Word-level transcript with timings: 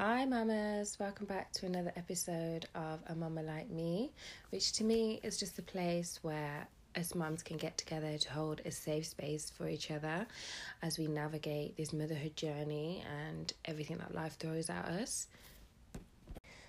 Hi, 0.00 0.24
mamas. 0.26 0.96
Welcome 1.00 1.26
back 1.26 1.50
to 1.54 1.66
another 1.66 1.92
episode 1.96 2.68
of 2.76 3.00
A 3.08 3.16
Mama 3.16 3.42
Like 3.42 3.68
Me, 3.68 4.12
which 4.50 4.70
to 4.74 4.84
me 4.84 5.18
is 5.24 5.36
just 5.36 5.58
a 5.58 5.62
place 5.62 6.20
where 6.22 6.68
us 6.94 7.16
mums 7.16 7.42
can 7.42 7.56
get 7.56 7.76
together 7.76 8.16
to 8.16 8.30
hold 8.30 8.60
a 8.64 8.70
safe 8.70 9.06
space 9.06 9.50
for 9.50 9.68
each 9.68 9.90
other 9.90 10.28
as 10.82 10.98
we 11.00 11.08
navigate 11.08 11.76
this 11.76 11.92
motherhood 11.92 12.36
journey 12.36 13.02
and 13.26 13.52
everything 13.64 13.98
that 13.98 14.14
life 14.14 14.36
throws 14.38 14.70
at 14.70 14.84
us. 14.84 15.26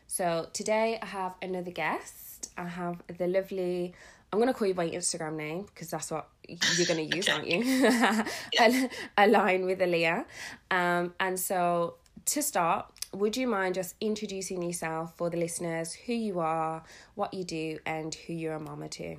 So, 0.07 0.47
today 0.51 0.97
I 0.99 1.05
have 1.05 1.35
another 1.39 1.69
guest. 1.69 2.49
I 2.57 2.63
have 2.63 3.03
the 3.15 3.27
lovely, 3.27 3.93
I'm 4.33 4.39
going 4.39 4.51
to 4.51 4.55
call 4.55 4.67
you 4.67 4.73
by 4.73 4.89
Instagram 4.89 5.35
name 5.35 5.67
because 5.67 5.91
that's 5.91 6.09
what 6.09 6.29
you're 6.47 6.87
going 6.87 7.07
to 7.07 7.15
use, 7.15 7.29
aren't 7.29 7.47
you? 7.47 7.91
Al- 8.59 8.89
Align 9.19 9.67
with 9.67 9.81
Aliya. 9.81 10.25
Um, 10.71 11.13
and 11.19 11.39
so, 11.39 11.93
to 12.25 12.41
start, 12.41 12.91
would 13.13 13.35
you 13.35 13.47
mind 13.47 13.75
just 13.75 13.95
introducing 14.01 14.61
yourself 14.61 15.17
for 15.17 15.29
the 15.29 15.37
listeners, 15.37 15.93
who 15.93 16.13
you 16.13 16.39
are, 16.39 16.83
what 17.15 17.33
you 17.33 17.43
do, 17.43 17.79
and 17.85 18.13
who 18.13 18.33
you're 18.33 18.53
a 18.53 18.59
mama 18.59 18.89
to? 18.89 19.17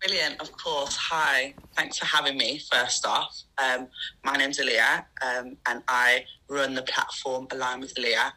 Brilliant, 0.00 0.40
of 0.40 0.52
course. 0.52 0.96
Hi, 0.96 1.54
thanks 1.76 1.98
for 1.98 2.06
having 2.06 2.36
me. 2.36 2.60
First 2.70 3.04
off, 3.06 3.42
um, 3.58 3.88
my 4.24 4.36
name's 4.36 4.58
Aliya, 4.58 5.04
um, 5.22 5.56
and 5.66 5.82
I 5.88 6.24
run 6.48 6.74
the 6.74 6.82
platform 6.82 7.48
Align 7.50 7.80
with 7.80 7.94
Aliya. 7.94 8.32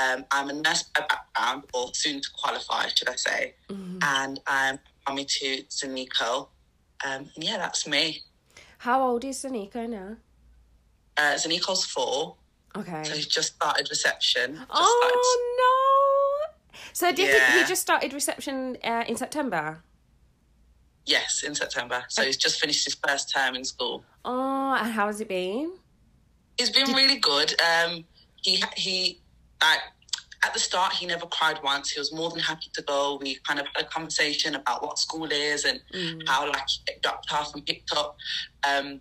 Um, 0.00 0.24
I'm 0.30 0.50
a 0.50 0.52
nurse 0.52 0.84
by 0.94 1.04
background, 1.08 1.64
or 1.74 1.90
soon 1.94 2.20
to 2.20 2.28
qualify, 2.36 2.86
should 2.88 3.08
I 3.08 3.16
say, 3.16 3.54
and 4.02 4.40
I'm 4.46 4.78
mommy 5.08 5.24
to 5.24 5.62
Zaniko. 5.68 6.48
Um, 7.04 7.28
yeah, 7.36 7.56
that's 7.58 7.88
me. 7.88 8.22
How 8.78 9.02
old 9.02 9.24
is 9.24 9.42
Zaniko 9.42 9.88
now? 9.88 10.16
Uh, 11.16 11.34
Zaniko's 11.34 11.84
four, 11.84 12.36
Okay. 12.76 13.02
so 13.04 13.14
he's 13.14 13.26
just 13.26 13.54
started 13.54 13.88
reception. 13.90 14.54
Just 14.54 14.66
Oh 14.70 16.46
no! 16.72 16.80
So 16.92 17.12
did 17.12 17.34
he, 17.34 17.58
he 17.58 17.64
just 17.64 17.82
started 17.82 18.12
reception 18.12 18.78
uh, 18.84 19.04
in 19.06 19.16
September? 19.16 19.82
yes, 21.06 21.42
in 21.42 21.54
September. 21.54 22.04
So 22.08 22.22
he's 22.22 22.36
just 22.36 22.60
finished 22.60 22.84
his 22.84 22.94
first 23.06 23.32
term 23.34 23.54
in 23.54 23.64
school. 23.64 24.04
Oh, 24.24 24.76
and 24.80 24.92
how 24.92 25.06
has 25.06 25.20
it 25.20 25.28
been? 25.28 25.72
It's 26.58 26.70
been 26.70 26.94
really 26.94 27.16
good. 27.16 27.54
Um, 27.60 28.04
he 28.36 28.62
he, 28.76 29.20
like 29.62 29.80
at 30.44 30.54
the 30.54 30.60
start, 30.60 30.92
he 30.92 31.06
never 31.06 31.26
cried 31.26 31.58
once. 31.62 31.90
He 31.90 31.98
was 31.98 32.12
more 32.12 32.30
than 32.30 32.40
happy 32.40 32.70
to 32.74 32.82
go. 32.82 33.18
We 33.20 33.38
kind 33.46 33.58
of 33.60 33.66
had 33.74 33.84
a 33.84 33.88
conversation 33.88 34.54
about 34.54 34.82
what 34.82 34.98
school 34.98 35.28
is 35.30 35.64
and 35.64 35.80
how 36.26 36.46
like 36.46 36.68
he 36.68 36.78
get 36.86 37.02
dropped 37.02 37.32
off 37.32 37.54
and 37.54 37.64
picked 37.64 37.92
up. 37.96 38.16
Um, 38.68 39.00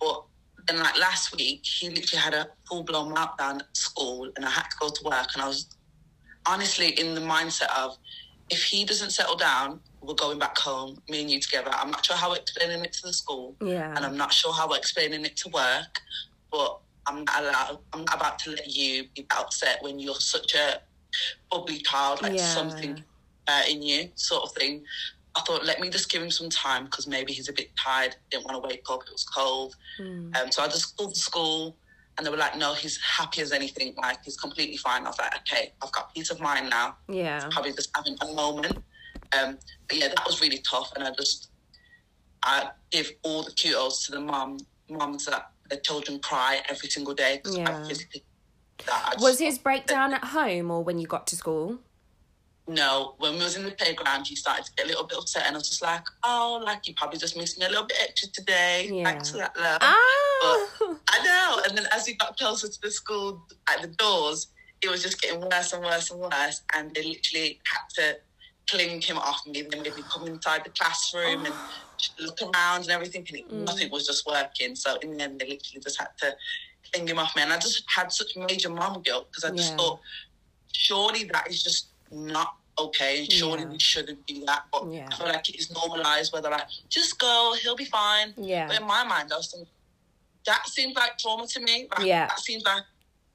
but 0.00 0.24
then 0.66 0.78
like 0.78 0.98
last 0.98 1.34
week, 1.36 1.64
he 1.64 1.88
literally 1.90 2.22
had 2.22 2.34
a 2.34 2.48
full 2.68 2.82
blown 2.82 3.14
meltdown 3.14 3.60
at 3.60 3.76
school, 3.76 4.30
and 4.36 4.44
I 4.44 4.50
had 4.50 4.62
to 4.64 4.76
go 4.80 4.88
to 4.88 5.04
work. 5.04 5.28
And 5.34 5.42
I 5.42 5.48
was 5.48 5.66
honestly 6.46 6.88
in 6.98 7.14
the 7.14 7.20
mindset 7.20 7.68
of 7.76 7.96
if 8.50 8.62
he 8.64 8.84
doesn't 8.84 9.10
settle 9.10 9.36
down, 9.36 9.80
we're 10.02 10.14
going 10.14 10.38
back 10.38 10.58
home, 10.58 11.00
me 11.08 11.22
and 11.22 11.30
you 11.30 11.40
together. 11.40 11.70
I'm 11.72 11.90
not 11.90 12.04
sure 12.04 12.16
how 12.16 12.30
we're 12.30 12.36
explaining 12.36 12.84
it 12.84 12.92
to 12.94 13.02
the 13.06 13.12
school 13.12 13.56
Yeah. 13.64 13.94
and 13.96 14.04
I'm 14.04 14.16
not 14.16 14.32
sure 14.32 14.52
how 14.52 14.68
we're 14.68 14.76
explaining 14.78 15.24
it 15.24 15.36
to 15.38 15.48
work, 15.50 16.00
but 16.50 16.80
I'm 17.06 17.24
not 17.24 17.40
allowed. 17.42 17.78
I'm 17.92 18.04
not 18.04 18.16
about 18.16 18.38
to 18.40 18.50
let 18.50 18.66
you 18.68 19.04
be 19.14 19.26
upset 19.36 19.78
when 19.82 19.98
you're 20.00 20.16
such 20.16 20.54
a 20.54 20.80
bubbly 21.50 21.78
child, 21.78 22.20
like 22.22 22.34
Yeah. 22.34 22.52
something 22.52 23.02
uh, 23.48 23.62
in 23.68 23.82
you, 23.82 24.10
sort 24.16 24.42
of 24.44 24.52
thing. 24.52 24.84
I 25.34 25.40
thought, 25.42 25.64
let 25.64 25.80
me 25.80 25.88
just 25.88 26.10
give 26.10 26.22
him 26.22 26.30
some 26.30 26.50
time 26.50 26.84
because 26.84 27.06
maybe 27.06 27.32
he's 27.32 27.48
a 27.48 27.52
bit 27.52 27.70
tired. 27.76 28.16
Didn't 28.30 28.44
want 28.44 28.62
to 28.62 28.68
wake 28.68 28.84
up. 28.90 29.00
It 29.06 29.12
was 29.12 29.24
cold, 29.24 29.76
Mm. 29.98 30.36
um, 30.36 30.52
so 30.52 30.62
I 30.62 30.68
just 30.68 30.96
called 30.96 31.12
the 31.12 31.18
school, 31.18 31.76
and 32.16 32.26
they 32.26 32.30
were 32.30 32.36
like, 32.36 32.56
"No, 32.58 32.74
he's 32.74 33.00
happy 33.00 33.40
as 33.40 33.52
anything. 33.52 33.94
Like 33.96 34.22
he's 34.24 34.36
completely 34.36 34.76
fine." 34.76 35.04
I 35.06 35.08
was 35.08 35.18
like, 35.18 35.34
"Okay, 35.38 35.72
I've 35.82 35.92
got 35.92 36.12
peace 36.14 36.30
of 36.30 36.40
mind 36.40 36.68
now." 36.70 36.96
Yeah. 37.08 37.48
probably 37.50 37.72
just 37.72 37.90
having 37.96 38.16
a 38.20 38.26
moment. 38.34 38.76
Um, 39.38 39.58
but 39.88 39.96
yeah, 39.96 40.08
that 40.08 40.26
was 40.26 40.40
really 40.42 40.58
tough, 40.58 40.92
and 40.94 41.04
I 41.04 41.10
just 41.12 41.48
I 42.42 42.68
give 42.90 43.10
all 43.22 43.42
the 43.44 43.52
kudos 43.52 44.04
to 44.06 44.12
the 44.12 44.20
mum 44.20 44.58
mums 44.90 45.24
that 45.26 45.50
their 45.70 45.80
children 45.80 46.18
cry 46.18 46.60
every 46.68 46.90
single 46.90 47.14
day 47.14 47.36
because 47.38 47.56
Yeah. 47.56 47.80
I 47.84 47.88
physically 47.88 48.24
that. 48.84 49.14
I 49.18 49.22
Was 49.22 49.38
his 49.38 49.58
breakdown 49.58 50.12
at 50.12 50.24
home 50.24 50.70
or 50.70 50.82
when 50.84 50.98
you 50.98 51.06
got 51.06 51.26
to 51.28 51.36
school? 51.36 51.78
No 52.68 53.14
when 53.18 53.32
we 53.34 53.38
was 53.42 53.56
in 53.56 53.64
the 53.64 53.72
playground 53.72 54.24
he 54.24 54.36
started 54.36 54.64
to 54.64 54.70
get 54.76 54.86
a 54.86 54.88
little 54.88 55.04
bit 55.06 55.18
upset 55.18 55.44
and 55.46 55.56
I 55.56 55.58
was 55.58 55.68
just 55.68 55.82
like 55.82 56.04
oh 56.24 56.62
like 56.64 56.86
you 56.86 56.94
probably 56.96 57.18
just 57.18 57.36
missed 57.36 57.58
me 57.58 57.66
a 57.66 57.68
little 57.68 57.86
bit 57.86 57.96
extra 58.00 58.28
today 58.30 58.88
Yeah. 58.92 59.04
thanks 59.04 59.30
for 59.30 59.38
that 59.38 59.56
love 59.56 59.78
Ah. 59.82 60.66
I 61.08 61.24
know. 61.24 61.62
And 61.68 61.76
then 61.76 61.86
as 61.92 62.06
we 62.06 62.14
got 62.16 62.36
closer 62.38 62.66
to 62.68 62.78
the 62.82 62.90
school 62.90 63.46
at 63.68 63.82
the 63.82 63.88
doors, 63.88 64.48
it 64.82 64.90
was 64.90 65.02
just 65.02 65.20
getting 65.20 65.40
worse 65.40 65.72
and 65.72 65.84
worse 65.84 66.10
and 66.10 66.18
worse. 66.20 66.62
And 66.74 66.92
they 66.94 67.02
literally 67.04 67.60
had 67.66 67.80
to 67.96 68.16
cling 68.68 69.00
him 69.02 69.18
off 69.18 69.40
me. 69.46 69.62
They 69.62 69.80
made 69.80 69.94
me 69.94 70.04
come 70.12 70.26
inside 70.26 70.62
the 70.64 70.70
classroom 70.70 71.44
and 71.44 71.60
look 72.18 72.40
around 72.42 72.82
and 72.82 72.90
everything. 72.90 73.24
And 73.28 73.38
it, 73.38 73.48
Mm. 73.48 73.64
nothing 73.64 73.90
was 73.90 74.06
just 74.06 74.26
working. 74.26 74.74
So 74.74 74.96
in 74.96 75.16
the 75.16 75.22
end, 75.22 75.38
they 75.40 75.46
literally 75.48 75.80
just 75.82 75.98
had 75.98 76.08
to 76.20 76.34
cling 76.92 77.06
him 77.06 77.18
off 77.18 77.36
me. 77.36 77.42
And 77.42 77.52
I 77.52 77.58
just 77.58 77.84
had 77.94 78.10
such 78.10 78.34
major 78.36 78.70
mom 78.70 79.02
guilt 79.02 79.28
because 79.30 79.44
I 79.44 79.54
just 79.54 79.72
Yeah. 79.72 79.76
thought, 79.76 80.00
surely 80.72 81.24
that 81.24 81.48
is 81.50 81.62
just 81.62 81.91
not 82.12 82.56
okay. 82.78 83.20
And 83.20 83.32
surely 83.32 83.62
Yeah. 83.62 83.68
we 83.68 83.78
shouldn't 83.78 84.26
do 84.26 84.44
that. 84.46 84.64
But 84.72 84.90
Yeah. 84.90 85.08
I 85.10 85.16
feel 85.16 85.26
like 85.26 85.48
it 85.48 85.56
is 85.56 85.70
normalized 85.70 86.32
where 86.32 86.40
they're 86.42 86.50
like, 86.50 86.68
just 86.88 87.18
go, 87.18 87.54
he'll 87.60 87.76
be 87.76 87.84
fine. 87.84 88.34
yeah 88.36 88.66
But 88.68 88.80
in 88.80 88.86
my 88.86 89.04
mind, 89.04 89.32
I 89.32 89.36
was 89.36 89.50
thinking, 89.50 89.68
that 90.46 90.66
seems 90.68 90.94
like 90.96 91.18
trauma 91.18 91.46
to 91.46 91.60
me. 91.60 91.88
Like, 91.96 92.06
Yeah. 92.06 92.26
That 92.28 92.40
seems 92.40 92.64
like 92.64 92.82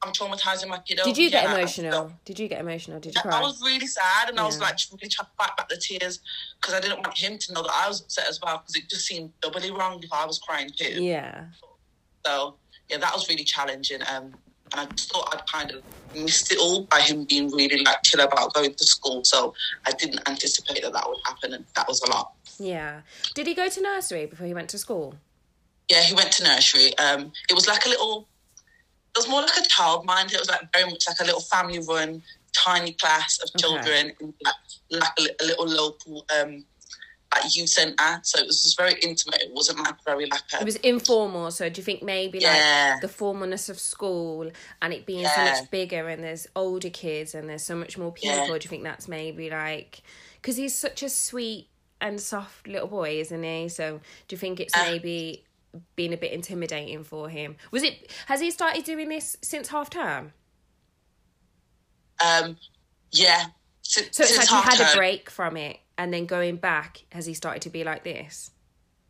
I'm 0.03 0.11
traumatizing 0.13 0.67
my 0.67 0.77
kiddo. 0.79 1.03
Did 1.03 1.17
you 1.17 1.29
get 1.31 1.43
Yeah, 1.43 1.51
I- 1.53 1.57
emotional? 1.57 2.13
Did 2.25 2.37
you 2.39 2.47
get 2.47 2.59
emotional? 2.61 2.99
Did 2.99 3.15
you 3.15 3.21
cry? 3.21 3.39
I, 3.39 3.41
was 3.41 3.61
really 3.61 3.87
sad 3.87 4.29
and 4.29 4.39
I 4.39 4.45
was 4.45 4.59
like 4.59 4.77
really 4.91 5.07
trying 5.09 5.25
to 5.25 5.31
fight 5.37 5.57
back 5.57 5.69
the 5.69 5.77
tears 5.77 6.19
because 6.59 6.73
I 6.75 6.79
didn't 6.79 6.97
want 6.99 7.17
him 7.17 7.37
to 7.39 7.53
know 7.53 7.63
that 7.63 7.71
I 7.73 7.87
was 7.87 8.01
upset 8.01 8.27
as 8.27 8.39
well 8.41 8.57
because 8.59 8.75
it 8.75 8.89
just 8.89 9.05
seemed 9.05 9.33
doubly 9.41 9.71
wrong 9.71 9.99
if 10.03 10.11
I 10.13 10.25
was 10.25 10.37
crying 10.39 10.69
too. 10.69 11.01
Yeah. 11.03 11.45
So 12.25 12.57
yeah, 12.89 12.97
that 12.97 13.13
was 13.13 13.27
really 13.27 13.43
challenging. 13.43 14.01
Um, 14.07 14.35
and 14.73 14.81
I 14.81 14.85
just 14.93 15.11
thought 15.11 15.33
I'd 15.33 15.41
kind 15.51 15.71
of 15.71 15.83
missed 16.13 16.51
it 16.51 16.59
all 16.59 16.85
by 16.85 17.01
him 17.01 17.25
being 17.25 17.51
really 17.51 17.83
like 17.83 18.01
chill 18.03 18.21
about 18.21 18.53
going 18.53 18.73
to 18.73 18.85
school. 18.85 19.23
So 19.23 19.53
I 19.85 19.91
didn't 19.91 20.27
anticipate 20.27 20.81
that 20.83 20.93
that 20.93 21.07
would 21.07 21.17
happen, 21.25 21.53
and 21.53 21.65
that 21.75 21.87
was 21.87 22.01
a 22.01 22.09
lot. 22.09 22.31
Yeah. 22.59 23.01
Did 23.35 23.47
he 23.47 23.53
go 23.53 23.69
to 23.69 23.81
nursery 23.81 24.25
before 24.25 24.47
he 24.47 24.53
went 24.53 24.69
to 24.69 24.77
school? 24.77 25.15
Yeah, 25.89 26.01
he 26.01 26.13
went 26.13 26.31
to 26.33 26.43
nursery. 26.43 26.97
Um, 26.97 27.31
it 27.49 27.53
was 27.53 27.67
like 27.67 27.85
a 27.85 27.89
little. 27.89 28.27
It 29.15 29.19
was 29.19 29.29
more 29.29 29.41
like 29.41 29.57
a 29.57 29.67
child 29.67 30.05
mind. 30.05 30.31
It 30.31 30.39
was 30.39 30.49
like 30.49 30.61
very 30.73 30.85
much 30.89 31.05
like 31.07 31.19
a 31.19 31.23
little 31.23 31.41
family 31.41 31.79
run, 31.87 32.21
tiny 32.55 32.93
class 32.93 33.39
of 33.41 33.49
Okay. 33.49 33.61
children, 33.61 34.13
in 34.19 34.33
like, 34.43 34.53
like 34.91 35.09
a, 35.19 35.43
a 35.43 35.45
little 35.45 35.65
local 35.65 36.25
um, 36.39 36.65
like 37.43 37.55
youth 37.55 37.69
centre. 37.69 38.19
So 38.23 38.39
it 38.39 38.47
was 38.47 38.63
just 38.63 38.77
very 38.77 38.95
intimate. 39.01 39.41
It 39.41 39.51
wasn't 39.53 39.79
like 39.79 40.03
very 40.03 40.25
like 40.25 40.41
a 40.53 40.59
It 40.61 40.65
was 40.65 40.75
informal, 40.77 41.51
so 41.51 41.69
do 41.69 41.79
you 41.79 41.83
think 41.83 42.03
maybe 42.03 42.39
Yeah. 42.39 42.91
like 42.93 43.01
the 43.01 43.07
formalness 43.07 43.69
of 43.69 43.79
school 43.79 44.51
and 44.81 44.93
it 44.93 45.05
being 45.05 45.25
so 45.27 45.43
much 45.43 45.69
bigger 45.71 46.07
and 46.07 46.23
there's 46.23 46.47
older 46.55 46.89
kids 46.89 47.33
and 47.35 47.49
there's 47.49 47.63
so 47.63 47.75
much 47.75 47.97
more 47.97 48.11
people, 48.11 48.35
Yeah. 48.35 48.47
do 48.47 48.53
you 48.53 48.59
think 48.69 48.83
that's 48.83 49.07
maybe 49.07 49.49
like 49.49 50.01
because 50.41 50.55
he's 50.57 50.75
such 50.75 51.03
a 51.03 51.09
sweet 51.09 51.67
and 51.99 52.21
soft 52.21 52.67
little 52.67 52.87
boy, 52.87 53.19
isn't 53.19 53.43
he? 53.43 53.69
So 53.69 53.99
do 54.27 54.33
you 54.35 54.37
think 54.37 54.59
it's 54.59 54.75
Uh. 54.75 54.83
maybe 54.83 55.43
been 55.95 56.13
a 56.13 56.17
bit 56.17 56.31
intimidating 56.31 57.03
for 57.03 57.29
him? 57.29 57.55
Was 57.71 57.83
it 57.83 58.11
has 58.27 58.39
he 58.41 58.51
started 58.51 58.83
doing 58.83 59.09
this 59.09 59.37
since 59.41 59.67
half 59.69 59.89
term? 59.89 60.33
um, 62.23 62.57
yeah. 63.11 63.45
Since, 63.83 64.17
So 64.17 64.23
it's 64.23 64.37
like 64.37 64.47
he 64.49 64.55
had 64.55 64.63
half-term. 64.65 64.87
a 64.93 64.95
break 64.97 65.29
from 65.29 65.55
it 65.55 65.77
and 65.97 66.13
then 66.13 66.25
going 66.25 66.57
back, 66.57 67.05
has 67.11 67.25
he 67.25 67.33
started 67.33 67.61
to 67.63 67.69
be 67.69 67.83
like 67.83 68.03
this? 68.03 68.51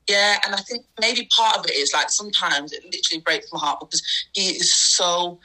Yeah, 0.07 0.37
and 0.45 0.55
I 0.55 0.59
think 0.59 0.85
maybe 0.99 1.27
part 1.35 1.57
of 1.57 1.65
it 1.65 1.75
is 1.75 1.93
like 1.93 2.09
sometimes 2.09 2.71
it 2.71 2.83
literally 2.85 3.21
breaks 3.21 3.51
my 3.51 3.59
heart 3.59 3.81
because 3.81 4.01
he 4.33 4.51
is 4.51 4.73
so 4.73 5.39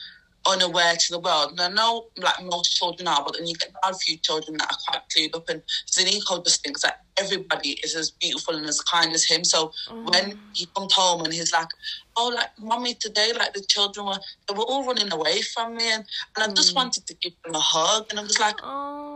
unaware 0.46 0.94
to 0.96 1.12
the 1.12 1.18
world. 1.18 1.50
And 1.52 1.60
I 1.60 1.68
know 1.68 2.06
like 2.16 2.42
most 2.44 2.76
children 2.76 3.08
are, 3.08 3.22
but 3.24 3.36
then 3.36 3.46
you 3.46 3.54
get 3.54 3.72
a 3.82 3.94
few 3.94 4.16
children 4.18 4.56
that 4.58 4.72
are 4.72 4.78
quite 4.86 5.02
clued 5.08 5.36
up 5.36 5.48
and 5.48 5.62
Zaniko 5.90 6.44
just 6.44 6.62
thinks 6.64 6.82
that 6.82 7.02
everybody 7.16 7.78
is 7.84 7.94
as 7.94 8.10
beautiful 8.10 8.56
and 8.56 8.66
as 8.66 8.80
kind 8.80 9.12
as 9.12 9.24
him. 9.24 9.44
So 9.44 9.72
oh. 9.90 10.10
when 10.10 10.38
he 10.52 10.66
comes 10.76 10.92
home 10.94 11.22
and 11.22 11.32
he's 11.32 11.52
like, 11.52 11.68
Oh, 12.16 12.30
like 12.34 12.50
mommy 12.58 12.94
today, 12.94 13.32
like 13.38 13.54
the 13.54 13.64
children 13.68 14.06
were 14.06 14.18
they 14.48 14.54
were 14.54 14.64
all 14.64 14.84
running 14.84 15.12
away 15.12 15.40
from 15.42 15.76
me 15.76 15.92
and, 15.92 16.04
and 16.36 16.50
I 16.50 16.54
just 16.54 16.72
mm. 16.72 16.76
wanted 16.76 17.06
to 17.06 17.14
give 17.14 17.32
them 17.44 17.54
a 17.54 17.60
hug 17.60 18.06
and 18.10 18.18
i 18.18 18.22
was 18.22 18.38
like, 18.38 18.56
Oh, 18.62 19.11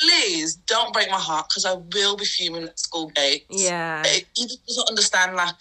please 0.00 0.56
don't 0.66 0.92
break 0.92 1.10
my 1.10 1.18
heart 1.18 1.46
because 1.48 1.64
I 1.64 1.74
will 1.74 2.16
be 2.16 2.24
fuming 2.24 2.64
at 2.64 2.78
school 2.78 3.08
gates 3.14 3.44
yeah. 3.50 4.02
he 4.04 4.44
just 4.46 4.64
doesn't 4.66 4.88
understand 4.88 5.36
like 5.36 5.54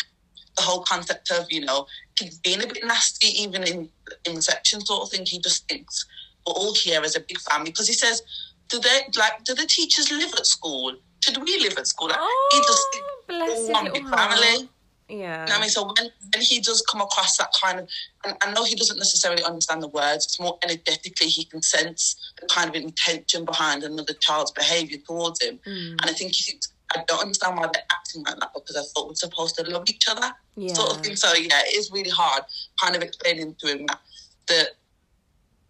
the 0.56 0.64
whole 0.64 0.82
concept 0.82 1.32
of 1.32 1.46
you 1.50 1.62
know 1.66 1.86
kids 2.16 2.38
being 2.40 2.62
a 2.64 2.68
bit 2.68 2.84
nasty 2.86 3.28
even 3.42 3.64
in 3.64 3.90
in 4.26 4.36
reception 4.36 4.82
sort 4.86 5.04
of 5.04 5.10
thing. 5.10 5.26
He 5.26 5.40
just 5.40 5.68
thinks 5.70 6.06
we're 6.46 6.54
all 6.54 6.74
here 6.74 7.02
as 7.02 7.16
a 7.16 7.22
big 7.22 7.40
family 7.40 7.72
because 7.72 7.88
he 7.88 7.94
says 7.94 8.22
do 8.68 8.80
they 8.80 9.02
like 9.18 9.44
do 9.46 9.54
the 9.56 9.66
teachers 9.66 10.12
live 10.12 10.34
at 10.34 10.46
school? 10.46 10.96
Should 11.24 11.38
we 11.38 11.60
live 11.60 11.78
at 11.78 11.88
school? 11.88 12.08
Like, 12.10 12.20
he 12.52 12.58
just 12.60 12.72
Oh, 12.72 12.90
thinks 12.94 13.08
bless 13.28 13.50
we're 13.50 13.56
his 13.56 13.70
one 13.70 13.94
big 13.94 14.04
heart. 14.06 14.40
family 14.40 14.70
Yeah. 15.10 15.44
You 15.46 15.50
know 15.50 15.56
I 15.58 15.62
mean, 15.62 15.70
so 15.70 15.84
when, 15.86 16.10
when 16.34 16.42
he 16.44 16.60
does 16.60 16.82
come 16.90 17.02
across 17.02 17.38
that 17.38 17.50
kind 17.62 17.80
of, 17.80 17.90
and 18.26 18.36
I 18.42 18.52
know 18.54 18.64
he 18.64 18.76
doesn't 18.76 18.98
necessarily 18.98 19.44
understand 19.44 19.82
the 19.82 19.88
words, 19.88 20.26
it's 20.26 20.40
more 20.40 20.58
energetically 20.64 21.28
he 21.28 21.46
can 21.46 21.62
sense 21.62 22.16
the 22.40 22.48
kind 22.48 22.70
of 22.70 22.76
intention 22.76 23.46
behind 23.46 23.84
another 23.84 24.14
child's 24.14 24.52
behaviour 24.52 24.98
towards 25.06 25.42
him. 25.44 25.60
Mm. 25.66 25.92
And 25.92 26.02
I 26.04 26.14
think 26.14 26.34
he 26.34 26.44
thinks, 26.44 26.72
I 26.96 27.04
don't 27.08 27.22
understand 27.22 27.58
why 27.58 27.70
they're 27.72 27.84
acting 27.92 28.24
like 28.24 28.40
that 28.40 28.52
because 28.54 28.76
I 28.76 28.82
thought 28.94 29.08
we're 29.10 29.16
supposed 29.16 29.56
to 29.56 29.64
love 29.64 29.84
each 29.88 30.08
other, 30.10 30.32
Yeah. 30.56 30.74
sort 30.74 30.92
of 30.92 31.02
thing. 31.02 31.16
So 31.16 31.34
yeah, 31.34 31.62
it 31.66 31.76
is 31.78 31.92
really 31.92 32.10
hard, 32.10 32.44
kind 32.82 32.96
of 32.96 33.02
explaining 33.02 33.56
to 33.60 33.68
him 33.68 33.86
that 33.88 34.00
the 34.48 34.72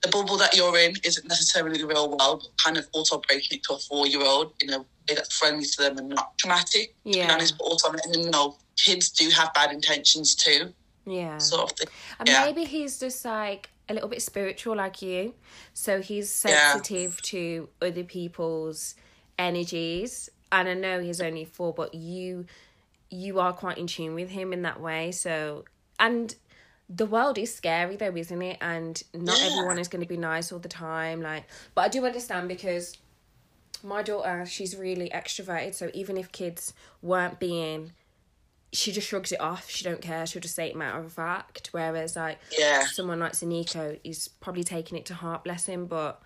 the 0.01 0.07
bubble 0.07 0.37
that 0.37 0.55
you're 0.55 0.77
in 0.77 0.93
isn't 1.03 1.27
necessarily 1.27 1.77
the 1.77 1.85
real 1.85 2.07
world, 2.07 2.41
but 2.47 2.63
kind 2.63 2.77
of 2.77 2.87
also 2.93 3.19
breaking 3.27 3.57
it 3.57 3.63
to 3.65 3.73
a 3.73 3.79
four 3.79 4.07
year 4.07 4.21
old 4.21 4.53
in 4.61 4.69
a 4.71 4.79
way 4.79 4.85
that's 5.09 5.35
friendly 5.37 5.65
to 5.65 5.81
them 5.81 5.97
and 5.97 6.07
not 6.07 6.37
traumatic. 6.37 6.95
To 7.03 7.11
be 7.11 7.17
Yeah. 7.17 7.33
honest, 7.33 7.57
but 7.57 7.65
also 7.65 7.91
letting 7.91 8.13
them 8.13 8.31
know 8.31 8.57
kids 8.85 9.09
do 9.09 9.29
have 9.29 9.53
bad 9.53 9.71
intentions 9.71 10.35
too, 10.35 10.73
Yeah. 11.05 11.37
sort 11.37 11.71
of 11.71 11.77
thing. 11.77 11.87
And 12.19 12.29
Yeah. 12.29 12.45
maybe 12.45 12.65
he's 12.65 12.99
just 12.99 13.23
like 13.25 13.69
a 13.87 13.93
little 13.93 14.09
bit 14.09 14.21
spiritual 14.21 14.75
like 14.75 15.01
you. 15.01 15.33
So 15.73 16.01
he's 16.01 16.43
Yeah. 16.45 16.71
sensitive 16.73 17.21
to 17.23 17.69
other 17.81 18.03
people's 18.03 18.95
energies. 19.37 20.29
And 20.51 20.67
I 20.67 20.73
know 20.73 20.99
he's 20.99 21.21
only 21.21 21.45
four, 21.45 21.73
but 21.73 21.93
you 21.93 22.45
you 23.11 23.39
are 23.39 23.53
quite 23.53 23.79
in 23.79 23.87
tune 23.87 24.13
with 24.13 24.29
him 24.29 24.53
in 24.53 24.61
that 24.61 24.79
way. 24.79 25.11
So 25.11 25.65
and 25.99 26.35
the 26.87 27.05
world 27.07 27.37
is 27.37 27.53
scary 27.53 27.95
though, 27.95 28.15
isn't 28.15 28.41
it? 28.41 28.57
And 28.61 29.01
not 29.13 29.39
Yeah. 29.39 29.47
everyone 29.47 29.79
is 29.79 29.87
gonna 29.87 30.05
be 30.05 30.17
nice 30.17 30.51
all 30.51 30.59
the 30.59 30.69
time. 30.69 31.21
Like 31.21 31.45
but 31.73 31.81
I 31.85 31.87
do 31.89 32.05
understand 32.05 32.47
because 32.47 32.95
my 33.83 34.01
daughter, 34.03 34.45
she's 34.45 34.75
really 34.75 35.09
extroverted, 35.09 35.73
so 35.73 35.89
even 35.93 36.17
if 36.17 36.31
kids 36.31 36.73
weren't 37.01 37.39
being 37.39 37.93
she 38.71 38.91
just 38.91 39.07
shrugs 39.07 39.31
it 39.31 39.41
off. 39.41 39.69
She 39.69 39.83
don't 39.83 40.01
care. 40.01 40.25
She'll 40.25 40.41
just 40.41 40.55
say 40.55 40.67
it 40.69 40.75
matter 40.75 40.99
of 40.99 41.11
fact. 41.13 41.69
Whereas 41.71 42.15
like 42.15 42.39
Yeah. 42.57 42.85
someone 42.85 43.19
like 43.19 43.41
Nico 43.41 43.97
is 44.03 44.27
probably 44.27 44.63
taking 44.63 44.97
it 44.97 45.05
to 45.07 45.13
heart, 45.15 45.43
bless 45.43 45.65
him. 45.65 45.85
But 45.87 46.21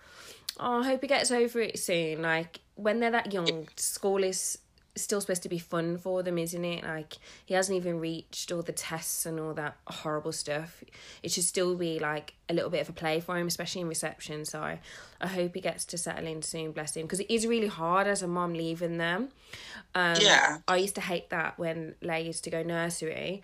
oh, 0.59 0.79
I 0.81 0.83
hope 0.85 1.01
he 1.01 1.07
gets 1.07 1.31
over 1.31 1.59
it 1.61 1.79
soon. 1.79 2.21
Like 2.21 2.59
when 2.75 2.99
they're 2.99 3.11
that 3.11 3.31
young, 3.33 3.67
school 3.77 4.23
is 4.23 4.57
still 4.95 5.19
supposed 5.19 5.41
to 5.43 5.49
be 5.49 5.57
fun 5.57 5.97
for 5.97 6.21
them, 6.21 6.37
isn't 6.37 6.63
it? 6.63 6.83
Like 6.83 7.13
he 7.45 7.53
hasn't 7.55 7.75
even 7.75 7.99
reached 7.99 8.51
all 8.51 8.61
the 8.61 8.71
tests 8.71 9.25
and 9.25 9.39
all 9.39 9.53
that 9.55 9.75
horrible 9.87 10.31
stuff. 10.31 10.83
It 11.23 11.31
should 11.31 11.45
still 11.45 11.75
be 11.75 11.97
like 11.99 12.35
a 12.47 12.53
little 12.53 12.69
bit 12.69 12.81
of 12.81 12.89
a 12.89 12.93
play 12.93 13.19
for 13.19 13.37
him, 13.37 13.47
especially 13.47 13.81
in 13.81 13.87
reception. 13.87 14.45
So 14.45 14.61
I, 14.61 14.79
I 15.19 15.27
hope 15.27 15.55
he 15.55 15.61
gets 15.61 15.85
to 15.85 15.97
settle 15.97 16.27
in 16.27 16.41
soon, 16.43 16.73
bless 16.73 16.95
him, 16.95 17.03
because 17.03 17.19
it 17.21 17.31
is 17.33 17.47
really 17.47 17.67
hard 17.67 18.05
as 18.05 18.21
a 18.21 18.27
mom 18.27 18.53
leaving 18.53 18.97
them. 18.99 19.29
Um, 19.95 20.15
Yeah. 20.19 20.57
I 20.67 20.77
used 20.77 20.95
to 20.95 21.01
hate 21.01 21.29
that 21.31 21.57
when 21.57 21.95
Leia 22.03 22.25
used 22.25 22.43
to 22.43 22.49
go 22.51 22.61
nursery. 22.61 23.41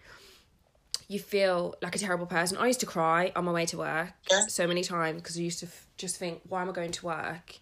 You 1.08 1.18
feel 1.20 1.74
like 1.82 1.96
a 1.96 2.00
terrible 2.00 2.28
person. 2.28 2.58
I 2.58 2.68
used 2.68 2.82
to 2.82 2.86
cry 2.86 3.32
on 3.36 3.46
my 3.46 3.52
way 3.52 3.66
to 3.68 3.78
work 3.80 4.12
Yeah. 4.30 4.46
so 4.48 4.68
many 4.68 4.84
times 4.84 5.22
because 5.24 5.38
I 5.38 5.42
used 5.42 5.60
to 5.62 5.66
f- 5.66 5.88
just 5.98 6.18
think, 6.18 6.42
why 6.48 6.62
am 6.62 6.70
I 6.70 6.74
going 6.74 6.92
to 6.92 7.06
work? 7.08 7.56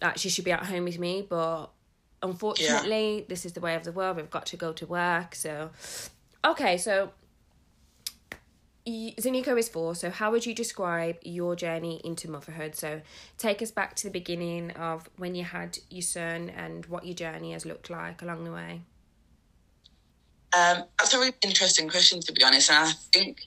Like 0.00 0.18
she 0.18 0.28
should 0.28 0.44
be 0.44 0.52
at 0.52 0.64
home 0.64 0.84
with 0.84 1.00
me, 1.00 1.26
but 1.28 1.70
unfortunately, 2.22 3.24
this 3.28 3.44
is 3.44 3.52
the 3.52 3.60
way 3.60 3.74
of 3.74 3.84
the 3.84 3.92
world. 3.92 4.16
We've 4.16 4.30
got 4.30 4.46
to 4.46 4.56
go 4.56 4.72
to 4.72 4.86
work. 4.86 5.34
So, 5.34 5.70
okay, 6.44 6.76
so 6.76 7.12
y- 8.86 9.14
is 9.16 9.68
four. 9.68 9.94
So, 9.94 10.10
how 10.10 10.30
would 10.30 10.46
you 10.46 10.54
describe 10.54 11.18
your 11.22 11.54
journey 11.54 12.00
into 12.04 12.30
motherhood? 12.30 12.74
So, 12.74 13.02
take 13.36 13.62
us 13.62 13.70
back 13.70 13.94
to 13.96 14.04
the 14.04 14.10
beginning 14.10 14.70
of 14.72 15.08
when 15.16 15.34
you 15.34 15.44
had 15.44 15.78
your 15.90 16.02
son 16.02 16.50
and 16.50 16.86
what 16.86 17.06
your 17.06 17.14
journey 17.14 17.52
has 17.52 17.64
looked 17.64 17.90
like 17.90 18.22
along 18.22 18.44
the 18.44 18.52
way. 18.52 18.82
Um, 20.56 20.84
that's 20.98 21.12
a 21.12 21.18
really 21.18 21.34
interesting 21.42 21.88
question, 21.88 22.20
to 22.20 22.32
be 22.32 22.42
honest. 22.42 22.70
And 22.70 22.88
I 22.88 22.92
think 23.12 23.46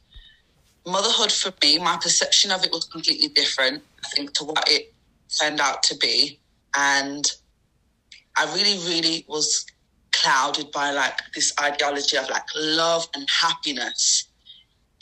motherhood 0.85 1.31
for 1.31 1.51
me, 1.63 1.79
my 1.79 1.97
perception 1.97 2.51
of 2.51 2.63
it 2.63 2.71
was 2.71 2.85
completely 2.85 3.29
different, 3.29 3.83
I 4.05 4.09
think, 4.09 4.33
to 4.35 4.43
what 4.43 4.69
it 4.69 4.93
turned 5.39 5.59
out 5.59 5.83
to 5.83 5.97
be. 5.97 6.39
And 6.75 7.25
I 8.37 8.45
really, 8.53 8.77
really 8.87 9.25
was 9.27 9.65
clouded 10.13 10.71
by 10.71 10.91
like 10.91 11.17
this 11.35 11.53
ideology 11.59 12.17
of 12.17 12.29
like 12.29 12.45
love 12.55 13.07
and 13.15 13.27
happiness. 13.29 14.27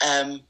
Um, 0.04 0.40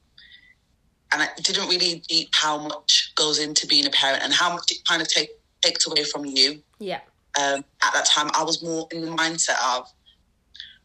and 1.12 1.22
I 1.22 1.28
didn't 1.42 1.68
really 1.68 2.02
deep 2.08 2.28
how 2.32 2.58
much 2.58 3.12
goes 3.16 3.38
into 3.38 3.66
being 3.66 3.86
a 3.86 3.90
parent 3.90 4.22
and 4.22 4.32
how 4.32 4.52
much 4.52 4.70
it 4.70 4.78
kind 4.88 5.02
of 5.02 5.08
take, 5.08 5.30
takes 5.60 5.86
away 5.86 6.04
from 6.04 6.24
you 6.24 6.62
Yeah. 6.78 7.00
um, 7.38 7.64
at 7.82 7.92
that 7.92 8.06
time, 8.06 8.30
I 8.34 8.44
was 8.44 8.62
more 8.62 8.86
in 8.92 9.02
the 9.02 9.10
mindset 9.10 9.56
of, 9.76 9.88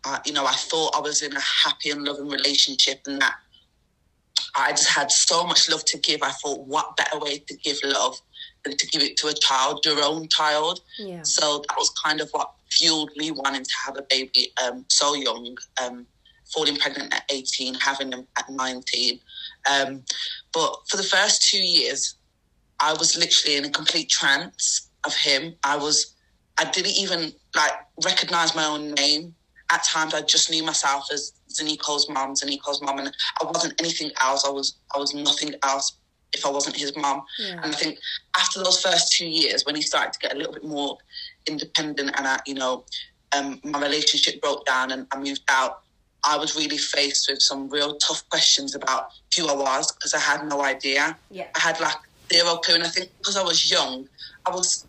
uh, 0.04 0.20
you 0.26 0.34
know, 0.34 0.46
I 0.46 0.54
thought 0.54 0.96
I 0.96 1.00
was 1.00 1.22
in 1.22 1.36
a 1.36 1.40
happy 1.40 1.92
and 1.92 2.04
loving 2.04 2.28
relationship 2.28 3.02
and 3.06 3.22
that 3.22 3.36
I 4.58 4.72
just 4.72 4.90
had 4.90 5.12
so 5.12 5.46
much 5.46 5.70
love 5.70 5.86
to 5.86 5.98
give. 6.00 6.24
I 6.24 6.32
thought, 6.32 6.66
what 6.66 6.96
better 6.98 7.20
way 7.20 7.40
to 7.40 7.58
give 7.58 7.78
love 7.84 8.20
to 8.74 8.88
give 8.88 9.02
it 9.02 9.18
to 9.18 9.28
a 9.28 9.34
child, 9.34 9.86
your 9.86 10.04
own 10.04 10.28
child? 10.28 10.82
Yeah. 10.98 11.22
So 11.24 11.64
that 11.68 11.78
was 11.78 11.90
kind 12.04 12.22
of 12.22 12.30
what 12.32 12.52
fueled 12.72 13.12
me 13.16 13.32
wanting 13.32 13.64
to 13.64 13.76
have 13.86 13.98
a 13.98 14.04
baby 14.10 14.52
um, 14.64 14.86
so 14.90 15.14
young, 15.14 15.58
um, 15.82 16.06
falling 16.54 16.78
pregnant 16.78 17.14
at 17.14 17.24
18, 17.30 17.76
having 17.76 18.10
them 18.10 18.28
at 18.38 18.50
19. 18.50 19.20
Um, 19.70 20.04
but 20.54 20.76
for 20.90 20.98
the 20.98 21.04
first 21.04 21.50
two 21.50 21.62
years, 21.62 22.16
I 22.80 22.94
was 22.94 23.18
literally 23.18 23.58
in 23.58 23.66
a 23.66 23.70
complete 23.70 24.10
trance 24.10 24.90
of 25.06 25.16
him. 25.16 25.56
I 25.64 25.78
was, 25.78 26.16
I 26.60 26.66
didn't 26.66 26.98
even 26.98 27.32
like 27.56 27.72
recognize 28.04 28.56
my 28.56 28.66
own 28.66 28.92
name. 28.94 29.36
At 29.72 29.84
times, 29.84 30.14
I 30.14 30.22
just 30.22 30.52
knew 30.52 30.64
myself 30.64 31.06
as 31.12 31.34
Zaniko's 31.52 32.08
mom, 32.08 32.36
Zaniko's 32.36 32.82
mom, 32.84 33.00
and 33.00 33.12
I 33.42 33.46
wasn't 33.46 33.80
anything 33.80 34.12
else. 34.22 34.46
I 34.46 34.52
was, 34.52 34.78
I 34.96 35.00
was 35.00 35.16
nothing 35.16 35.56
else 35.64 35.98
if 36.36 36.46
I 36.46 36.50
wasn't 36.50 36.76
his 36.76 36.96
mom. 36.96 37.24
Yeah. 37.40 37.60
And 37.64 37.66
I 37.66 37.72
think 37.72 38.00
after 38.38 38.64
those 38.64 38.82
first 38.82 39.12
two 39.14 39.28
years, 39.28 39.66
when 39.66 39.76
he 39.76 39.82
started 39.82 40.14
to 40.14 40.20
get 40.20 40.34
a 40.34 40.38
little 40.38 40.54
bit 40.54 40.64
more 40.64 40.98
independent, 41.48 42.12
and 42.16 42.28
I, 42.28 42.40
you 42.46 42.54
know, 42.54 42.84
um, 43.36 43.60
my 43.64 43.82
relationship 43.82 44.42
broke 44.42 44.66
down, 44.66 44.92
and 44.92 45.08
I 45.12 45.18
moved 45.18 45.42
out. 45.50 45.82
I 46.28 46.38
was 46.38 46.56
really 46.56 46.78
faced 46.78 47.30
with 47.30 47.42
some 47.42 47.70
real 47.70 47.96
tough 47.98 48.28
questions 48.30 48.74
about 48.74 49.10
who 49.36 49.48
I 49.48 49.54
was 49.54 49.92
because 49.92 50.14
I 50.14 50.20
had 50.20 50.48
no 50.48 50.64
idea. 50.64 51.18
Yeah. 51.30 51.48
I 51.56 51.60
had 51.60 51.80
like 51.80 51.98
zero 52.32 52.58
clue, 52.58 52.76
and 52.76 52.84
I 52.84 52.88
think 52.88 53.10
because 53.18 53.38
I 53.38 53.44
was 53.44 53.70
young, 53.70 54.08
I 54.46 54.52
was. 54.52 54.86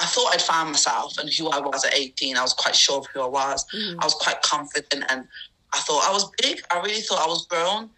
I 0.00 0.06
thought 0.06 0.32
I'd 0.32 0.42
found 0.42 0.70
myself 0.70 1.18
and 1.18 1.28
who 1.28 1.48
I 1.48 1.58
was 1.58 1.84
at 1.84 1.92
18. 1.92 2.36
I 2.36 2.42
was 2.42 2.52
quite 2.52 2.76
sure 2.76 2.98
of 2.98 3.06
who 3.12 3.20
I 3.20 3.26
was. 3.26 3.66
I 3.74 4.04
was 4.04 4.14
quite 4.14 4.40
confident 4.42 5.04
and 5.08 5.26
I 5.74 5.78
thought 5.80 6.08
I 6.08 6.12
was 6.12 6.30
big. 6.40 6.60
I 6.70 6.80
really 6.80 7.00
thought 7.00 7.20
I 7.20 7.26
was 7.26 7.46
grown. 7.46 7.90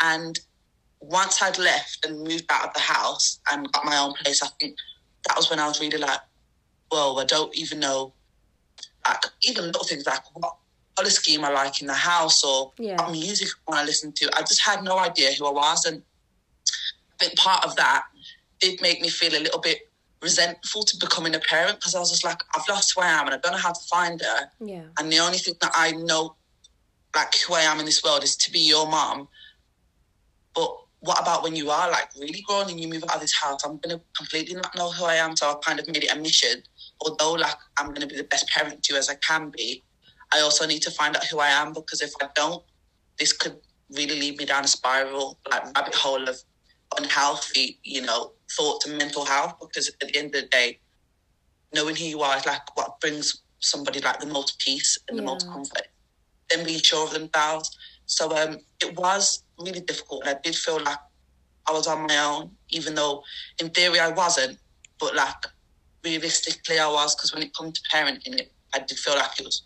And 0.00 0.38
once 1.00 1.42
I'd 1.42 1.58
left 1.58 2.04
and 2.04 2.18
moved 2.22 2.44
out 2.50 2.68
of 2.68 2.74
the 2.74 2.80
house 2.80 3.40
and 3.50 3.70
got 3.72 3.84
my 3.84 3.96
own 3.98 4.14
place, 4.14 4.42
I 4.42 4.48
think 4.60 4.76
that 5.26 5.36
was 5.36 5.50
when 5.50 5.58
I 5.58 5.66
was 5.68 5.80
really 5.80 5.98
like, 5.98 6.20
whoa, 6.90 7.16
I 7.16 7.24
don't 7.24 7.54
even 7.56 7.80
know, 7.80 8.12
like, 9.06 9.22
even 9.42 9.66
little 9.66 9.84
things 9.84 10.06
like 10.06 10.20
what 10.34 10.56
color 10.96 11.10
scheme 11.10 11.44
I 11.44 11.50
like 11.50 11.80
in 11.80 11.86
the 11.86 11.94
house 11.94 12.42
or 12.42 12.72
Yeah. 12.78 12.96
what 13.02 13.12
music 13.12 13.48
I 13.68 13.70
want 13.70 13.80
to 13.82 13.86
listen 13.86 14.12
to. 14.12 14.30
I 14.36 14.40
just 14.40 14.62
had 14.62 14.82
no 14.82 14.98
idea 14.98 15.32
who 15.34 15.46
I 15.46 15.50
was. 15.50 15.84
And 15.84 16.02
I 17.20 17.24
think 17.24 17.36
part 17.38 17.64
of 17.64 17.76
that 17.76 18.04
did 18.60 18.80
make 18.80 19.00
me 19.00 19.08
feel 19.08 19.34
a 19.34 19.42
little 19.42 19.60
bit 19.60 19.78
resentful 20.22 20.82
to 20.82 20.96
becoming 20.96 21.34
a 21.34 21.38
parent 21.38 21.78
because 21.78 21.94
I 21.94 21.98
was 22.00 22.10
just 22.10 22.24
like, 22.24 22.40
I've 22.54 22.66
lost 22.68 22.94
who 22.94 23.02
I 23.02 23.08
am 23.10 23.26
and 23.26 23.34
I 23.34 23.38
don't 23.38 23.52
know 23.52 23.58
how 23.58 23.72
to 23.72 23.80
find 23.90 24.20
her. 24.20 24.50
Yeah. 24.60 24.84
And 24.98 25.12
the 25.12 25.18
only 25.18 25.38
thing 25.38 25.54
that 25.60 25.72
I 25.74 25.92
know, 25.92 26.36
like 27.14 27.34
who 27.46 27.54
I 27.54 27.60
am 27.62 27.78
in 27.80 27.84
this 27.84 28.02
world, 28.02 28.24
is 28.24 28.36
to 28.36 28.50
be 28.50 28.60
your 28.60 28.88
mom. 28.88 29.28
But 30.54 30.74
what 31.06 31.20
about 31.20 31.42
when 31.42 31.56
you 31.56 31.70
are 31.70 31.90
like 31.90 32.08
really 32.20 32.42
grown 32.46 32.68
and 32.70 32.80
you 32.80 32.88
move 32.88 33.04
out 33.04 33.16
of 33.16 33.20
this 33.22 33.34
house? 33.34 33.64
I'm 33.64 33.78
gonna 33.78 34.00
completely 34.16 34.54
not 34.56 34.74
know 34.76 34.90
who 34.90 35.04
I 35.04 35.14
am. 35.16 35.36
So 35.36 35.50
I've 35.50 35.60
kind 35.62 35.80
of 35.80 35.86
made 35.88 36.04
it 36.04 36.12
a 36.14 36.20
mission. 36.20 36.62
Although 37.00 37.32
like 37.34 37.56
I'm 37.78 37.92
gonna 37.94 38.06
be 38.06 38.16
the 38.16 38.24
best 38.24 38.48
parent 38.48 38.82
to 38.84 38.94
you 38.94 38.98
as 38.98 39.08
I 39.08 39.16
can 39.16 39.50
be, 39.50 39.84
I 40.34 40.40
also 40.40 40.66
need 40.66 40.82
to 40.82 40.90
find 40.90 41.16
out 41.16 41.24
who 41.26 41.38
I 41.40 41.48
am 41.48 41.72
because 41.72 42.02
if 42.02 42.12
I 42.22 42.28
don't, 42.34 42.62
this 43.18 43.32
could 43.32 43.56
really 43.90 44.18
lead 44.20 44.38
me 44.38 44.44
down 44.44 44.64
a 44.64 44.68
spiral, 44.68 45.38
like 45.50 45.64
rabbit 45.76 45.94
hole 45.94 46.28
of 46.28 46.38
unhealthy, 46.98 47.78
you 47.84 48.02
know, 48.02 48.32
thoughts 48.56 48.86
and 48.86 48.98
mental 48.98 49.24
health. 49.24 49.54
Because 49.60 49.88
at 49.88 50.00
the 50.00 50.16
end 50.16 50.34
of 50.34 50.42
the 50.42 50.48
day, 50.48 50.80
knowing 51.74 51.96
who 51.96 52.04
you 52.04 52.20
are 52.22 52.36
is 52.36 52.46
like 52.46 52.62
what 52.76 53.00
brings 53.00 53.42
somebody 53.60 54.00
like 54.00 54.20
the 54.20 54.26
most 54.26 54.58
peace 54.60 54.98
and 55.08 55.18
the 55.18 55.22
most 55.22 55.46
Yeah. 55.46 55.52
comfort. 55.52 55.88
Then 56.50 56.64
being 56.64 56.80
sure 56.80 57.04
of 57.04 57.12
themselves. 57.12 57.70
So 58.06 58.34
um, 58.36 58.58
it 58.80 58.96
was 58.96 59.42
really 59.58 59.80
difficult, 59.80 60.22
and 60.26 60.36
I 60.36 60.40
did 60.42 60.54
feel 60.54 60.82
like 60.82 60.98
I 61.68 61.72
was 61.72 61.86
on 61.86 62.06
my 62.06 62.18
own, 62.18 62.52
even 62.70 62.94
though 62.94 63.22
in 63.60 63.70
theory 63.70 63.98
I 64.00 64.10
wasn't. 64.10 64.58
But 64.98 65.14
like 65.14 65.34
realistically, 66.04 66.78
I 66.78 66.88
was 66.88 67.14
because 67.14 67.34
when 67.34 67.42
it 67.42 67.54
comes 67.54 67.80
to 67.80 67.96
parenting, 67.96 68.38
it 68.38 68.52
I 68.74 68.78
did 68.80 68.98
feel 68.98 69.14
like 69.14 69.38
it 69.38 69.44
was 69.44 69.62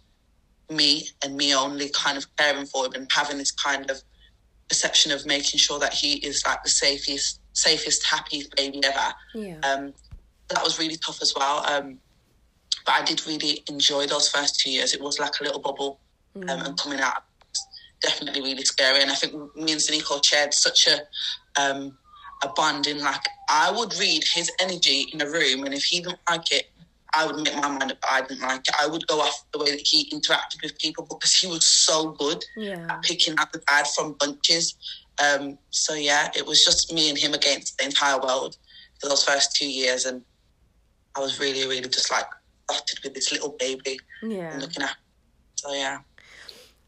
me 0.71 1.09
and 1.25 1.37
me 1.37 1.55
only, 1.55 1.91
kind 1.91 2.17
of 2.17 2.27
caring 2.37 2.67
for 2.67 2.87
him 2.87 2.93
and 2.95 3.09
having 3.13 3.39
this 3.39 3.51
kind 3.51 3.91
of 3.91 4.01
perception 4.69 5.11
of 5.11 5.27
making 5.27 5.59
sure 5.59 5.81
that 5.81 5.93
he 5.93 6.15
is 6.25 6.45
like 6.47 6.63
the 6.63 6.71
safest, 6.71 7.41
safest, 7.53 8.07
happiest 8.07 8.55
baby 8.57 8.81
ever 8.85 9.15
Yeah. 9.35 9.59
um, 9.65 9.95
that 10.49 10.63
was 10.63 10.79
really 10.79 10.97
tough 10.97 11.21
as 11.23 11.35
well. 11.37 11.65
Um, 11.67 11.99
but 12.87 12.95
I 12.95 13.05
did 13.05 13.27
really 13.27 13.65
enjoy 13.69 14.07
those 14.07 14.29
first 14.29 14.61
two 14.61 14.71
years. 14.71 14.95
It 14.95 15.01
was 15.01 15.19
like 15.19 15.33
a 15.41 15.45
little 15.45 15.61
bubble, 15.61 16.01
um, 16.37 16.49
and 16.49 16.79
coming 16.79 17.01
out, 17.01 17.23
definitely 18.01 18.43
really 18.43 18.65
scary. 18.65 19.03
And 19.03 19.11
I 19.11 19.15
think 19.15 19.33
me 19.57 19.73
and 19.73 19.81
Zaniko 19.81 20.25
shared 20.25 20.55
such 20.55 20.87
a 20.89 21.61
um, 21.61 21.97
a 22.43 22.49
bond 22.49 22.87
in 22.87 23.01
like 23.01 23.23
I 23.49 23.71
would 23.71 23.95
read 23.99 24.23
his 24.35 24.51
energy 24.61 25.09
in 25.13 25.21
a 25.21 25.27
room, 25.27 25.65
and 25.65 25.75
if 25.75 25.85
he 25.85 26.01
didn't 26.01 26.19
like 26.29 26.51
it, 26.53 26.67
I 27.15 27.27
would 27.27 27.37
make 27.37 27.55
my 27.57 27.69
mind 27.69 27.93
up. 27.93 27.99
I 28.11 28.23
didn't 28.23 28.41
like 28.43 28.61
it. 28.67 28.75
I 28.81 28.87
would 28.87 29.07
go 29.07 29.21
off 29.21 29.45
the 29.53 29.59
way 29.59 29.71
that 29.73 29.87
he 29.87 30.11
interacted 30.11 30.63
with 30.63 30.79
people 30.79 31.07
because 31.11 31.35
he 31.35 31.47
was 31.49 31.67
so 31.67 32.13
good 32.13 32.43
Yeah. 32.57 32.87
at 32.89 33.03
picking 33.03 33.35
out 33.39 33.53
the 33.53 33.59
bad 33.67 33.87
from 33.89 34.15
bunches. 34.19 34.77
Um, 35.23 35.59
so 35.71 35.95
yeah, 35.95 36.31
it 36.35 36.47
was 36.47 36.65
just 36.65 36.93
me 36.93 37.11
and 37.11 37.19
him 37.19 37.35
against 37.35 37.77
the 37.79 37.85
entire 37.85 38.19
world 38.19 38.57
for 39.01 39.09
those 39.09 39.25
first 39.25 39.55
two 39.55 39.69
years, 39.71 40.05
and 40.07 40.23
I 41.17 41.21
was 41.21 41.39
really, 41.41 41.67
really 41.67 41.89
just 41.89 42.11
like 42.11 42.27
dotted 42.69 43.01
with 43.05 43.15
this 43.15 43.33
little 43.33 43.55
baby 43.59 43.99
Yeah. 44.23 44.53
and 44.53 44.63
looking 44.63 44.83
at. 44.83 44.97
So 45.57 45.73
yeah, 45.75 45.99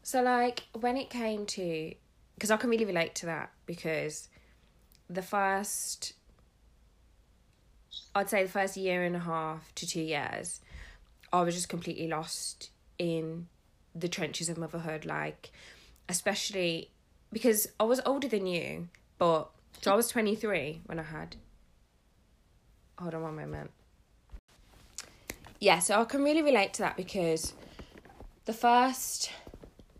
So, 0.03 0.21
like, 0.21 0.63
when 0.73 0.97
it 0.97 1.09
came 1.09 1.45
to, 1.45 1.93
because 2.35 2.51
I 2.51 2.57
can 2.57 2.69
really 2.69 2.85
relate 2.85 3.15
to 3.15 3.25
that 3.27 3.51
because 3.65 4.27
the 5.09 5.21
first, 5.21 6.13
I'd 8.13 8.29
say 8.29 8.43
the 8.43 8.49
first 8.49 8.75
year 8.75 9.03
and 9.03 9.15
a 9.15 9.19
half 9.19 9.73
to 9.75 9.87
two 9.87 10.01
years, 10.01 10.59
I 11.31 11.41
was 11.41 11.55
just 11.55 11.69
completely 11.69 12.07
lost 12.07 12.69
in 12.99 13.47
the 13.95 14.09
trenches 14.09 14.49
of 14.49 14.57
motherhood. 14.57 15.05
Like, 15.05 15.51
especially 16.09 16.89
because 17.31 17.67
I 17.79 17.85
was 17.85 18.01
older 18.05 18.27
than 18.27 18.45
you, 18.45 18.89
but 19.17 19.49
so 19.81 19.93
I 19.93 19.95
was 19.95 20.09
23 20.09 20.81
when 20.85 20.99
I 20.99 21.03
had. 21.03 21.37
Hold 22.99 23.15
on 23.15 23.23
one 23.23 23.35
moment. 23.35 23.71
Yeah, 25.61 25.79
so 25.79 26.01
I 26.01 26.03
can 26.03 26.23
really 26.23 26.41
relate 26.41 26.73
to 26.73 26.81
that 26.81 26.97
because 26.97 27.53
the 28.45 28.53
first 28.53 29.31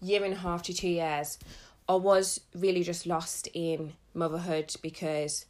year 0.04 0.24
and 0.24 0.34
a 0.34 0.38
half 0.38 0.64
to 0.64 0.74
two 0.74 0.90
years, 0.90 1.40
I 1.88 1.96
was 1.96 2.42
really 2.56 2.84
just 2.84 3.06
lost 3.06 3.48
in 3.54 3.94
motherhood 4.14 4.74
because 4.82 5.46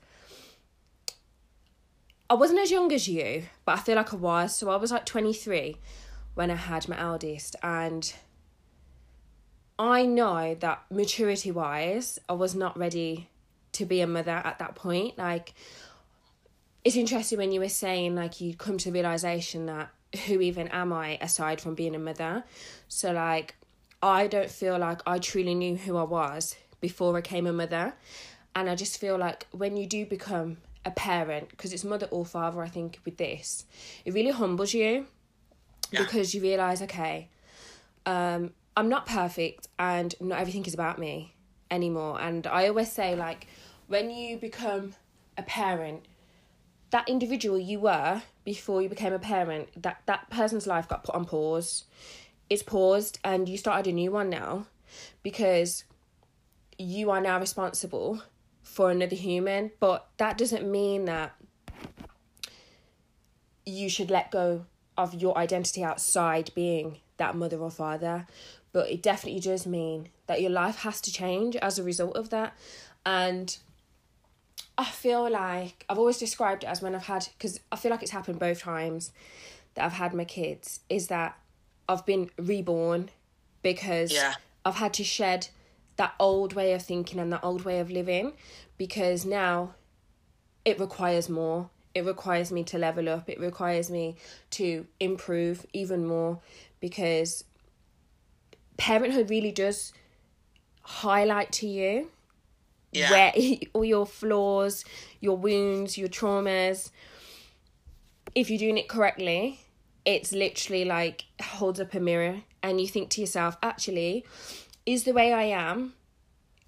I 2.30 2.36
wasn't 2.36 2.60
as 2.60 2.72
young 2.72 2.92
as 2.92 3.08
you, 3.08 3.44
but 3.66 3.78
I 3.78 3.82
feel 3.82 3.96
like 3.96 4.14
I 4.14 4.18
was. 4.18 4.56
So 4.56 4.70
I 4.70 4.78
was 4.78 4.92
like 4.92 5.06
23 5.06 5.78
when 6.34 6.50
I 6.50 6.56
had 6.56 6.90
my 6.90 7.00
eldest, 7.00 7.56
and 7.62 8.12
I 9.78 10.06
know 10.06 10.56
that 10.56 10.84
maturity 10.90 11.52
wise, 11.52 12.18
I 12.28 12.34
was 12.34 12.56
not 12.56 12.78
ready 12.78 13.30
to 13.74 13.86
be 13.86 14.02
a 14.02 14.08
mother 14.08 14.42
at 14.44 14.60
that 14.60 14.76
point. 14.76 15.18
Like, 15.18 15.54
it's 16.84 16.96
interesting 16.96 17.38
when 17.38 17.52
you 17.52 17.60
were 17.60 17.70
saying, 17.70 18.16
like, 18.16 18.42
you 18.42 18.56
come 18.56 18.78
to 18.80 18.86
the 18.90 18.94
realization 18.94 19.68
that 19.68 19.90
who 20.26 20.42
even 20.42 20.68
am 20.70 20.92
I 20.94 21.18
aside 21.22 21.62
from 21.62 21.76
being 21.76 21.96
a 21.96 22.00
mother? 22.00 22.44
So, 22.88 23.12
like, 23.12 23.56
I 24.04 24.28
don't 24.28 24.50
feel 24.50 24.78
like 24.78 25.02
I 25.08 25.18
truly 25.18 25.56
knew 25.56 25.78
who 25.78 25.96
I 25.98 26.04
was 26.04 26.56
before 26.82 27.16
I 27.18 27.22
became 27.22 27.48
a 27.48 27.54
mother. 27.54 27.94
And 28.54 28.70
I 28.70 28.76
just 28.76 29.00
feel 29.00 29.18
like 29.18 29.48
when 29.52 29.78
you 29.78 29.88
do 29.88 30.06
become 30.06 30.58
a 30.86 30.92
parent, 30.92 31.50
because 31.50 31.72
it's 31.72 31.86
mother 31.86 32.08
or 32.12 32.26
father, 32.26 32.62
I 32.62 32.68
think, 32.68 33.00
with 33.06 33.18
this, 33.18 33.66
it 34.06 34.14
really 34.14 34.32
humbles 34.32 34.74
you 34.74 35.08
Yeah. 35.92 36.04
because 36.04 36.36
you 36.36 36.42
realize, 36.42 36.82
okay, 36.82 37.30
um, 38.06 38.52
I'm 38.76 38.90
not 38.90 39.06
perfect 39.06 39.70
and 39.80 40.14
not 40.20 40.40
everything 40.40 40.66
is 40.66 40.74
about 40.74 41.00
me 41.00 41.34
anymore. 41.72 42.20
And 42.20 42.46
I 42.46 42.68
always 42.68 42.92
say, 42.92 43.16
like, 43.16 43.48
when 43.88 44.10
you 44.12 44.38
become 44.38 44.96
a 45.38 45.44
parent, 45.44 46.06
that 46.90 47.08
individual 47.08 47.58
you 47.58 47.80
were 47.80 48.22
before 48.44 48.82
you 48.82 48.90
became 48.90 49.14
a 49.14 49.20
parent, 49.20 49.70
that, 49.82 50.02
that 50.06 50.30
person's 50.30 50.68
life 50.68 50.88
got 50.88 51.04
put 51.06 51.16
on 51.16 51.26
pause. 51.26 51.86
It's 52.54 52.62
paused 52.62 53.18
and 53.24 53.50
you 53.50 53.58
started 53.58 53.90
a 53.90 53.94
new 53.96 54.12
one 54.12 54.30
now 54.30 54.68
because 55.24 55.86
you 56.78 57.10
are 57.10 57.20
now 57.20 57.40
responsible 57.40 58.22
for 58.62 58.92
another 58.92 59.16
human. 59.16 59.72
But 59.80 60.08
that 60.18 60.38
doesn't 60.38 60.70
mean 60.70 61.06
that 61.06 61.34
you 63.66 63.90
should 63.90 64.12
let 64.12 64.30
go 64.30 64.68
of 64.96 65.16
your 65.16 65.36
identity 65.36 65.84
outside 65.84 66.52
being 66.54 67.00
that 67.18 67.36
mother 67.36 67.58
or 67.58 67.72
father. 67.72 68.28
But 68.72 68.92
it 68.92 69.02
definitely 69.02 69.40
does 69.40 69.66
mean 69.66 70.10
that 70.28 70.40
your 70.40 70.52
life 70.52 70.76
has 70.82 71.02
to 71.02 71.12
change 71.12 71.56
as 71.56 71.80
a 71.80 71.84
result 71.84 72.16
of 72.16 72.30
that. 72.30 72.56
And 73.04 73.58
I 74.78 74.86
feel 74.86 75.28
like 75.28 75.86
I've 75.90 75.98
always 75.98 76.20
described 76.20 76.64
it 76.64 76.68
as 76.68 76.84
when 76.84 76.94
I've 76.94 77.08
had, 77.08 77.30
because 77.36 77.60
I 77.72 77.78
feel 77.78 77.90
like 77.90 78.04
it's 78.04 78.12
happened 78.12 78.38
both 78.38 78.60
times 78.60 79.12
that 79.74 79.86
I've 79.86 79.94
had 79.94 80.14
my 80.14 80.26
kids, 80.26 80.82
is 80.88 81.08
that 81.08 81.40
I've 81.88 82.06
been 82.06 82.30
reborn 82.38 83.10
because 83.62 84.12
Yeah. 84.12 84.36
I've 84.66 84.76
had 84.76 84.94
to 84.96 85.04
shed 85.04 85.50
that 85.98 86.14
old 86.20 86.54
way 86.54 86.74
of 86.74 86.82
thinking 86.82 87.20
and 87.20 87.32
that 87.34 87.44
old 87.44 87.66
way 87.66 87.80
of 87.80 87.92
living 87.92 88.34
because 88.78 89.26
now 89.26 89.76
it 90.66 90.80
requires 90.80 91.30
more. 91.30 91.70
It 91.94 92.06
requires 92.06 92.52
me 92.52 92.64
to 92.66 92.78
level 92.78 93.08
up. 93.10 93.30
It 93.30 93.40
requires 93.40 93.90
me 93.92 94.16
to 94.52 94.88
improve 95.00 95.66
even 95.74 96.06
more 96.06 96.40
because 96.80 97.44
parenthood 98.78 99.30
really 99.30 99.52
does 99.52 99.94
highlight 100.82 101.52
to 101.52 101.68
you 101.68 102.10
yeah, 102.94 103.12
where 103.12 103.34
all 103.74 103.86
your 103.86 104.06
flaws, 104.06 104.86
your 105.20 105.38
wounds, 105.38 105.98
your 105.98 106.10
traumas. 106.10 106.92
If 108.36 108.50
you're 108.50 108.60
doing 108.60 108.78
it 108.78 108.88
correctly, 108.88 109.60
it's 110.06 110.32
literally 110.32 110.86
like 110.86 111.26
holds 111.42 111.80
up 111.80 111.94
a 111.94 112.00
mirror 112.00 112.42
and 112.62 112.80
you 112.80 112.88
think 112.88 113.10
to 113.12 113.22
yourself, 113.22 113.58
actually, 113.62 114.26
is 114.86 115.04
the 115.04 115.14
way 115.14 115.34
I 115.34 115.44
am 115.44 115.94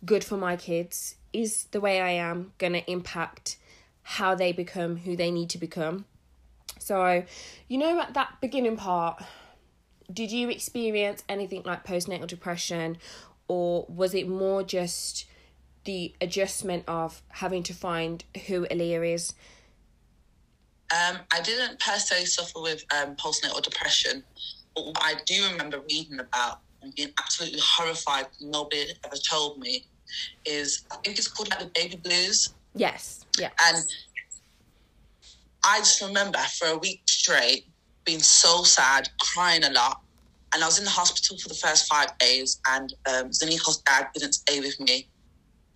good 0.06 0.24
for 0.24 0.38
my 0.38 0.56
kids? 0.56 1.15
Is 1.34 1.65
the 1.72 1.82
way 1.82 2.01
I 2.01 2.12
am 2.12 2.54
going 2.58 2.74
to 2.74 2.92
impact 2.92 3.58
how 4.04 4.36
they 4.36 4.51
become 4.51 4.98
who 4.98 5.15
they 5.15 5.32
need 5.32 5.50
to 5.51 5.58
become? 5.58 6.06
So, 6.80 7.24
you 7.68 7.77
know, 7.77 8.00
at 8.00 8.13
that 8.13 8.36
beginning 8.42 8.77
part, 8.77 9.22
did 10.12 10.32
you 10.32 10.50
experience 10.50 11.24
anything 11.27 11.63
like 11.65 11.86
postnatal 11.86 12.27
depression, 12.27 12.98
or 13.48 13.86
was 13.89 14.13
it 14.13 14.27
more 14.27 14.63
just 14.63 15.25
the 15.86 16.13
adjustment 16.22 16.84
of 16.88 17.22
having 17.30 17.63
to 17.63 17.74
find 17.74 18.24
who 18.48 18.65
Aliya 18.68 19.13
is? 19.13 19.34
Um, 20.94 21.18
I 21.34 21.42
didn't 21.42 21.80
per 21.80 21.98
se 21.98 22.25
suffer 22.25 22.62
with 22.62 22.84
um, 22.96 23.15
postnatal 23.15 23.62
depression, 23.62 24.24
but 24.75 24.86
what 24.86 24.98
I 25.01 25.15
do 25.25 25.48
remember 25.51 25.82
reading 25.89 26.20
about 26.20 26.60
and 26.82 26.94
being 26.96 27.12
absolutely 27.20 27.60
horrified, 27.63 28.27
nobody 28.39 28.88
had 28.88 28.98
ever 29.06 29.15
told 29.30 29.58
me, 29.60 29.86
is 30.46 30.86
I 30.92 30.98
think 30.98 31.18
it's 31.18 31.27
called 31.27 31.50
like 31.50 31.60
the 31.60 31.72
baby 31.74 31.96
blues. 31.98 32.54
Yes, 32.75 33.25
yeah, 33.39 33.50
And 33.63 33.84
I 35.63 35.80
just 35.80 36.01
remember 36.01 36.38
for 36.60 36.68
a 36.68 36.77
week 36.77 37.01
straight 37.08 37.65
being 38.06 38.20
so 38.20 38.63
sad, 38.63 39.10
crying 39.20 39.63
a 39.63 39.72
lot. 39.72 40.01
And 40.54 40.63
I 40.63 40.68
was 40.68 40.77
in 40.77 40.86
the 40.86 40.92
hospital 40.92 41.38
for 41.38 41.50
the 41.50 41.56
first 41.56 41.88
five 41.88 42.18
days, 42.20 42.62
and 42.70 42.94
um, 43.10 43.30
Zaniko's 43.32 43.80
dad 43.80 44.08
didn't 44.13 44.34
stay 44.34 44.60
with 44.60 44.80
me 44.80 45.10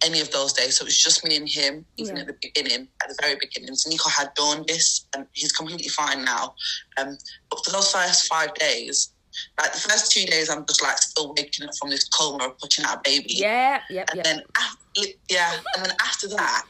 any 0.05 0.21
of 0.21 0.31
those 0.31 0.53
days. 0.53 0.77
So 0.77 0.83
it 0.83 0.85
was 0.85 0.97
just 0.97 1.23
me 1.25 1.35
and 1.35 1.47
him, 1.47 1.85
even 1.97 2.15
Yeah. 2.15 2.21
at 2.21 2.27
the 2.27 2.37
beginning, 2.41 2.87
at 3.03 3.09
the 3.09 3.15
very 3.21 3.35
beginning. 3.35 3.75
So 3.75 3.89
Nico 3.89 4.09
had 4.09 4.33
done 4.35 4.63
this, 4.67 5.05
and 5.13 5.25
he's 5.33 5.51
completely 5.51 5.89
fine 5.89 6.23
now. 6.23 6.55
Um, 6.97 7.17
but 7.49 7.63
for 7.65 7.71
those 7.71 7.91
first 7.91 8.27
five 8.27 8.53
days, 8.55 9.11
like 9.59 9.73
the 9.73 9.79
first 9.79 10.11
two 10.11 10.25
days, 10.25 10.49
I'm 10.49 10.65
just 10.65 10.81
like 10.81 10.97
still 10.97 11.33
waking 11.37 11.67
up 11.67 11.75
from 11.79 11.89
this 11.89 12.07
coma 12.09 12.45
of 12.45 12.57
pushing 12.59 12.85
out 12.85 12.97
a 12.97 13.01
baby. 13.03 13.33
yeah, 13.35 13.81
yep, 13.89 14.09
And 14.11 14.23
then, 14.23 14.43
af- 14.57 15.05
yeah, 15.29 15.53
and 15.75 15.85
then 15.85 15.93
after 16.01 16.27
that, 16.29 16.65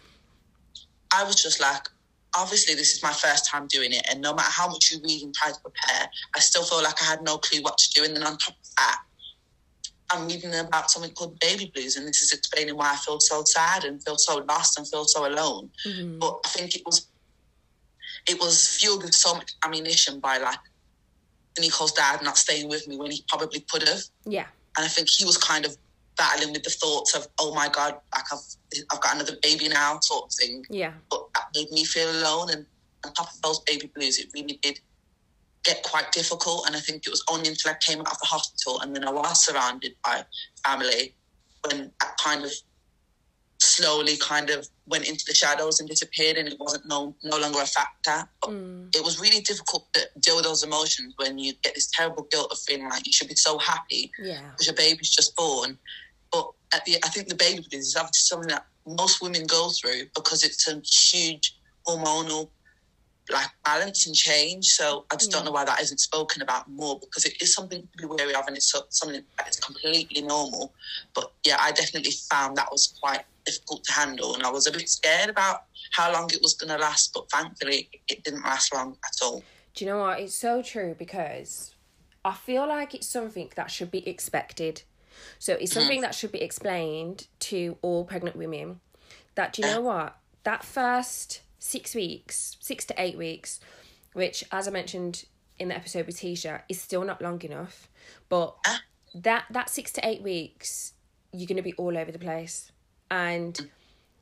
I 1.13 1.23
was 1.23 1.35
just 1.41 1.59
like, 1.59 1.87
obviously, 2.35 2.75
this 2.75 2.93
is 2.93 3.01
my 3.01 3.13
first 3.13 3.47
time 3.47 3.67
doing 3.67 3.93
it, 3.93 4.05
and 4.09 4.21
no 4.21 4.33
matter 4.33 4.51
how 4.51 4.67
much 4.69 4.91
you 4.91 4.99
read 5.03 5.23
and 5.23 5.33
try 5.33 5.51
to 5.51 5.59
prepare, 5.61 6.09
I 6.35 6.39
still 6.39 6.63
feel 6.63 6.83
like 6.83 7.01
I 7.01 7.05
had 7.05 7.21
no 7.23 7.37
clue 7.37 7.61
what 7.61 7.77
to 7.77 7.89
do. 7.93 8.03
And 8.03 8.15
then 8.15 8.23
on 8.23 8.37
top 8.37 8.53
of 8.55 8.75
that, 8.77 8.99
I'm 10.11 10.27
reading 10.27 10.53
about 10.55 10.89
something 10.89 11.11
called 11.11 11.39
baby 11.39 11.71
blues, 11.73 11.95
and 11.95 12.07
this 12.07 12.21
is 12.21 12.31
explaining 12.31 12.75
why 12.75 12.93
I 12.93 12.95
feel 12.95 13.19
so 13.19 13.43
sad 13.45 13.83
and 13.83 14.03
feel 14.03 14.17
so 14.17 14.37
lost 14.49 14.77
and 14.77 14.87
feel 14.87 15.05
so 15.05 15.27
alone. 15.27 15.69
Mhm. 15.85 16.19
But 16.19 16.39
I 16.45 16.49
think 16.49 16.75
it 16.75 16.81
was, 16.85 17.07
it 18.27 18.39
was 18.39 18.67
fueled 18.77 19.03
with 19.03 19.13
so 19.13 19.35
much 19.35 19.51
ammunition 19.63 20.19
by 20.19 20.37
like 20.37 20.59
Nicole's 21.59 21.91
dad 21.91 22.21
not 22.23 22.37
staying 22.37 22.69
with 22.69 22.87
me 22.87 22.97
when 22.97 23.11
he 23.11 23.23
probably 23.27 23.65
could 23.69 23.87
have 23.87 24.01
Yeah, 24.25 24.47
and 24.77 24.85
I 24.85 24.87
think 24.89 25.09
he 25.09 25.25
was 25.25 25.37
kind 25.37 25.65
of 25.65 25.77
battling 26.17 26.51
with 26.53 26.63
the 26.63 26.69
thoughts 26.69 27.15
of, 27.15 27.27
oh 27.39 27.53
my 27.53 27.69
god, 27.69 27.95
like 28.13 28.25
I've 28.31 28.39
I've 28.91 29.01
got 29.01 29.15
another 29.15 29.37
baby 29.41 29.67
now, 29.69 29.99
sort 30.01 30.25
of 30.25 30.31
thing. 30.33 30.65
yeah, 30.69 30.93
But 31.09 31.27
that 31.35 31.45
made 31.55 31.71
me 31.71 31.83
feel 31.85 32.09
alone, 32.09 32.49
and 32.51 32.65
on 33.05 33.13
top 33.13 33.27
of 33.33 33.41
those 33.41 33.59
baby 33.61 33.91
blues, 33.95 34.17
it 34.19 34.27
really 34.33 34.59
did 34.61 34.79
get 35.63 35.83
quite 35.83 36.11
difficult. 36.11 36.67
And 36.67 36.75
I 36.75 36.79
think 36.79 37.05
it 37.05 37.09
was 37.09 37.23
only 37.29 37.49
until 37.49 37.71
I 37.71 37.75
came 37.79 37.99
out 37.99 38.11
of 38.11 38.19
the 38.19 38.25
hospital 38.25 38.81
and 38.81 38.95
then 38.95 39.07
I 39.07 39.11
was 39.11 39.45
surrounded 39.45 39.93
by 40.03 40.23
family 40.65 41.13
when 41.67 41.91
I 42.01 42.07
kind 42.23 42.45
of 42.45 42.51
slowly 43.61 44.15
kind 44.17 44.49
of 44.49 44.67
went 44.87 45.07
into 45.07 45.23
the 45.27 45.33
shadows 45.33 45.79
and 45.79 45.89
disappeared, 45.89 46.37
and 46.37 46.47
it 46.47 46.57
wasn't 46.59 46.85
no 46.87 47.15
no 47.23 47.37
longer 47.37 47.59
a 47.61 47.65
factor. 47.65 48.27
Mm, 48.43 48.95
it 48.95 49.03
was 49.03 49.19
really 49.19 49.41
difficult 49.41 49.91
to 49.93 50.01
deal 50.19 50.37
with 50.37 50.45
those 50.45 50.63
emotions 50.63 51.13
when 51.17 51.37
you 51.37 51.53
get 51.63 51.75
this 51.75 51.87
terrible 51.87 52.27
guilt 52.31 52.51
of 52.51 52.59
feeling 52.59 52.89
like 52.89 53.05
you 53.05 53.13
should 53.13 53.27
be 53.27 53.35
so 53.35 53.57
happy 53.57 54.11
yeah, 54.19 54.41
because 54.51 54.67
your 54.67 54.75
baby's 54.75 55.09
just 55.09 55.35
born. 55.35 55.77
But 56.31 56.49
at 56.73 56.85
the, 56.85 56.97
I 57.03 57.09
think 57.09 57.27
the 57.27 57.35
baby 57.35 57.65
blues 57.69 57.87
is 57.87 57.95
obviously 57.95 58.27
something 58.27 58.49
that 58.49 58.65
most 58.87 59.21
women 59.21 59.45
go 59.45 59.69
through 59.69 60.03
because 60.15 60.43
it's 60.43 60.67
a 60.67 60.81
huge 60.81 61.57
hormonal 61.87 62.49
like 63.31 63.47
balance 63.63 64.07
and 64.07 64.15
change. 64.15 64.65
So 64.65 65.05
I 65.11 65.15
just 65.15 65.31
don't 65.31 65.45
know 65.45 65.51
why 65.51 65.65
that 65.65 65.81
isn't 65.81 65.99
spoken 65.99 66.41
about 66.41 66.69
more 66.69 66.99
because 66.99 67.25
it 67.25 67.41
is 67.41 67.53
something 67.53 67.81
to 67.81 67.97
be 67.97 68.05
wary 68.05 68.33
of 68.35 68.47
and 68.47 68.55
it's 68.55 68.73
something 68.89 69.23
that 69.37 69.49
is 69.49 69.57
completely 69.57 70.21
normal. 70.21 70.73
But 71.13 71.31
yeah, 71.45 71.57
I 71.59 71.71
definitely 71.71 72.13
found 72.29 72.57
that 72.57 72.71
was 72.71 72.97
quite 73.01 73.23
difficult 73.45 73.83
to 73.85 73.93
handle 73.93 74.35
and 74.35 74.43
I 74.43 74.51
was 74.51 74.67
a 74.67 74.71
bit 74.71 74.89
scared 74.89 75.29
about 75.29 75.61
how 75.93 76.11
long 76.11 76.29
it 76.31 76.39
was 76.41 76.55
going 76.55 76.69
to 76.69 76.77
last. 76.77 77.11
But 77.13 77.29
thankfully, 77.31 77.89
it 78.07 78.23
didn't 78.23 78.43
last 78.43 78.73
long 78.73 78.97
at 79.05 79.25
all. 79.25 79.43
Do 79.73 79.85
you 79.85 79.91
know 79.91 79.99
what? 79.99 80.19
It's 80.19 80.35
so 80.35 80.61
true 80.61 80.95
because 80.97 81.75
I 82.25 82.33
feel 82.33 82.67
like 82.67 82.93
it's 82.95 83.07
something 83.07 83.51
that 83.55 83.71
should 83.71 83.91
be 83.91 84.07
expected. 84.07 84.83
So 85.37 85.53
it's 85.53 85.71
Mm-hmm. 85.71 85.79
something 85.79 86.01
that 86.01 86.15
should 86.15 86.31
be 86.31 86.41
explained 86.41 87.27
to 87.41 87.77
all 87.81 88.05
pregnant 88.05 88.35
women. 88.35 88.79
That 89.35 89.53
do 89.53 89.61
you 89.61 89.67
know 89.67 89.81
what? 89.81 90.17
That 90.43 90.63
first 90.63 91.41
six 91.59 91.93
weeks, 91.93 92.57
six 92.59 92.85
to 92.85 92.93
eight 92.97 93.17
weeks, 93.17 93.59
which 94.13 94.43
as 94.51 94.67
I 94.67 94.71
mentioned 94.71 95.25
in 95.59 95.67
the 95.67 95.75
episode 95.75 96.05
with 96.07 96.17
Tisha, 96.17 96.61
is 96.69 96.81
still 96.81 97.03
not 97.03 97.21
long 97.21 97.41
enough. 97.43 97.89
But 98.29 98.55
Ah. 98.65 98.81
that 99.13 99.45
that 99.51 99.69
six 99.69 99.91
to 99.93 100.07
eight 100.07 100.21
weeks, 100.21 100.93
you're 101.33 101.47
gonna 101.47 101.61
be 101.61 101.73
all 101.73 101.97
over 101.97 102.11
the 102.11 102.19
place. 102.19 102.71
And 103.11 103.69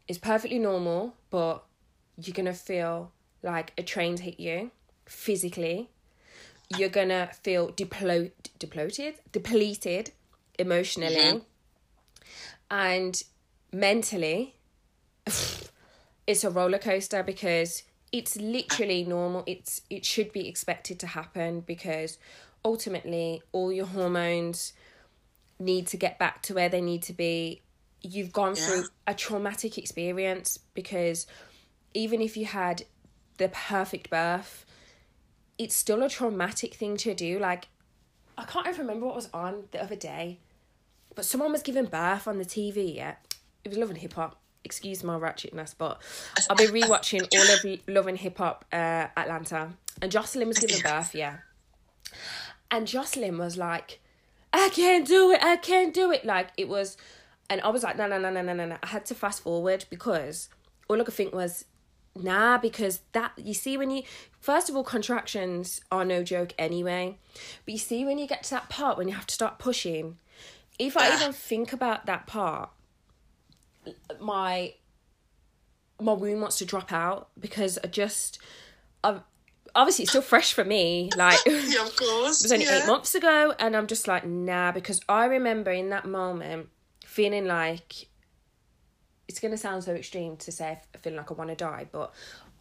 it's 0.08 0.17
perfectly 0.17 0.60
normal, 0.60 1.15
but 1.29 1.63
you're 2.17 2.34
gonna 2.34 2.53
feel 2.53 3.12
like 3.44 3.72
a 3.77 3.84
train's 3.84 4.22
hit 4.22 4.39
you 4.39 4.72
physically. 5.06 5.89
You're 6.77 6.89
gonna 6.89 7.32
feel 7.44 7.72
deplo- 7.72 8.32
depleted, 8.60 9.15
depleted 9.32 10.12
emotionally, 10.58 11.41
and 12.72 13.24
mentally. 13.72 14.56
It's 16.28 16.44
a 16.44 16.50
roller 16.50 16.78
coaster 16.78 17.24
because 17.24 17.84
it's 18.12 18.36
literally 18.38 19.04
normal. 19.04 19.44
It's 19.48 19.82
it 19.90 20.06
should 20.06 20.32
be 20.32 20.48
expected 20.48 21.00
to 21.00 21.08
happen 21.08 21.62
because 21.62 22.18
ultimately 22.64 23.42
all 23.52 23.72
your 23.72 23.86
hormones 23.86 24.74
need 25.60 25.88
to 25.88 25.98
get 25.98 26.20
back 26.20 26.42
to 26.44 26.54
where 26.54 26.70
they 26.70 26.82
need 26.82 27.02
to 27.04 27.14
be. 27.14 27.62
You've 28.02 28.32
gone 28.32 28.56
through 28.56 28.86
a 29.08 29.14
traumatic 29.14 29.78
experience 29.78 30.60
because 30.74 31.26
even 31.94 32.22
if 32.22 32.38
you 32.38 32.46
had 32.46 32.84
the 33.38 33.50
perfect 33.50 34.10
birth, 34.10 34.66
it's 35.58 35.76
still 35.76 36.04
a 36.04 36.10
traumatic 36.10 36.76
thing 36.76 36.98
to 36.98 37.14
do. 37.16 37.40
Like, 37.40 37.70
I 38.38 38.44
can't 38.44 38.68
even 38.68 38.82
remember 38.82 39.08
what 39.08 39.16
was 39.16 39.30
on 39.34 39.64
the 39.72 39.82
other 39.82 39.96
day, 39.96 40.40
but 41.16 41.26
someone 41.26 41.52
was 41.52 41.64
giving 41.64 41.86
birth 41.86 42.28
on 42.28 42.38
the 42.38 42.46
TV. 42.46 42.96
Yeah, 42.96 43.16
it 43.64 43.70
was 43.70 43.78
Love 43.78 43.90
and 43.90 43.98
Hip 43.98 44.14
Hop. 44.14 44.40
Excuse 44.64 45.04
my 45.04 45.18
ratchetness, 45.18 45.76
but 45.78 46.02
I've 46.50 46.58
been 46.58 46.72
rewatching 46.72 47.22
all 47.66 47.72
of 47.74 47.88
Love 47.88 48.08
and 48.08 48.18
Hip 48.18 48.38
Hop 48.38 48.66
uh, 48.72 49.08
Atlanta, 49.16 49.70
and 50.02 50.12
Joseline 50.12 50.48
was 50.48 50.58
giving 50.60 50.82
birth. 50.82 51.16
Yeah, 51.16 51.38
and 52.70 52.88
Joseline 52.88 53.38
was 53.38 53.58
like, 53.58 54.00
"I 54.52 54.70
can't 54.70 55.08
do 55.08 55.32
it. 55.32 55.44
I 55.44 55.56
can't 55.58 55.94
do 55.94 56.12
it." 56.12 56.26
Like 56.26 56.50
it 56.58 56.68
was, 56.68 56.98
and 57.50 57.62
I 57.62 57.70
was 57.70 57.84
like, 57.84 57.98
"No, 57.98 58.08
no, 58.08 58.20
no, 58.20 58.30
no, 58.30 58.42
no, 58.42 58.54
no, 58.54 58.66
no." 58.66 58.78
I 58.84 58.88
had 58.88 59.06
to 59.06 59.16
fast 59.16 59.44
forward 59.44 59.86
because 59.90 60.50
all 60.90 61.00
I 61.00 61.04
could 61.06 61.14
think 61.14 61.34
was, 61.34 61.66
Nah, 62.24 62.58
because 62.58 63.02
that 63.12 63.32
you 63.38 63.54
see 63.54 63.78
when 63.78 63.92
you 63.92 64.04
first 64.40 64.70
of 64.70 64.76
all 64.76 64.84
contractions 64.84 65.82
are 65.92 66.06
no 66.06 66.24
joke 66.24 66.54
anyway. 66.58 67.18
But 67.66 67.74
you 67.74 67.78
see 67.78 68.06
when 68.06 68.18
you 68.18 68.28
get 68.28 68.44
to 68.44 68.50
that 68.52 68.70
part 68.70 68.98
when 68.98 69.08
you 69.08 69.14
have 69.14 69.28
to 69.28 69.34
start 69.34 69.60
pushing, 69.60 70.18
if 70.80 70.98
I 70.98 71.14
even 71.16 71.34
think 71.34 71.74
about 71.74 72.06
that 72.06 72.28
part, 72.28 72.70
my 74.19 74.73
my 76.00 76.13
womb 76.13 76.41
wants 76.41 76.58
to 76.60 76.65
drop 76.65 76.91
out 76.91 77.30
because 77.39 77.80
I 77.84 77.88
just 77.88 78.39
i 79.04 79.19
obviously 79.76 80.04
it's 80.04 80.12
still 80.12 80.21
fresh 80.21 80.54
for 80.54 80.63
me. 80.63 81.10
Like 81.15 81.39
Yeah, 81.45 81.86
of 81.86 81.95
course. 81.95 82.41
it 82.41 82.45
was 82.45 82.52
only 82.52 82.65
yeah. 82.65 82.82
eight 82.84 82.88
months 82.88 83.15
ago, 83.15 83.54
and 83.60 83.76
I'm 83.76 83.88
just 83.88 84.08
like, 84.08 84.26
nah, 84.26 84.71
because 84.71 85.02
I 85.10 85.26
remember 85.26 85.71
in 85.71 85.89
that 85.89 86.06
moment 86.06 86.69
feeling 87.06 87.45
like 87.45 88.08
it's 89.28 89.39
gonna 89.39 89.58
sound 89.58 89.84
so 89.84 89.93
extreme 89.93 90.38
to 90.38 90.52
say 90.52 90.80
feeling 91.02 91.17
like 91.17 91.30
I 91.32 91.34
want 91.34 91.50
to 91.50 91.56
die, 91.56 91.88
but 91.91 92.13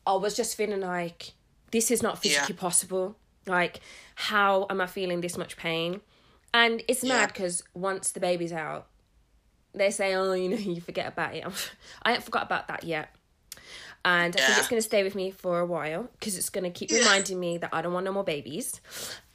I 0.07 0.15
was 0.15 0.37
just 0.37 0.57
feeling 0.57 0.81
like 0.81 1.33
this 1.71 1.91
is 1.91 2.03
not 2.03 2.19
physically 2.23 2.55
Yeah. 2.55 2.61
possible. 2.61 3.17
Like, 3.47 3.81
how 4.17 4.67
am 4.71 4.81
I 4.81 4.87
feeling 4.87 5.21
this 5.21 5.37
much 5.39 5.57
pain? 5.57 6.01
And 6.53 6.83
it's 6.89 7.05
mad 7.05 7.29
because 7.29 7.63
once 7.75 8.11
the 8.13 8.19
baby's 8.21 8.53
out, 8.53 8.89
they 9.77 9.91
say, 9.91 10.15
oh, 10.15 10.33
you 10.33 10.49
know, 10.49 10.57
you 10.75 10.81
forget 10.81 11.07
about 11.09 11.35
it. 11.35 11.45
I 12.03 12.11
haven't 12.11 12.25
forgot 12.25 12.45
about 12.45 12.69
that 12.69 12.85
yet. 12.85 13.15
And 14.05 14.37
I 14.37 14.41
think 14.41 14.59
it's 14.59 14.69
going 14.69 14.79
to 14.81 14.87
stay 14.87 15.03
with 15.03 15.17
me 15.17 15.33
for 15.33 15.59
a 15.59 15.67
while 15.67 16.09
because 16.19 16.37
it's 16.39 16.49
going 16.51 16.63
to 16.65 16.71
keep 16.71 16.93
reminding 16.93 17.41
me 17.41 17.59
that 17.59 17.71
I 17.73 17.83
don't 17.83 17.93
want 17.93 18.05
no 18.05 18.13
more 18.13 18.23
babies. 18.25 18.81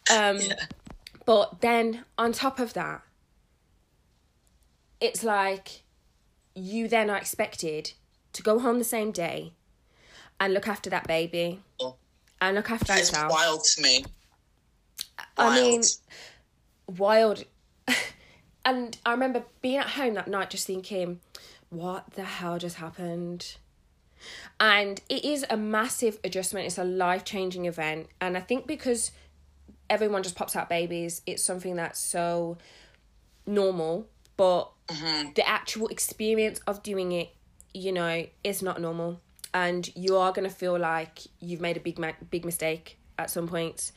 Um, 0.09 0.39
But 1.25 1.59
then 1.61 2.05
on 2.17 2.31
top 2.31 2.57
of 2.57 2.73
that, 2.73 3.01
it's 5.01 5.23
like 5.23 5.83
you 6.55 6.87
then 6.87 7.09
are 7.09 7.17
expected 7.17 7.91
to 8.33 8.41
go 8.41 8.59
home 8.59 8.79
the 8.79 8.85
same 8.85 9.11
day 9.11 9.53
and 10.39 10.53
look 10.53 10.67
after 10.67 10.89
that 10.89 11.05
baby 11.05 11.59
and 12.39 12.55
look 12.55 12.71
after 12.71 12.93
It's 12.93 13.11
yourself. 13.11 13.31
wild 13.31 13.63
to 13.75 13.81
me. 13.81 14.05
I 15.37 15.61
mean, 15.61 15.81
Wild. 16.87 17.43
and 18.65 18.97
I 19.05 19.11
remember 19.11 19.43
being 19.61 19.77
at 19.77 19.87
home 19.89 20.13
that 20.15 20.27
night 20.27 20.49
just 20.49 20.67
thinking, 20.67 21.19
what 21.69 22.11
the 22.11 22.23
hell 22.23 22.59
just 22.59 22.75
happened? 22.77 23.55
And 24.59 25.01
it 25.09 25.25
is 25.25 25.45
a 25.49 25.57
massive 25.57 26.19
adjustment. 26.23 26.67
It's 26.67 26.77
a 26.77 26.83
life 26.83 27.25
changing 27.25 27.65
event. 27.65 28.07
And 28.19 28.37
I 28.37 28.41
think 28.41 28.67
because 28.67 29.11
everyone 29.89 30.23
just 30.23 30.35
pops 30.35 30.55
out 30.55 30.69
babies, 30.69 31.21
it's 31.25 31.43
something 31.43 31.75
that's 31.75 31.99
so 31.99 32.57
normal. 33.47 34.07
But 34.37 34.71
mm-hmm. 34.87 35.31
the 35.35 35.47
actual 35.47 35.87
experience 35.87 36.59
of 36.67 36.83
doing 36.83 37.11
it, 37.11 37.29
you 37.73 37.91
know, 37.91 38.25
is 38.43 38.61
not 38.61 38.79
normal. 38.79 39.21
And 39.53 39.89
you 39.95 40.17
are 40.17 40.31
going 40.31 40.47
to 40.47 40.55
feel 40.55 40.77
like 40.77 41.19
you've 41.39 41.61
made 41.61 41.77
a 41.77 41.81
big, 41.81 41.99
ma- 41.99 42.13
big 42.29 42.45
mistake 42.45 42.97
at 43.17 43.29
some 43.29 43.47
point, 43.47 43.91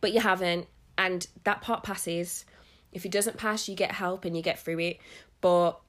but 0.00 0.12
you 0.12 0.20
haven't. 0.20 0.66
And 0.96 1.26
that 1.44 1.62
part 1.62 1.82
passes. 1.82 2.44
If 2.92 3.04
it 3.06 3.12
doesn't 3.12 3.36
pass, 3.36 3.68
you 3.68 3.74
get 3.74 3.92
help 3.92 4.24
and 4.24 4.36
you 4.36 4.42
get 4.42 4.58
through 4.58 4.80
it. 4.80 4.98
But 5.40 5.80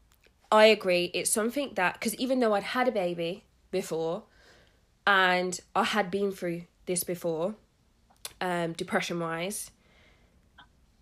I 0.51 0.65
agree, 0.65 1.05
it's 1.13 1.31
something 1.31 1.71
that, 1.75 1.93
because 1.93 2.15
even 2.15 2.39
though 2.39 2.53
I'd 2.53 2.63
had 2.63 2.87
a 2.87 2.91
baby 2.91 3.45
before 3.71 4.23
and 5.07 5.59
I 5.75 5.83
had 5.83 6.11
been 6.11 6.31
through 6.31 6.63
this 6.85 7.03
before, 7.03 7.55
um, 8.39 8.73
depression 8.73 9.19
wise, 9.19 9.71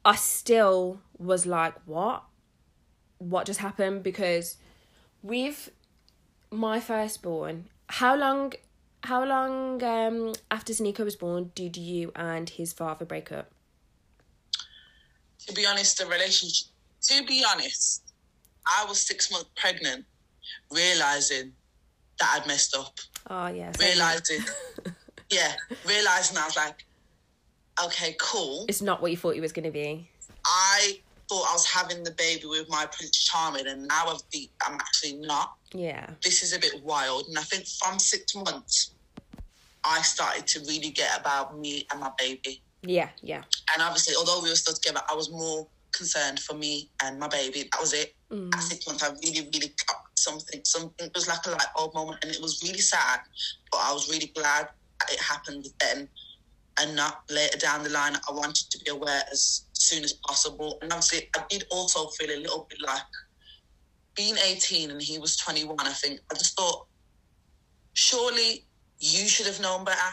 I 0.05 0.15
still 0.15 1.01
was 1.17 1.45
like, 1.45 1.75
what? 1.85 2.23
What 3.17 3.45
just 3.45 3.59
happened? 3.59 4.03
Because 4.03 4.57
with 5.21 5.71
my 6.51 6.79
firstborn, 6.79 7.65
how 7.87 8.15
long 8.15 8.53
how 9.03 9.23
long 9.23 9.81
um 9.83 10.33
after 10.51 10.73
Nico 10.81 11.03
was 11.05 11.15
born 11.15 11.51
did 11.55 11.77
you 11.77 12.11
and 12.15 12.49
his 12.49 12.73
father 12.73 13.05
break 13.05 13.31
up? 13.31 13.51
To 15.47 15.53
be 15.53 15.65
honest, 15.65 15.97
the 15.97 16.05
relationship. 16.05 16.67
To 17.01 17.23
be 17.25 17.43
honest, 17.49 18.03
I 18.65 18.85
was 18.87 19.01
six 19.01 19.31
months 19.31 19.49
pregnant, 19.55 20.05
realizing 20.71 21.53
that 22.19 22.39
I'd 22.41 22.47
messed 22.47 22.75
up. 22.75 22.93
Oh 23.29 23.47
yeah. 23.47 23.71
Realizing, 23.79 24.41
yeah, 25.29 25.53
realizing 25.87 26.37
I 26.37 26.45
was 26.45 26.57
like, 26.57 26.85
okay, 27.85 28.15
cool. 28.19 28.65
it's 28.67 28.81
not 28.81 29.01
what 29.01 29.11
you 29.11 29.17
thought 29.17 29.35
it 29.35 29.41
was 29.41 29.53
gonna 29.53 29.71
be. 29.71 30.09
I 30.45 30.99
thought 31.29 31.45
I 31.49 31.53
was 31.53 31.65
having 31.65 32.03
the 32.03 32.11
baby 32.11 32.47
with 32.47 32.69
my 32.69 32.85
Prince 32.87 33.23
Charming, 33.23 33.67
and 33.67 33.87
now 33.87 34.07
I've 34.07 34.29
beat. 34.31 34.51
I'm 34.65 34.75
actually 34.75 35.13
not. 35.13 35.53
Yeah. 35.73 36.09
This 36.23 36.43
is 36.43 36.53
a 36.53 36.59
bit 36.59 36.83
wild, 36.83 37.27
and 37.27 37.37
I 37.37 37.43
think 37.43 37.67
from 37.67 37.99
six 37.99 38.35
months, 38.35 38.91
I 39.83 40.01
started 40.01 40.47
to 40.47 40.59
really 40.61 40.89
get 40.89 41.19
about 41.19 41.57
me 41.57 41.85
and 41.91 41.99
my 41.99 42.11
baby. 42.17 42.61
Yeah, 42.83 43.09
yeah. 43.21 43.43
And 43.73 43.81
obviously, 43.81 44.15
although 44.15 44.41
we 44.41 44.49
were 44.49 44.55
still 44.55 44.73
together, 44.73 45.01
I 45.09 45.15
was 45.15 45.29
more 45.29 45.67
concerned 45.91 46.39
for 46.39 46.53
me 46.53 46.89
and 47.03 47.19
my 47.19 47.27
baby. 47.27 47.67
That 47.71 47.81
was 47.81 47.93
it. 47.93 48.15
Mm. 48.31 48.53
At 48.55 48.61
six 48.61 48.87
months, 48.87 49.03
I 49.03 49.09
really, 49.09 49.49
really 49.53 49.73
got 49.87 49.97
something. 50.15 50.61
Something 50.63 51.07
it 51.07 51.11
was 51.13 51.27
like 51.27 51.45
a 51.45 51.51
light 51.51 51.67
bulb 51.75 51.93
moment, 51.93 52.23
and 52.23 52.33
it 52.33 52.41
was 52.41 52.61
really 52.63 52.79
sad. 52.79 53.19
But 53.71 53.81
I 53.83 53.93
was 53.93 54.09
really 54.09 54.31
glad 54.35 54.69
that 54.99 55.11
it 55.11 55.19
happened 55.19 55.67
then, 55.79 56.07
and 56.79 56.95
not 56.95 57.23
later 57.29 57.57
down 57.57 57.83
the 57.83 57.89
line. 57.89 58.15
I 58.15 58.31
wanted 58.31 58.69
to 58.69 58.79
be 58.79 58.91
aware 58.91 59.21
as 59.31 59.65
soon 59.73 60.03
as 60.03 60.13
possible. 60.13 60.77
And 60.81 60.91
obviously, 60.93 61.29
I 61.35 61.43
did 61.49 61.65
also 61.71 62.07
feel 62.09 62.29
a 62.29 62.39
little 62.39 62.67
bit 62.69 62.79
like 62.81 63.01
being 64.15 64.35
18 64.37 64.91
and 64.91 65.01
he 65.01 65.17
was 65.17 65.37
21. 65.37 65.77
I 65.79 65.93
think 65.93 66.19
I 66.29 66.35
just 66.35 66.55
thought, 66.57 66.87
surely 67.93 68.65
you 68.99 69.27
should 69.27 69.45
have 69.45 69.61
known 69.61 69.85
better. 69.85 70.11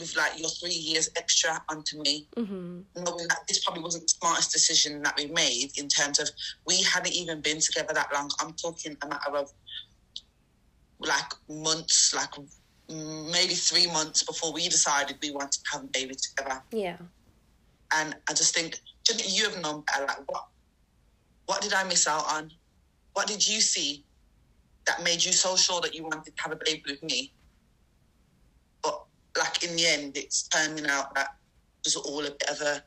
With 0.00 0.16
like 0.16 0.38
your 0.40 0.48
three 0.48 0.72
years 0.74 1.08
extra 1.16 1.62
onto 1.68 2.02
me, 2.02 2.26
Mm-hmm. 2.36 2.80
knowing 3.04 3.28
that 3.28 3.40
this 3.46 3.62
probably 3.62 3.82
wasn't 3.82 4.04
the 4.04 4.08
smartest 4.08 4.52
decision 4.52 5.02
that 5.02 5.14
we 5.16 5.26
made 5.26 5.70
in 5.76 5.88
terms 5.88 6.18
of 6.18 6.28
we 6.66 6.82
hadn't 6.82 7.12
even 7.12 7.40
been 7.40 7.60
together 7.60 7.92
that 7.94 8.08
long. 8.12 8.30
I'm 8.40 8.52
talking 8.54 8.96
a 9.02 9.06
matter 9.08 9.36
of 9.36 9.52
like 10.98 11.32
months, 11.48 12.14
like 12.14 12.30
maybe 12.88 13.54
three 13.54 13.86
months 13.86 14.22
before 14.22 14.52
we 14.52 14.68
decided 14.68 15.16
we 15.22 15.30
wanted 15.30 15.52
to 15.52 15.70
have 15.72 15.82
a 15.84 15.86
baby 15.88 16.14
together. 16.14 16.62
Yeah. 16.72 16.96
And 17.94 18.16
I 18.28 18.32
just 18.32 18.54
think, 18.54 18.80
shouldn't 19.06 19.28
you 19.30 19.44
have 19.44 19.60
known 19.62 19.82
better? 19.86 20.06
Like, 20.06 20.30
what, 20.30 20.46
what 21.46 21.60
did 21.62 21.72
I 21.72 21.84
miss 21.84 22.06
out 22.06 22.24
on? 22.32 22.50
What 23.12 23.26
did 23.26 23.46
you 23.46 23.60
see 23.60 24.04
that 24.86 25.02
made 25.02 25.24
you 25.24 25.32
so 25.32 25.56
sure 25.56 25.80
that 25.80 25.94
you 25.94 26.04
wanted 26.04 26.36
to 26.36 26.42
have 26.42 26.52
a 26.52 26.58
baby 26.64 26.82
with 26.86 27.02
me? 27.02 27.32
Like 29.38 29.62
in 29.62 29.76
the 29.76 29.86
end, 29.86 30.16
it's 30.16 30.48
turning 30.48 30.86
out 30.86 31.14
that 31.14 31.28
it 31.84 31.86
was 31.86 31.96
all 31.96 32.20
a 32.20 32.30
bit 32.30 32.50
of 32.50 32.60
a, 32.60 32.82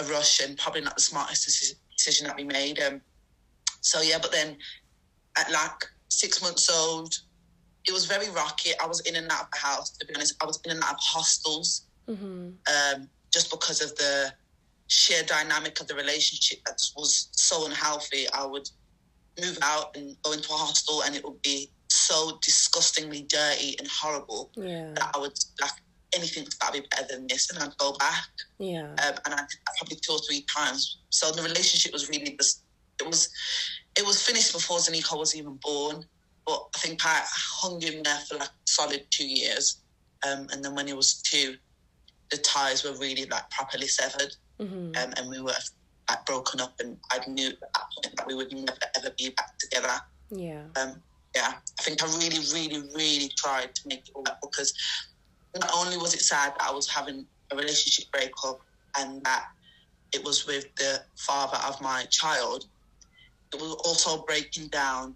a 0.00 0.04
rush 0.04 0.40
and 0.40 0.56
probably 0.56 0.80
not 0.80 0.96
the 0.96 1.02
smartest 1.02 1.76
decision 1.96 2.26
that 2.26 2.36
we 2.36 2.44
made. 2.44 2.80
Um, 2.80 3.00
so 3.80 4.00
yeah, 4.00 4.18
but 4.20 4.32
then 4.32 4.56
at 5.38 5.50
like 5.50 5.84
six 6.08 6.42
months 6.42 6.70
old, 6.70 7.14
it 7.86 7.92
was 7.92 8.06
very 8.06 8.30
rocky. 8.30 8.70
I 8.82 8.86
was 8.86 9.00
in 9.00 9.16
and 9.16 9.30
out 9.30 9.44
of 9.44 9.50
the 9.52 9.58
house. 9.58 9.90
To 9.90 10.06
be 10.06 10.14
honest, 10.14 10.34
I 10.42 10.46
was 10.46 10.60
in 10.64 10.72
and 10.72 10.82
out 10.82 10.94
of 10.94 11.00
hostels 11.00 11.86
Mm-hmm. 12.10 12.48
um, 12.98 13.08
just 13.32 13.50
because 13.50 13.80
of 13.80 13.94
the 13.96 14.32
sheer 14.88 15.22
dynamic 15.22 15.80
of 15.80 15.86
the 15.86 15.94
relationship 15.94 16.58
that 16.66 16.80
was 16.96 17.28
so 17.32 17.66
unhealthy. 17.66 18.26
I 18.32 18.44
would 18.44 18.68
move 19.40 19.58
out 19.62 19.96
and 19.96 20.16
go 20.22 20.32
into 20.32 20.52
a 20.52 20.56
hostel, 20.56 21.02
and 21.02 21.14
it 21.14 21.24
would 21.24 21.40
be 21.42 21.70
so 22.10 22.38
disgustingly 22.42 23.22
dirty 23.22 23.76
and 23.78 23.88
horrible 23.88 24.50
Yeah. 24.56 24.92
that 24.96 25.10
I 25.14 25.18
would 25.18 25.38
like 25.60 25.72
anything's 26.12 26.54
got 26.54 26.74
to 26.74 26.82
be 26.82 26.88
better 26.90 27.06
than 27.08 27.26
this, 27.28 27.50
and 27.50 27.58
I'd 27.62 27.76
go 27.78 27.92
back. 27.98 28.26
Yeah. 28.58 28.90
Um, 29.04 29.14
and 29.24 29.34
I 29.34 29.36
that 29.36 29.74
probably 29.78 29.96
two 29.96 30.12
or 30.12 30.18
three 30.18 30.44
times. 30.54 30.98
So 31.10 31.30
the 31.30 31.42
relationship 31.42 31.92
was 31.92 32.08
really 32.08 32.36
just 32.36 32.64
it 33.00 33.06
was 33.06 33.28
it 33.96 34.04
was 34.04 34.20
finished 34.20 34.52
before 34.52 34.78
Zaniko 34.78 35.18
was 35.18 35.36
even 35.36 35.58
born. 35.62 36.04
But 36.46 36.66
I 36.74 36.78
think 36.78 37.06
I 37.06 37.22
hung 37.24 37.80
him 37.80 38.02
there 38.02 38.18
for 38.28 38.36
like 38.38 38.48
a 38.48 38.66
solid 38.66 39.06
two 39.10 39.26
years. 39.26 39.82
Um, 40.26 40.48
and 40.50 40.64
then 40.64 40.74
when 40.74 40.86
he 40.86 40.94
was 40.94 41.22
two, 41.22 41.56
the 42.30 42.38
ties 42.38 42.82
were 42.82 42.96
really 42.98 43.26
like 43.26 43.48
properly 43.50 43.86
severed. 43.86 44.34
Mm-hmm. 44.58 44.92
Um, 45.00 45.14
and 45.16 45.30
we 45.30 45.40
were 45.40 45.54
like 46.08 46.26
broken 46.26 46.60
up 46.60 46.74
and 46.80 46.96
I 47.12 47.20
knew 47.28 47.50
at 47.50 47.60
that 47.60 47.84
point 47.94 48.16
that 48.16 48.26
we 48.26 48.34
would 48.34 48.52
never 48.52 48.86
ever 48.96 49.10
be 49.16 49.30
back 49.30 49.56
together. 49.58 49.94
Yeah. 50.30 50.64
Um, 50.76 51.00
yeah, 51.34 51.54
I 51.78 51.82
think 51.82 52.02
I 52.02 52.06
really, 52.06 52.40
really, 52.52 52.88
really 52.94 53.30
tried 53.36 53.74
to 53.74 53.88
make 53.88 54.08
it 54.08 54.14
work 54.14 54.36
because 54.42 54.74
not 55.58 55.70
only 55.74 55.96
was 55.96 56.14
it 56.14 56.20
sad 56.20 56.54
that 56.58 56.62
I 56.62 56.72
was 56.72 56.88
having 56.88 57.26
a 57.52 57.56
relationship 57.56 58.10
breakup 58.12 58.60
and 58.98 59.22
that 59.24 59.46
it 60.12 60.24
was 60.24 60.46
with 60.46 60.66
the 60.76 61.02
father 61.16 61.58
of 61.66 61.80
my 61.80 62.04
child, 62.10 62.66
it 63.52 63.60
was 63.60 63.74
also 63.84 64.24
breaking 64.24 64.68
down 64.68 65.14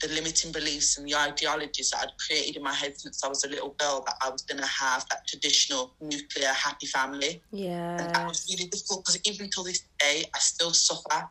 the 0.00 0.08
limiting 0.08 0.52
beliefs 0.52 0.96
and 0.96 1.08
the 1.08 1.14
ideologies 1.14 1.90
that 1.90 2.00
I'd 2.02 2.18
created 2.24 2.56
in 2.56 2.62
my 2.62 2.72
head 2.72 2.98
since 2.98 3.22
I 3.24 3.28
was 3.28 3.42
a 3.44 3.48
little 3.48 3.74
girl 3.78 4.04
that 4.06 4.14
I 4.22 4.30
was 4.30 4.42
going 4.42 4.60
to 4.60 4.66
have 4.66 5.04
that 5.10 5.26
traditional 5.26 5.94
nuclear 6.00 6.52
happy 6.52 6.86
family. 6.86 7.42
Yeah. 7.50 7.96
And 7.98 8.14
that 8.14 8.26
was 8.26 8.46
really 8.48 8.68
difficult 8.70 9.04
because 9.04 9.20
even 9.24 9.50
till 9.50 9.64
this 9.64 9.82
day, 9.98 10.24
I 10.34 10.38
still 10.38 10.72
suffer 10.72 11.28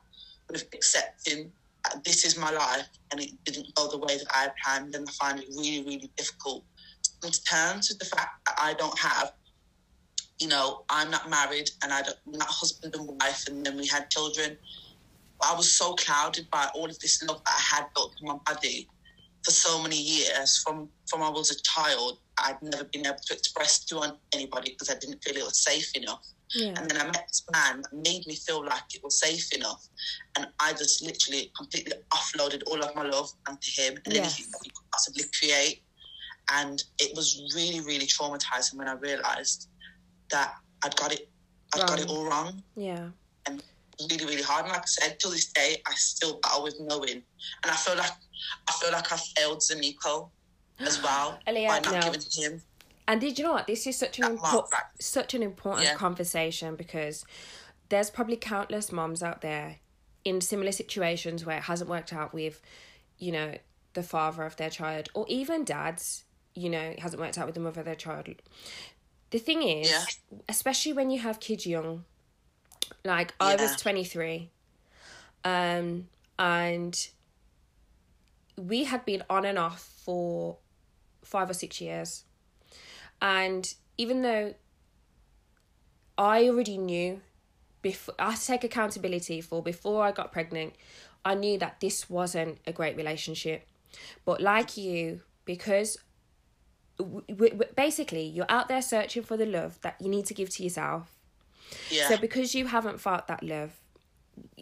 with 0.49 0.65
accepting 0.73 1.51
this 2.03 2.25
is 2.25 2.37
my 2.37 2.51
life 2.51 2.87
and 3.11 3.21
it 3.21 3.31
didn't 3.45 3.73
go 3.75 3.89
the 3.89 3.97
way 3.97 4.17
that 4.17 4.27
I 4.29 4.49
planned. 4.63 4.95
And 4.95 5.07
I 5.07 5.11
find 5.11 5.39
it 5.39 5.47
really, 5.49 5.83
really 5.83 6.11
difficult 6.17 6.63
to 7.23 7.31
to 7.31 7.43
terms 7.43 7.89
with 7.89 7.99
the 7.99 8.05
fact 8.05 8.29
that 8.45 8.55
I 8.59 8.73
don't 8.73 8.97
have, 8.99 9.31
you 10.39 10.47
know, 10.47 10.83
I'm 10.89 11.09
not 11.09 11.29
married 11.29 11.69
and 11.83 11.91
I 11.91 12.01
don't, 12.01 12.17
I'm 12.27 12.37
not 12.37 12.47
husband 12.47 12.95
and 12.95 13.07
wife, 13.21 13.45
and 13.47 13.65
then 13.65 13.77
we 13.77 13.87
had 13.87 14.09
children. 14.09 14.57
I 15.43 15.53
was 15.55 15.73
so 15.73 15.93
clouded 15.93 16.49
by 16.51 16.69
all 16.75 16.85
of 16.85 16.99
this 16.99 17.23
love 17.23 17.41
that 17.45 17.53
I 17.55 17.75
had 17.75 17.85
built 17.95 18.15
in 18.21 18.27
my 18.27 18.37
body 18.45 18.87
for 19.43 19.51
so 19.51 19.81
many 19.81 19.99
years 19.99 20.61
from 20.65 20.89
from 21.07 21.23
I 21.23 21.29
was 21.29 21.51
a 21.51 21.61
child. 21.61 22.19
I'd 22.37 22.61
never 22.61 22.83
been 22.85 23.05
able 23.05 23.17
to 23.27 23.33
express 23.33 23.83
to 23.85 24.01
anybody 24.33 24.71
because 24.71 24.89
I 24.89 24.99
didn't 24.99 25.23
feel 25.23 25.37
it 25.37 25.43
was 25.43 25.63
safe 25.63 25.95
enough. 25.95 26.25
Yeah. 26.55 26.73
And 26.77 26.89
then 26.89 27.01
I 27.01 27.05
met 27.05 27.27
this 27.27 27.43
man 27.51 27.81
that 27.81 27.93
made 27.93 28.25
me 28.25 28.35
feel 28.35 28.63
like 28.63 28.83
it 28.95 29.03
was 29.03 29.19
safe 29.19 29.53
enough. 29.53 29.87
And 30.37 30.47
I 30.59 30.73
just 30.73 31.03
literally 31.03 31.51
completely 31.57 31.93
offloaded 32.11 32.63
all 32.67 32.81
of 32.81 32.95
my 32.95 33.03
love 33.03 33.31
onto 33.47 33.69
him 33.75 33.97
and 34.05 34.13
Yes. 34.13 34.35
anything 34.35 34.51
that 34.51 34.59
we 34.63 34.69
could 34.69 34.91
possibly 34.91 35.23
create. 35.37 35.83
And 36.51 36.81
it 36.99 37.15
was 37.15 37.41
really, 37.53 37.81
really 37.81 38.07
traumatizing 38.07 38.75
when 38.75 38.87
I 38.87 38.93
realized 38.93 39.67
that 40.31 40.55
I'd 40.83 40.95
got 40.95 41.11
it, 41.11 41.29
I'd 41.73 41.85
got 41.87 41.99
it 41.99 42.07
all 42.09 42.25
wrong. 42.25 42.63
Yeah. 42.75 43.09
And 43.45 43.61
really, 44.09 44.25
really 44.25 44.41
hard. 44.43 44.63
And 44.65 44.71
like 44.71 44.83
I 44.83 44.85
said, 44.85 45.19
till 45.19 45.31
this 45.31 45.51
day, 45.51 45.81
I 45.85 45.93
still 45.95 46.39
battle 46.41 46.63
with 46.63 46.79
knowing. 46.79 47.23
And 47.63 47.71
I 47.71 47.75
feel 47.75 47.97
like 47.97 48.11
I 48.69 48.71
feel 48.73 48.91
like 48.91 49.11
I 49.11 49.17
failed 49.35 49.59
Zaniko 49.59 50.29
as 50.79 51.01
well 51.03 51.39
by 51.45 51.79
not 51.79 51.91
no. 51.91 51.99
giving 52.01 52.19
to 52.21 52.41
him. 52.41 52.61
And 53.07 53.21
did 53.21 53.39
you 53.39 53.45
know 53.45 53.53
what? 53.53 53.67
This 53.67 53.87
is 53.87 53.97
such 53.97 54.19
an 54.19 54.25
important, 54.25 54.73
such 54.99 55.33
an 55.33 55.41
important 55.41 55.85
Yeah. 55.87 55.95
conversation 55.95 56.75
because 56.75 57.25
there's 57.89 58.09
probably 58.09 58.35
countless 58.35 58.91
moms 58.91 59.23
out 59.23 59.41
there 59.41 59.77
in 60.25 60.41
similar 60.41 60.73
situations 60.73 61.45
where 61.45 61.57
it 61.57 61.63
hasn't 61.63 61.89
worked 61.89 62.11
out 62.11 62.33
with, 62.33 62.61
you 63.17 63.31
know, 63.31 63.57
the 63.93 64.03
father 64.03 64.43
of 64.43 64.57
their 64.57 64.69
child, 64.69 65.09
or 65.13 65.25
even 65.29 65.63
dads. 65.63 66.25
You 66.53 66.69
know, 66.69 66.81
it 66.81 66.99
hasn't 66.99 67.21
worked 67.21 67.37
out 67.37 67.45
with 67.45 67.55
the 67.55 67.61
mother 67.61 67.79
of 67.81 67.85
their 67.85 67.95
child. 67.95 68.27
The 69.29 69.39
thing 69.39 69.63
is, 69.63 69.89
Yeah. 69.89 70.05
especially 70.49 70.91
when 70.93 71.09
you 71.09 71.19
have 71.19 71.39
kids 71.39 71.65
young, 71.65 72.03
like 73.05 73.33
I 73.39 73.55
was 73.55 73.75
twenty 73.75 74.03
three, 74.03 74.49
um, 75.45 76.09
and 76.37 77.09
we 78.57 78.85
had 78.85 79.05
been 79.05 79.23
on 79.29 79.45
and 79.45 79.57
off 79.57 79.81
for 80.03 80.57
five 81.23 81.49
or 81.49 81.53
six 81.53 81.79
years. 81.79 82.23
And 83.21 83.73
even 83.97 84.21
though 84.21 84.53
I 86.17 86.47
already 86.49 86.77
knew 86.77 87.21
before 87.81 88.15
I 88.19 88.35
take 88.35 88.63
accountability 88.63 89.41
for 89.41 89.61
before 89.61 90.03
I 90.03 90.11
got 90.11 90.31
pregnant, 90.31 90.73
I 91.23 91.35
knew 91.35 91.57
that 91.59 91.79
this 91.79 92.09
wasn't 92.09 92.59
a 92.65 92.71
great 92.71 92.95
relationship. 92.97 93.67
But 94.25 94.41
like 94.41 94.77
you, 94.77 95.21
because 95.45 95.97
w- 96.97 97.21
w- 97.27 97.59
basically 97.75 98.23
you're 98.23 98.45
out 98.49 98.67
there 98.67 98.81
searching 98.81 99.23
for 99.23 99.37
the 99.37 99.45
love 99.45 99.79
that 99.81 99.95
you 100.01 100.09
need 100.09 100.25
to 100.27 100.33
give 100.33 100.49
to 100.51 100.63
yourself. 100.63 101.11
Yeah. 101.89 102.07
So 102.09 102.17
because 102.17 102.55
you 102.55 102.67
haven't 102.67 102.99
felt 102.99 103.27
that 103.27 103.43
love, 103.43 103.71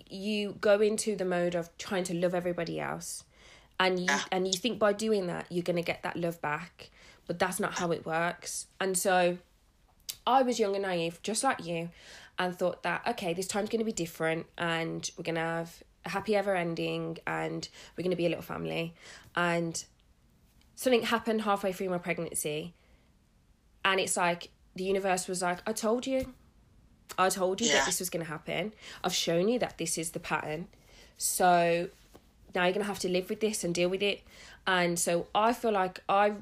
you 0.09 0.53
go 0.59 0.79
into 0.81 1.15
the 1.15 1.25
mode 1.25 1.55
of 1.55 1.75
trying 1.77 2.03
to 2.05 2.13
love 2.13 2.33
everybody 2.33 2.79
else. 2.79 3.23
And 3.79 3.99
you 3.99 4.05
Yeah. 4.05 4.21
and 4.31 4.47
you 4.47 4.53
think 4.53 4.79
by 4.79 4.93
doing 4.93 5.27
that 5.27 5.47
you're 5.49 5.63
gonna 5.63 5.81
get 5.81 6.03
that 6.03 6.15
love 6.15 6.41
back. 6.41 6.89
But 7.27 7.39
that's 7.39 7.59
not 7.59 7.79
how 7.79 7.91
it 7.91 8.05
works. 8.05 8.67
And 8.79 8.97
so 8.97 9.37
I 10.27 10.41
was 10.43 10.59
young 10.59 10.75
and 10.75 10.83
naive, 10.83 11.19
just 11.23 11.43
like 11.43 11.65
you, 11.65 11.89
and 12.37 12.55
thought 12.57 12.83
that 12.83 13.01
okay, 13.07 13.33
this 13.33 13.47
time's 13.47 13.69
gonna 13.69 13.83
be 13.83 13.91
different 13.91 14.45
and 14.57 15.09
we're 15.17 15.23
gonna 15.23 15.39
have 15.39 15.83
a 16.05 16.09
happy 16.09 16.35
ever 16.35 16.55
ending 16.55 17.17
and 17.25 17.67
we're 17.97 18.03
gonna 18.03 18.15
be 18.15 18.25
a 18.25 18.29
little 18.29 18.43
family. 18.43 18.93
And 19.35 19.83
something 20.75 21.03
happened 21.03 21.41
halfway 21.41 21.71
through 21.71 21.89
my 21.89 21.97
pregnancy 21.97 22.73
and 23.85 23.99
it's 23.99 24.17
like 24.17 24.49
the 24.75 24.83
universe 24.83 25.27
was 25.27 25.41
like, 25.41 25.59
I 25.65 25.71
told 25.73 26.05
you. 26.05 26.33
I 27.17 27.29
told 27.29 27.61
you 27.61 27.67
Yeah. 27.67 27.75
that 27.77 27.85
this 27.85 27.99
was 27.99 28.09
going 28.09 28.25
to 28.25 28.29
happen. 28.29 28.73
I've 29.03 29.13
shown 29.13 29.47
you 29.47 29.59
that 29.59 29.77
this 29.77 29.97
is 29.97 30.11
the 30.11 30.19
pattern. 30.19 30.67
So 31.17 31.89
now 32.53 32.63
you're 32.63 32.73
going 32.73 32.81
to 32.83 32.87
have 32.87 32.99
to 32.99 33.09
live 33.09 33.29
with 33.29 33.39
this 33.39 33.63
and 33.63 33.73
deal 33.73 33.87
with 33.87 34.01
it. 34.03 34.21
And 34.67 34.99
so 34.99 35.27
I 35.33 35.53
feel 35.53 35.71
like 35.71 36.01
I 36.09 36.33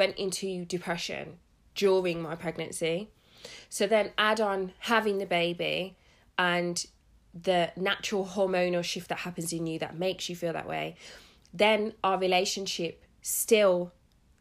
went 0.00 0.16
into 0.16 0.64
depression 0.64 1.38
during 1.74 2.22
my 2.22 2.34
pregnancy. 2.34 3.10
So 3.68 3.86
then 3.86 4.12
add 4.16 4.40
on 4.40 4.72
having 4.80 5.18
the 5.18 5.26
baby 5.26 5.96
and 6.38 6.84
the 7.34 7.70
natural 7.76 8.24
hormonal 8.24 8.82
shift 8.82 9.08
that 9.10 9.18
happens 9.20 9.52
in 9.52 9.66
you 9.66 9.78
that 9.78 9.98
makes 9.98 10.28
you 10.30 10.34
feel 10.34 10.54
that 10.54 10.66
way. 10.66 10.96
Then 11.52 11.92
our 12.02 12.18
relationship 12.18 13.04
still 13.20 13.92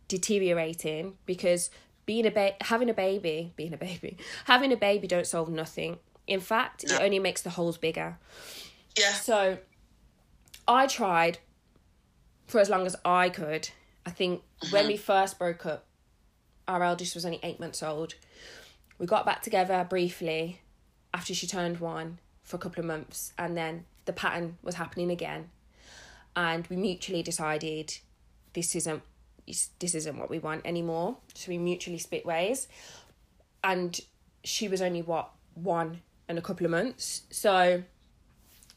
deteriorating 0.07 1.17
because 1.25 1.69
being 2.05 2.25
a 2.25 2.31
ba- 2.31 2.55
having 2.61 2.89
a 2.89 2.93
baby, 2.93 3.51
being 3.57 3.73
a 3.73 3.77
baby, 3.77 4.17
having 4.45 4.71
a 4.71 4.77
baby 4.77 5.07
don't 5.07 5.27
solve 5.27 5.49
nothing. 5.49 5.99
In 6.25 6.39
fact, 6.39 6.85
it 6.85 7.01
only 7.01 7.19
makes 7.19 7.41
the 7.41 7.49
holes 7.49 7.77
bigger. 7.77 8.17
yeah. 8.97 9.13
So 9.13 9.57
I 10.67 10.87
tried 10.87 11.39
for 12.47 12.59
as 12.61 12.69
long 12.69 12.85
as 12.85 12.95
I 13.03 13.29
could. 13.29 13.69
I 14.09 14.11
think 14.11 14.41
uh-huh. 14.63 14.69
when 14.71 14.87
we 14.87 14.97
first 14.97 15.37
broke 15.37 15.67
up, 15.67 15.85
our 16.67 16.81
eldest 16.81 17.13
was 17.13 17.25
only 17.25 17.39
eight 17.43 17.59
months 17.59 17.83
old. 17.83 18.15
We 18.97 19.05
got 19.05 19.23
back 19.23 19.43
together 19.43 19.85
briefly 19.87 20.61
after 21.13 21.35
she 21.35 21.45
turned 21.45 21.79
one 21.79 22.17
for 22.41 22.55
a 22.57 22.59
couple 22.59 22.79
of 22.79 22.87
months, 22.87 23.33
and 23.37 23.55
then 23.55 23.85
the 24.05 24.13
pattern 24.13 24.57
was 24.63 24.75
happening 24.75 25.11
again. 25.11 25.51
And 26.35 26.65
we 26.67 26.75
mutually 26.75 27.21
decided 27.21 27.99
this 28.53 28.75
isn't 28.75 29.03
this 29.45 29.95
isn't 29.95 30.17
what 30.17 30.29
we 30.29 30.39
want 30.39 30.65
anymore. 30.65 31.17
So 31.35 31.51
we 31.51 31.59
mutually 31.59 31.99
split 31.99 32.25
ways. 32.25 32.67
and 33.63 33.99
she 34.43 34.67
was 34.69 34.81
only 34.81 35.01
what 35.01 35.29
one 35.53 36.01
and 36.27 36.37
a 36.37 36.41
couple 36.41 36.65
of 36.65 36.71
months. 36.71 37.23
So 37.29 37.83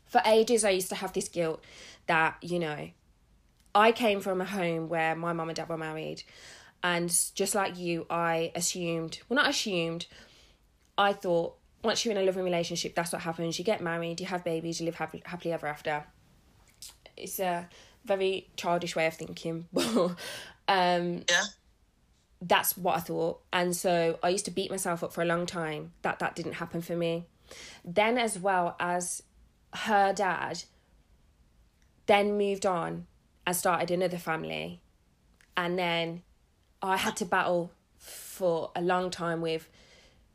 for 0.06 0.20
ages, 0.26 0.64
I 0.64 0.70
used 0.70 0.88
to 0.88 0.96
have 0.96 1.12
this 1.12 1.28
guilt 1.28 1.62
that 2.06 2.36
you 2.42 2.58
know, 2.58 2.90
I 3.74 3.92
came 3.92 4.20
from 4.20 4.40
a 4.40 4.44
home 4.44 4.88
where 4.88 5.14
my 5.14 5.32
mum 5.32 5.48
and 5.48 5.56
dad 5.56 5.68
were 5.68 5.78
married, 5.78 6.22
and 6.82 7.08
just 7.34 7.54
like 7.54 7.78
you, 7.78 8.06
I 8.10 8.52
assumed 8.54 9.20
well, 9.28 9.36
not 9.36 9.48
assumed, 9.50 10.06
I 10.98 11.12
thought 11.12 11.54
once 11.82 12.04
you're 12.04 12.12
in 12.12 12.20
a 12.20 12.24
loving 12.24 12.44
relationship, 12.44 12.94
that's 12.94 13.12
what 13.12 13.22
happens. 13.22 13.58
You 13.58 13.64
get 13.64 13.80
married, 13.80 14.20
you 14.20 14.26
have 14.26 14.44
babies, 14.44 14.80
you 14.80 14.86
live 14.86 14.96
happily, 14.96 15.22
happily 15.26 15.52
ever 15.52 15.66
after. 15.66 16.04
It's 17.16 17.40
a 17.40 17.68
very 18.04 18.48
childish 18.56 18.94
way 18.96 19.06
of 19.06 19.14
thinking, 19.14 19.66
but 19.72 20.16
um, 20.68 21.24
Yeah. 21.28 21.44
that's 22.40 22.76
what 22.76 22.96
I 22.96 23.00
thought. 23.00 23.40
And 23.52 23.74
so 23.74 24.18
I 24.22 24.28
used 24.28 24.44
to 24.46 24.50
beat 24.50 24.70
myself 24.70 25.02
up 25.02 25.12
for 25.12 25.22
a 25.22 25.26
long 25.26 25.46
time 25.46 25.92
that 26.02 26.18
that 26.20 26.34
didn't 26.36 26.54
happen 26.54 26.82
for 26.82 26.96
me. 26.96 27.26
Then, 27.84 28.16
as 28.18 28.38
well 28.38 28.76
as 28.80 29.22
her 29.74 30.12
dad, 30.12 30.62
then 32.06 32.36
moved 32.38 32.64
on 32.66 33.06
and 33.46 33.56
started 33.56 33.90
another 33.90 34.18
family. 34.18 34.80
And 35.56 35.78
then 35.78 36.22
I 36.80 36.96
had 36.96 37.16
to 37.16 37.24
battle 37.24 37.72
for 37.98 38.70
a 38.74 38.82
long 38.82 39.10
time 39.10 39.40
with 39.40 39.68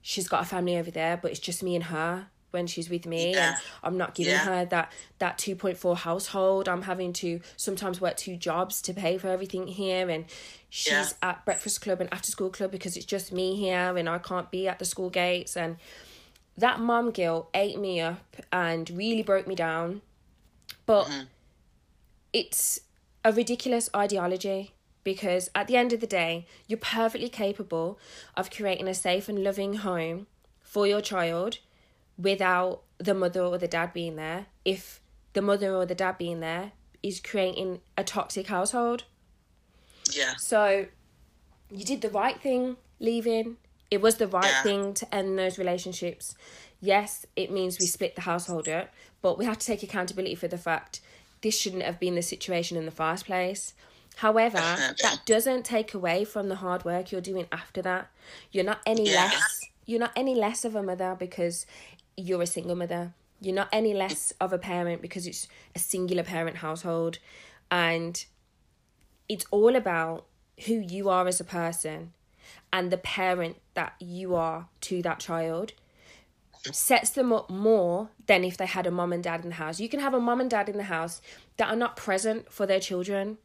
she's 0.01 0.27
got 0.27 0.41
a 0.41 0.45
family 0.45 0.77
over 0.77 0.91
there, 0.91 1.17
but 1.17 1.31
it's 1.31 1.39
just 1.39 1.61
me 1.63 1.75
and 1.75 1.85
her 1.85 2.27
when 2.51 2.65
she's 2.65 2.89
with 2.89 3.05
me 3.05 3.33
Yeah. 3.33 3.49
and 3.49 3.57
I'm 3.83 3.97
not 3.97 4.15
giving 4.15 4.31
Yeah. 4.33 4.45
her 4.45 4.65
that 4.65 4.91
that 5.19 5.37
2.4 5.37 5.95
household 5.97 6.69
I'm 6.69 6.83
having 6.83 7.11
to 7.13 7.41
sometimes 7.57 7.99
work 7.99 8.15
two 8.15 8.37
jobs 8.37 8.81
to 8.83 8.93
pay 8.93 9.17
for 9.17 9.27
everything 9.27 9.67
here 9.67 10.09
and 10.09 10.25
she's 10.69 10.91
Yeah. 10.93 11.09
at 11.21 11.45
breakfast 11.45 11.81
club 11.81 11.99
and 11.99 12.11
after 12.13 12.31
school 12.31 12.49
club 12.49 12.71
because 12.71 12.95
it's 12.95 13.05
just 13.05 13.31
me 13.33 13.57
here 13.57 13.97
and 13.97 14.07
I 14.07 14.17
can't 14.17 14.49
be 14.49 14.67
at 14.67 14.79
the 14.79 14.85
school 14.85 15.09
gates 15.09 15.57
and 15.57 15.77
that 16.57 16.79
mom 16.79 17.11
guilt 17.11 17.49
ate 17.53 17.77
me 17.77 17.99
up 17.99 18.37
and 18.51 18.89
really 18.89 19.23
broke 19.23 19.45
me 19.45 19.53
down 19.53 20.01
but 20.85 21.07
mm-hmm. 21.07 21.23
it's 22.31 22.79
a 23.27 23.31
ridiculous 23.33 23.89
ideology 23.93 24.71
because 25.03 25.49
at 25.53 25.67
the 25.67 25.75
end 25.75 25.91
of 25.91 25.99
the 25.99 26.07
day 26.07 26.45
you're 26.65 26.79
perfectly 26.79 27.27
capable 27.27 27.99
of 28.37 28.49
creating 28.49 28.87
a 28.87 28.93
safe 28.93 29.27
and 29.27 29.43
loving 29.43 29.73
home 29.75 30.27
for 30.61 30.87
your 30.87 31.01
child 31.01 31.57
without 32.17 32.83
the 32.99 33.13
mother 33.13 33.41
or 33.41 33.57
the 33.57 33.67
dad 33.67 33.91
being 33.91 34.15
there 34.15 34.45
if 34.63 35.01
the 35.33 35.41
mother 35.41 35.73
or 35.73 35.85
the 35.85 35.93
dad 35.93 36.17
being 36.17 36.39
there 36.39 36.71
is 37.03 37.19
creating 37.19 37.81
a 37.97 38.03
toxic 38.03 38.47
household 38.47 39.03
Yeah. 40.13 40.35
so 40.37 40.85
you 41.69 41.83
did 41.83 41.99
the 41.99 42.09
right 42.09 42.39
thing 42.41 42.77
leaving. 42.99 43.57
It 43.91 44.01
was 44.01 44.15
the 44.15 44.27
right 44.27 44.45
Yeah. 44.45 44.63
thing 44.63 44.93
to 44.95 45.15
end 45.15 45.37
those 45.37 45.57
relationships. 45.57 46.33
Yes, 46.79 47.25
it 47.35 47.51
means 47.51 47.77
we 47.77 47.87
split 47.87 48.15
the 48.15 48.21
household 48.21 48.69
up, 48.69 48.89
but 49.21 49.37
we 49.37 49.43
have 49.43 49.57
to 49.59 49.65
take 49.65 49.83
accountability 49.83 50.35
for 50.35 50.47
the 50.47 50.57
fact 50.57 51.01
this 51.41 51.57
shouldn't 51.57 51.83
have 51.83 51.99
been 51.99 52.15
the 52.15 52.21
situation 52.21 52.77
in 52.77 52.85
the 52.85 52.91
first 52.91 53.25
place. 53.25 53.73
However, 54.17 54.57
uh-huh. 54.57 54.93
that 55.03 55.21
doesn't 55.25 55.63
take 55.63 55.93
away 55.93 56.25
from 56.25 56.49
the 56.49 56.55
hard 56.55 56.83
work 56.83 57.11
you're 57.11 57.21
doing 57.21 57.47
after 57.51 57.81
that. 57.83 58.09
You're 58.51 58.63
not 58.63 58.79
any 58.85 59.11
Yeah. 59.11 59.25
less 59.25 59.61
you're 59.87 60.01
not 60.01 60.11
any 60.17 60.35
less 60.35 60.65
of 60.65 60.75
a 60.75 60.83
mother 60.83 61.15
because 61.17 61.65
you're 62.17 62.41
a 62.41 62.47
single 62.47 62.75
mother. 62.75 63.13
You're 63.39 63.55
not 63.55 63.69
any 63.71 63.93
less 63.93 64.33
of 64.41 64.51
a 64.51 64.57
parent 64.57 65.01
because 65.01 65.25
it's 65.25 65.47
a 65.75 65.79
singular 65.79 66.23
parent 66.23 66.57
household. 66.57 67.19
And 67.71 68.23
it's 69.29 69.45
all 69.49 69.75
about 69.75 70.25
who 70.65 70.73
you 70.73 71.07
are 71.09 71.25
as 71.27 71.39
a 71.39 71.45
person 71.45 72.11
and 72.73 72.91
the 72.91 72.97
parent 72.97 73.57
that 73.75 73.93
you 73.99 74.35
are 74.35 74.67
to 74.81 75.01
that 75.03 75.19
child 75.19 75.71
sets 76.75 77.09
them 77.11 77.31
up 77.33 77.49
more 77.49 78.09
than 78.25 78.43
if 78.43 78.57
they 78.57 78.65
had 78.65 78.87
a 78.87 78.91
mom 78.91 79.13
and 79.13 79.23
dad 79.23 79.43
in 79.43 79.49
the 79.49 79.55
house. 79.55 79.79
You 79.79 79.89
can 79.89 79.99
have 79.99 80.13
a 80.13 80.19
mom 80.19 80.41
and 80.41 80.49
dad 80.49 80.69
in 80.69 80.77
the 80.77 80.83
house 80.83 81.21
that 81.57 81.69
are 81.69 81.75
not 81.75 81.95
present 81.95 82.51
for 82.51 82.65
their 82.65 82.79
children, 82.79 83.37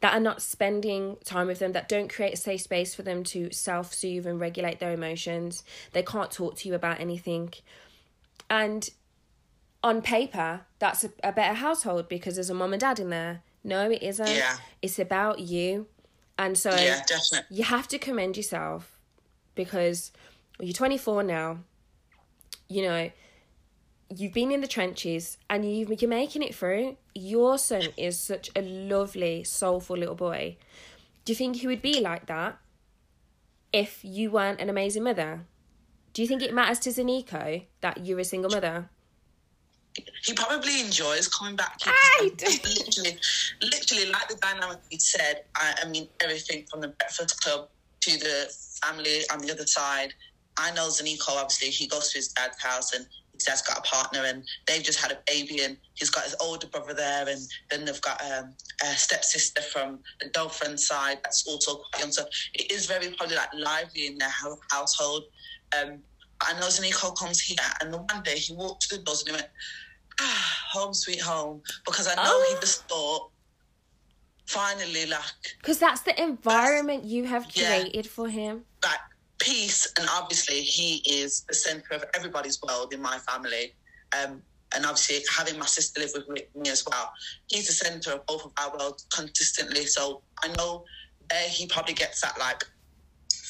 that 0.00 0.14
are 0.14 0.20
not 0.20 0.40
spending 0.42 1.16
time 1.24 1.46
with 1.46 1.58
them, 1.58 1.72
that 1.72 1.88
don't 1.88 2.08
create 2.12 2.34
a 2.34 2.36
safe 2.36 2.62
space 2.62 2.94
for 2.94 3.02
them 3.02 3.24
to 3.24 3.50
self 3.52 3.92
soothe 3.94 4.26
and 4.26 4.40
regulate 4.40 4.78
their 4.80 4.92
emotions. 4.92 5.64
They 5.92 6.02
can't 6.02 6.30
talk 6.30 6.56
to 6.58 6.68
you 6.68 6.74
about 6.74 7.00
anything. 7.00 7.52
And 8.48 8.88
on 9.82 10.02
paper, 10.02 10.62
that's 10.78 11.04
a, 11.04 11.10
a 11.22 11.32
better 11.32 11.54
household 11.54 12.08
because 12.08 12.34
there's 12.36 12.50
a 12.50 12.54
mom 12.54 12.72
and 12.72 12.80
dad 12.80 12.98
in 12.98 13.10
there. 13.10 13.42
No, 13.62 13.90
it 13.90 14.02
isn't. 14.02 14.28
Yeah. 14.28 14.56
It's 14.82 14.98
about 14.98 15.40
you. 15.40 15.86
And 16.38 16.56
so 16.58 16.70
Yeah, 16.70 17.02
definitely. 17.06 17.56
you 17.56 17.64
have 17.64 17.88
to 17.88 17.98
commend 17.98 18.36
yourself 18.36 18.98
because 19.54 20.12
you're 20.60 20.72
24 20.72 21.22
now. 21.24 21.58
You 22.68 22.82
know, 22.82 23.10
you've 24.14 24.32
been 24.32 24.52
in 24.52 24.60
the 24.60 24.68
trenches 24.68 25.38
and 25.48 25.64
you 25.64 25.86
you're 25.98 26.08
making 26.08 26.42
it 26.42 26.54
through. 26.54 26.96
Your 27.14 27.58
son 27.58 27.84
is 27.96 28.18
such 28.18 28.50
a 28.54 28.62
lovely, 28.62 29.44
soulful 29.44 29.96
little 29.96 30.14
boy. 30.14 30.56
Do 31.24 31.32
you 31.32 31.36
think 31.36 31.56
he 31.56 31.66
would 31.66 31.82
be 31.82 32.00
like 32.00 32.26
that 32.26 32.58
if 33.72 34.04
you 34.04 34.30
weren't 34.30 34.60
an 34.60 34.70
amazing 34.70 35.04
mother? 35.04 35.46
Do 36.12 36.22
you 36.22 36.28
think 36.28 36.42
it 36.42 36.54
matters 36.54 36.78
to 36.80 36.90
Zaniko 36.90 37.64
that 37.80 38.06
you're 38.06 38.20
a 38.20 38.24
single 38.24 38.50
mother? 38.50 38.88
He 40.24 40.34
probably 40.34 40.80
enjoys 40.80 41.28
coming 41.28 41.56
back. 41.56 41.78
Does. 42.36 42.62
literally, 42.64 43.18
literally, 43.62 44.10
like 44.10 44.28
the 44.28 44.36
dynamic 44.36 44.78
you 44.90 44.98
said. 44.98 45.44
I, 45.54 45.74
I 45.82 45.88
mean, 45.88 46.08
everything 46.20 46.64
from 46.70 46.80
the 46.80 46.88
breakfast 46.88 47.42
club 47.42 47.68
to 48.00 48.18
the 48.18 48.52
family 48.82 49.22
on 49.32 49.40
the 49.40 49.50
other 49.50 49.66
side. 49.66 50.14
I 50.58 50.70
know 50.72 50.88
Zaniko. 50.88 51.28
Obviously, 51.30 51.68
he 51.70 51.86
goes 51.86 52.10
to 52.12 52.18
his 52.18 52.28
dad's 52.28 52.60
house, 52.62 52.92
and 52.94 53.06
his 53.34 53.44
dad's 53.44 53.62
got 53.62 53.78
a 53.78 53.82
partner, 53.82 54.22
and 54.24 54.42
they've 54.66 54.82
just 54.82 55.00
had 55.00 55.12
a 55.12 55.18
baby, 55.26 55.62
and 55.62 55.76
he's 55.94 56.10
got 56.10 56.24
his 56.24 56.34
older 56.40 56.66
brother 56.66 56.94
there, 56.94 57.28
and 57.28 57.40
then 57.70 57.84
they've 57.84 58.00
got 58.00 58.20
um, 58.24 58.54
a 58.82 58.86
stepsister 58.96 59.62
from 59.62 60.00
the 60.20 60.28
girlfriend's 60.30 60.86
side 60.86 61.18
that's 61.22 61.46
also 61.46 61.76
quite 61.92 62.00
young. 62.02 62.12
So 62.12 62.24
it 62.54 62.70
is 62.72 62.86
very 62.86 63.10
probably 63.10 63.36
like 63.36 63.52
lively 63.54 64.06
in 64.06 64.18
their 64.18 64.32
household. 64.70 65.24
Um, 65.78 66.02
I 66.40 66.52
know 66.54 66.66
Zaniko 66.68 67.16
comes 67.16 67.40
here, 67.40 67.56
and 67.80 67.92
the 67.92 67.98
one 67.98 68.22
day 68.24 68.38
he 68.38 68.54
walked 68.54 68.88
to 68.88 68.96
the 68.96 69.02
doors 69.02 69.20
and 69.22 69.30
he 69.30 69.34
went, 69.36 69.48
ah, 70.20 70.56
"Home, 70.72 70.94
sweet 70.94 71.20
home," 71.20 71.62
because 71.84 72.06
I 72.08 72.14
know 72.14 72.22
Oh. 72.24 72.46
he 72.54 72.60
just 72.60 72.86
thought, 72.88 73.30
finally, 74.46 75.06
like, 75.06 75.20
Because 75.60 75.78
that's 75.78 76.02
the 76.02 76.18
environment 76.22 77.04
you 77.04 77.24
have 77.24 77.46
Yeah. 77.54 77.78
created 77.80 78.08
for 78.08 78.28
him. 78.28 78.64
like 78.82 79.00
peace, 79.38 79.90
and 79.98 80.08
obviously 80.10 80.60
he 80.62 81.02
is 81.06 81.44
the 81.48 81.54
center 81.54 81.94
of 81.94 82.04
everybody's 82.14 82.58
world 82.62 82.92
in 82.94 83.02
my 83.02 83.18
family. 83.18 83.74
Um, 84.16 84.42
and 84.74 84.84
obviously 84.84 85.22
having 85.36 85.58
my 85.58 85.66
sister 85.66 86.00
live 86.00 86.10
with 86.14 86.28
me- 86.28 86.70
as 86.70 86.84
well, 86.90 87.10
he's 87.46 87.68
the 87.68 87.72
center 87.72 88.12
of 88.12 88.26
both 88.26 88.44
of 88.44 88.52
our 88.58 88.76
worlds 88.76 89.06
consistently. 89.14 89.86
So 89.86 90.22
I 90.42 90.48
know 90.48 90.84
there 91.30 91.48
he 91.48 91.66
probably 91.66 91.94
gets 91.94 92.20
that 92.22 92.38
like 92.38 92.62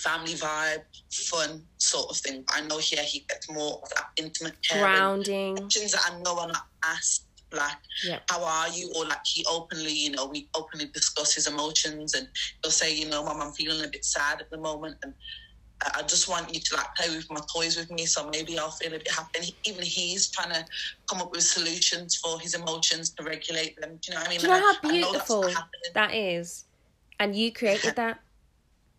family 0.03 0.35
vibe, 0.35 0.83
fun 1.31 1.67
sort 1.79 2.11
of 2.11 2.17
thing. 2.19 2.45
I 2.51 2.61
know 2.61 2.79
here 2.79 3.03
he 3.03 3.25
gets 3.29 3.51
more 3.51 3.81
of 3.83 3.89
that 3.97 4.07
intimate 4.19 4.57
care 4.69 4.81
Grounding. 4.81 5.57
questions 5.57 5.93
that 5.93 6.03
I 6.13 6.21
know 6.21 6.39
are 6.39 6.49
not 6.49 6.63
asked, 6.85 7.27
like 7.53 7.79
Yeah. 8.05 8.21
how 8.31 8.45
are 8.45 8.69
you, 8.69 8.93
or 8.95 9.07
like 9.07 9.25
he 9.25 9.45
openly, 9.47 9.93
you 9.93 10.11
know, 10.11 10.27
we 10.27 10.51
openly 10.55 10.87
discuss 10.93 11.35
his 11.35 11.47
emotions, 11.47 12.15
and 12.15 12.29
he'll 12.63 12.71
say, 12.71 12.95
you 12.95 13.09
know, 13.09 13.25
mom, 13.25 13.41
I'm 13.41 13.53
feeling 13.55 13.85
a 13.85 13.89
bit 13.89 14.05
sad 14.05 14.41
at 14.43 14.51
the 14.51 14.59
moment, 14.59 14.99
and 15.03 15.15
I 15.95 16.03
just 16.03 16.29
want 16.29 16.53
you 16.55 16.61
to 16.61 16.77
like 16.77 16.95
play 16.95 17.15
with 17.15 17.31
my 17.31 17.41
toys 17.55 17.77
with 17.77 17.91
me, 17.91 18.07
so 18.07 18.29
maybe 18.31 18.59
I'll 18.59 18.71
feel 18.71 18.95
a 18.95 18.99
bit 18.99 19.11
happy. 19.11 19.31
And 19.37 19.45
he, 19.45 19.57
even 19.67 19.83
he's 19.85 20.29
trying 20.31 20.51
to 20.51 20.65
come 21.09 21.21
up 21.21 21.33
with 21.33 21.43
solutions 21.43 22.17
for 22.17 22.41
his 22.41 22.55
emotions 22.55 23.11
to 23.11 23.25
regulate 23.25 23.79
them. 23.81 23.99
Do 24.03 24.13
you 24.13 24.15
know 24.15 24.21
what 24.21 24.27
I 24.27 24.31
mean? 24.31 24.41
Do 24.41 24.47
you 24.47 24.53
know 24.53 24.59
how 24.59 24.65
I- 24.73 24.79
I 24.83 24.99
know 25.01 25.13
beautiful 25.13 25.51
that 25.95 26.15
is? 26.15 26.65
And 27.21 27.37
you 27.37 27.53
created 27.53 27.97
that. 27.97 28.21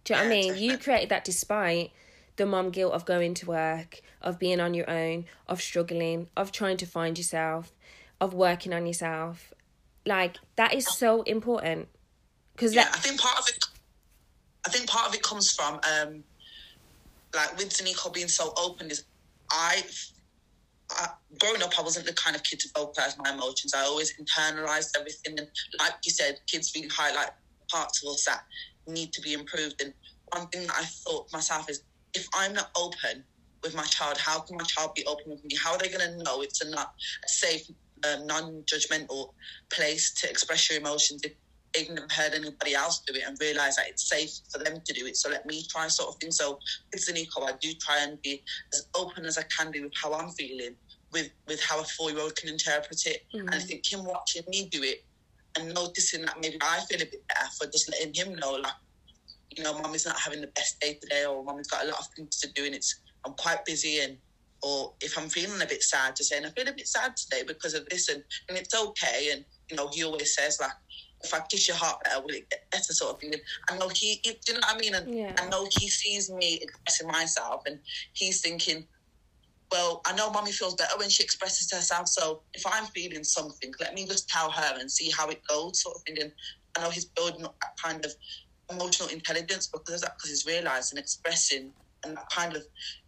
Do 0.03 0.13
you 0.13 0.19
know 0.19 0.25
what 0.25 0.33
I 0.33 0.35
mean? 0.35 0.57
You 0.57 0.77
created 0.77 1.09
that 1.09 1.25
despite 1.25 1.91
the 2.35 2.45
mom 2.45 2.69
guilt 2.69 2.93
of 2.93 3.05
going 3.05 3.33
to 3.33 3.47
work, 3.47 4.01
of 4.21 4.37
being 4.37 4.59
on 4.59 4.73
your 4.75 4.89
own, 4.89 5.25
of 5.47 5.61
struggling, 5.61 6.29
of 6.37 6.51
trying 6.51 6.77
to 6.77 6.85
find 6.85 7.17
yourself, 7.17 7.73
of 8.21 8.33
working 8.33 8.71
on 8.73 8.85
yourself. 8.85 9.51
Like 10.05 10.37
that 10.55 10.73
is 10.73 10.85
so 10.85 11.23
important. 11.23 11.89
Because 12.55 12.73
Yeah, 12.75 12.83
that 12.83 12.95
I 12.95 12.97
think 12.99 13.19
part 13.19 13.39
of 13.39 13.45
it. 13.49 13.57
I 14.65 14.69
think 14.69 14.87
part 14.87 15.09
of 15.09 15.15
it 15.15 15.23
comes 15.23 15.51
from 15.51 15.75
um, 15.75 16.23
like 17.37 17.57
with 17.57 17.69
Zaniko 17.69 18.13
being 18.13 18.27
so 18.27 18.53
open. 18.61 18.91
Is 18.91 19.05
I, 19.51 19.83
I 20.91 21.07
growing 21.39 21.63
up, 21.63 21.77
I 21.79 21.83
wasn't 21.83 22.05
the 22.05 22.13
kind 22.13 22.35
of 22.35 22.43
kid 22.43 22.59
to 22.59 22.69
vocalize 22.75 23.17
my 23.17 23.31
emotions. 23.31 23.73
I 23.73 23.83
always 23.83 24.13
internalized 24.19 24.89
everything, 24.99 25.39
and 25.39 25.47
like 25.79 25.93
you 26.05 26.11
said, 26.11 26.39
kids 26.47 26.71
really 26.75 26.89
highlight 26.89 27.29
parts 27.71 28.03
of 28.03 28.09
us 28.09 28.25
that 28.25 28.41
need 28.87 29.13
to 29.13 29.21
be 29.21 29.33
improved. 29.33 29.81
And 29.81 29.93
one 30.33 30.47
thing 30.47 30.67
that 30.67 30.75
I 30.75 30.83
thought 30.83 31.31
myself 31.31 31.69
is, 31.69 31.83
if 32.13 32.27
I'm 32.33 32.53
not 32.53 32.71
open 32.75 33.23
with 33.63 33.75
my 33.75 33.83
child, 33.83 34.17
how 34.17 34.39
can 34.39 34.57
my 34.57 34.63
child 34.63 34.93
be 34.95 35.05
open 35.05 35.25
with 35.27 35.43
me? 35.43 35.55
How 35.61 35.73
are 35.73 35.77
they 35.77 35.89
going 35.89 35.99
to 35.99 36.23
know 36.23 36.41
it's 36.41 36.61
a 36.61 36.69
not 36.69 36.93
a 37.25 37.29
safe, 37.29 37.61
um, 38.07 38.25
non-judgmental 38.27 39.33
place 39.71 40.13
to 40.15 40.29
express 40.29 40.69
your 40.69 40.79
emotions? 40.79 41.21
If 41.23 41.33
never 41.89 42.07
heard 42.09 42.33
anybody 42.33 42.75
else 42.75 43.01
do 43.05 43.13
it 43.13 43.23
and 43.25 43.37
realize 43.39 43.75
that 43.75 43.87
it's 43.87 44.09
safe 44.09 44.31
for 44.51 44.57
them 44.59 44.81
to 44.83 44.93
do 44.93 45.05
it. 45.05 45.17
So 45.17 45.29
let 45.29 45.45
me 45.45 45.63
try 45.69 45.87
sort 45.87 46.09
of 46.09 46.19
thing. 46.19 46.31
So 46.31 46.59
with 46.91 47.13
Nico, 47.13 47.43
I 47.43 47.53
do 47.61 47.73
try 47.79 48.03
and 48.03 48.21
be 48.21 48.43
as 48.73 48.87
open 48.95 49.25
as 49.25 49.37
I 49.37 49.43
can 49.55 49.71
be 49.71 49.81
with 49.81 49.93
how 50.01 50.13
I'm 50.13 50.29
feeling, 50.31 50.75
with 51.11 51.29
with 51.47 51.61
how 51.61 51.79
a 51.81 51.83
four 51.83 52.11
year 52.11 52.19
old 52.19 52.35
can 52.35 52.49
interpret 52.49 53.05
it. 53.05 53.25
Mm-hmm. 53.33 53.47
And 53.47 53.55
I 53.55 53.59
think 53.59 53.91
him 53.91 54.03
watching 54.03 54.43
me 54.49 54.67
do 54.71 54.81
it 54.83 55.03
and 55.57 55.73
noticing 55.73 56.23
that 56.25 56.39
maybe 56.41 56.57
I 56.61 56.79
feel 56.81 57.01
a 57.01 57.05
bit 57.05 57.25
better 57.27 57.49
for 57.57 57.67
just 57.67 57.89
letting 57.91 58.13
him 58.13 58.35
know 58.35 58.53
like, 58.53 58.73
you 59.51 59.63
know, 59.63 59.79
mommy's 59.79 60.05
not 60.05 60.19
having 60.19 60.41
the 60.41 60.47
best 60.47 60.79
day 60.79 60.97
today 61.01 61.25
or 61.25 61.43
mommy's 61.43 61.67
got 61.67 61.83
a 61.83 61.87
lot 61.87 61.99
of 61.99 62.07
things 62.15 62.39
to 62.41 62.51
do 62.53 62.65
and 62.65 62.75
it's 62.75 63.01
I'm 63.25 63.33
quite 63.33 63.65
busy 63.65 63.99
and 63.99 64.17
or 64.63 64.93
if 65.01 65.17
I'm 65.17 65.29
feeling 65.29 65.61
a 65.61 65.65
bit 65.65 65.83
sad, 65.83 66.15
just 66.15 66.29
saying 66.29 66.45
I 66.45 66.49
feel 66.49 66.67
a 66.67 66.73
bit 66.73 66.87
sad 66.87 67.15
today 67.15 67.43
because 67.45 67.73
of 67.75 67.87
this 67.89 68.09
and, 68.09 68.23
and 68.49 68.57
it's 68.57 68.73
okay 68.73 69.29
and 69.33 69.45
you 69.69 69.75
know, 69.75 69.89
he 69.91 70.03
always 70.03 70.33
says 70.35 70.59
like 70.59 70.71
if 71.27 71.33
I 71.33 71.45
kiss 71.47 71.67
your 71.67 71.77
heart 71.77 72.03
better, 72.03 72.21
will 72.21 72.33
it 72.33 72.49
get 72.49 72.69
better 72.71 72.93
sort 72.93 73.13
of 73.13 73.19
thing. 73.19 73.33
And 73.33 73.41
I 73.69 73.77
know 73.77 73.89
he, 73.89 74.19
do 74.23 74.31
you 74.47 74.53
know 74.53 74.59
what 74.59 74.75
I 74.75 74.79
mean? 74.79 74.95
And 74.95 75.13
yeah. 75.13 75.35
I 75.37 75.49
know 75.49 75.67
he 75.71 75.89
sees 75.89 76.31
me 76.31 76.59
expressing 76.61 77.07
myself 77.07 77.63
and 77.65 77.79
he's 78.13 78.41
thinking, 78.41 78.85
well, 79.71 80.01
I 80.05 80.15
know 80.15 80.31
mommy 80.31 80.51
feels 80.51 80.75
better 80.75 80.97
when 80.97 81.09
she 81.09 81.23
expresses 81.23 81.71
herself. 81.71 82.07
So 82.07 82.41
if 82.53 82.63
I'm 82.65 82.85
feeling 82.85 83.23
something, 83.23 83.73
let 83.79 83.93
me 83.93 84.05
just 84.05 84.29
tell 84.29 84.49
her 84.49 84.79
and 84.79 84.89
see 84.89 85.11
how 85.11 85.27
it 85.29 85.41
goes, 85.47 85.81
sort 85.81 85.97
of 85.97 86.03
thing. 86.03 86.17
And 86.21 86.31
I 86.77 86.83
know 86.83 86.89
he's 86.89 87.05
building 87.05 87.43
up 87.43 87.55
that 87.61 87.75
kind 87.83 88.05
of 88.05 88.11
emotional 88.71 89.09
intelligence 89.09 89.67
because 89.67 89.95
of 89.95 90.01
that, 90.01 90.17
because 90.17 90.29
he's 90.29 90.45
realizing 90.45 90.97
expressing 90.97 91.71
and 92.05 92.15
that 92.15 92.29
kind 92.29 92.55
of 92.55 92.63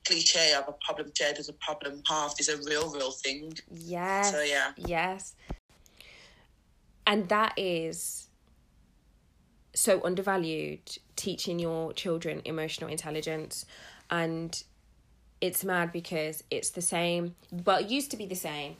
cliche 0.05 0.53
of 0.53 0.67
a 0.67 0.73
problem 0.83 1.11
shared 1.15 1.37
is 1.37 1.47
a 1.47 1.53
problem 1.53 2.01
halved 2.07 2.39
is 2.41 2.49
a 2.49 2.57
real, 2.69 2.91
real 2.91 3.11
thing. 3.11 3.53
Yes. 3.71 4.31
So 4.31 4.41
yeah. 4.41 4.71
Yes 4.75 5.35
and 7.05 7.29
that 7.29 7.53
is 7.57 8.27
so 9.73 10.01
undervalued 10.03 10.79
teaching 11.15 11.59
your 11.59 11.93
children 11.93 12.41
emotional 12.45 12.89
intelligence. 12.89 13.65
And 14.09 14.61
it's 15.41 15.63
mad 15.63 15.91
because 15.91 16.43
it's 16.51 16.71
the 16.71 16.81
same 16.81 17.33
well 17.63 17.77
it 17.79 17.89
used 17.89 18.11
to 18.11 18.17
be 18.17 18.25
the 18.25 18.35
same 18.35 18.75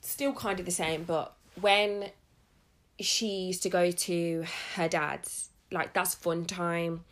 still 0.00 0.32
kind 0.32 0.60
of 0.60 0.66
the 0.66 0.70
same 0.70 1.02
but 1.02 1.34
when 1.60 2.08
she 3.00 3.26
used 3.26 3.60
to 3.60 3.68
go 3.68 3.90
to 3.90 4.44
her 4.76 4.88
dad's 4.88 5.48
like 5.74 5.92
that's 5.92 6.14
fun 6.14 6.44
time. 6.44 7.04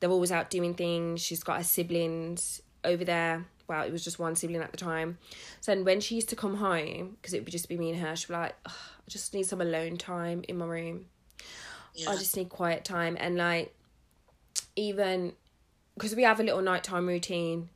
They're 0.00 0.10
always 0.10 0.32
out 0.32 0.50
doing 0.50 0.74
things. 0.74 1.20
She's 1.20 1.42
got 1.42 1.58
her 1.58 1.64
siblings 1.64 2.62
over 2.84 3.04
there 3.04 3.44
well 3.68 3.82
it 3.82 3.92
was 3.92 4.02
just 4.02 4.18
one 4.18 4.34
sibling 4.34 4.62
at 4.62 4.70
the 4.70 4.76
time 4.76 5.18
so 5.60 5.80
when 5.82 6.00
she 6.00 6.14
used 6.14 6.28
to 6.28 6.36
come 6.36 6.56
home 6.56 7.16
because 7.20 7.34
it 7.34 7.44
would 7.44 7.52
just 7.52 7.68
be 7.68 7.76
me 7.76 7.90
and 7.90 8.00
her 8.00 8.16
she'd 8.16 8.28
be 8.28 8.34
like 8.34 8.54
I 9.08 9.10
just 9.10 9.32
need 9.32 9.44
some 9.44 9.62
alone 9.62 9.96
time 9.96 10.44
in 10.48 10.58
my 10.58 10.66
room. 10.66 11.06
Yeah. 11.94 12.10
I 12.10 12.16
just 12.16 12.36
need 12.36 12.50
quiet 12.50 12.84
time 12.84 13.16
and 13.18 13.36
like 13.36 13.74
even 14.76 15.32
because 15.94 16.14
we 16.14 16.24
have 16.24 16.40
a 16.40 16.42
little 16.42 16.60
nighttime 16.60 17.06
routine 17.06 17.70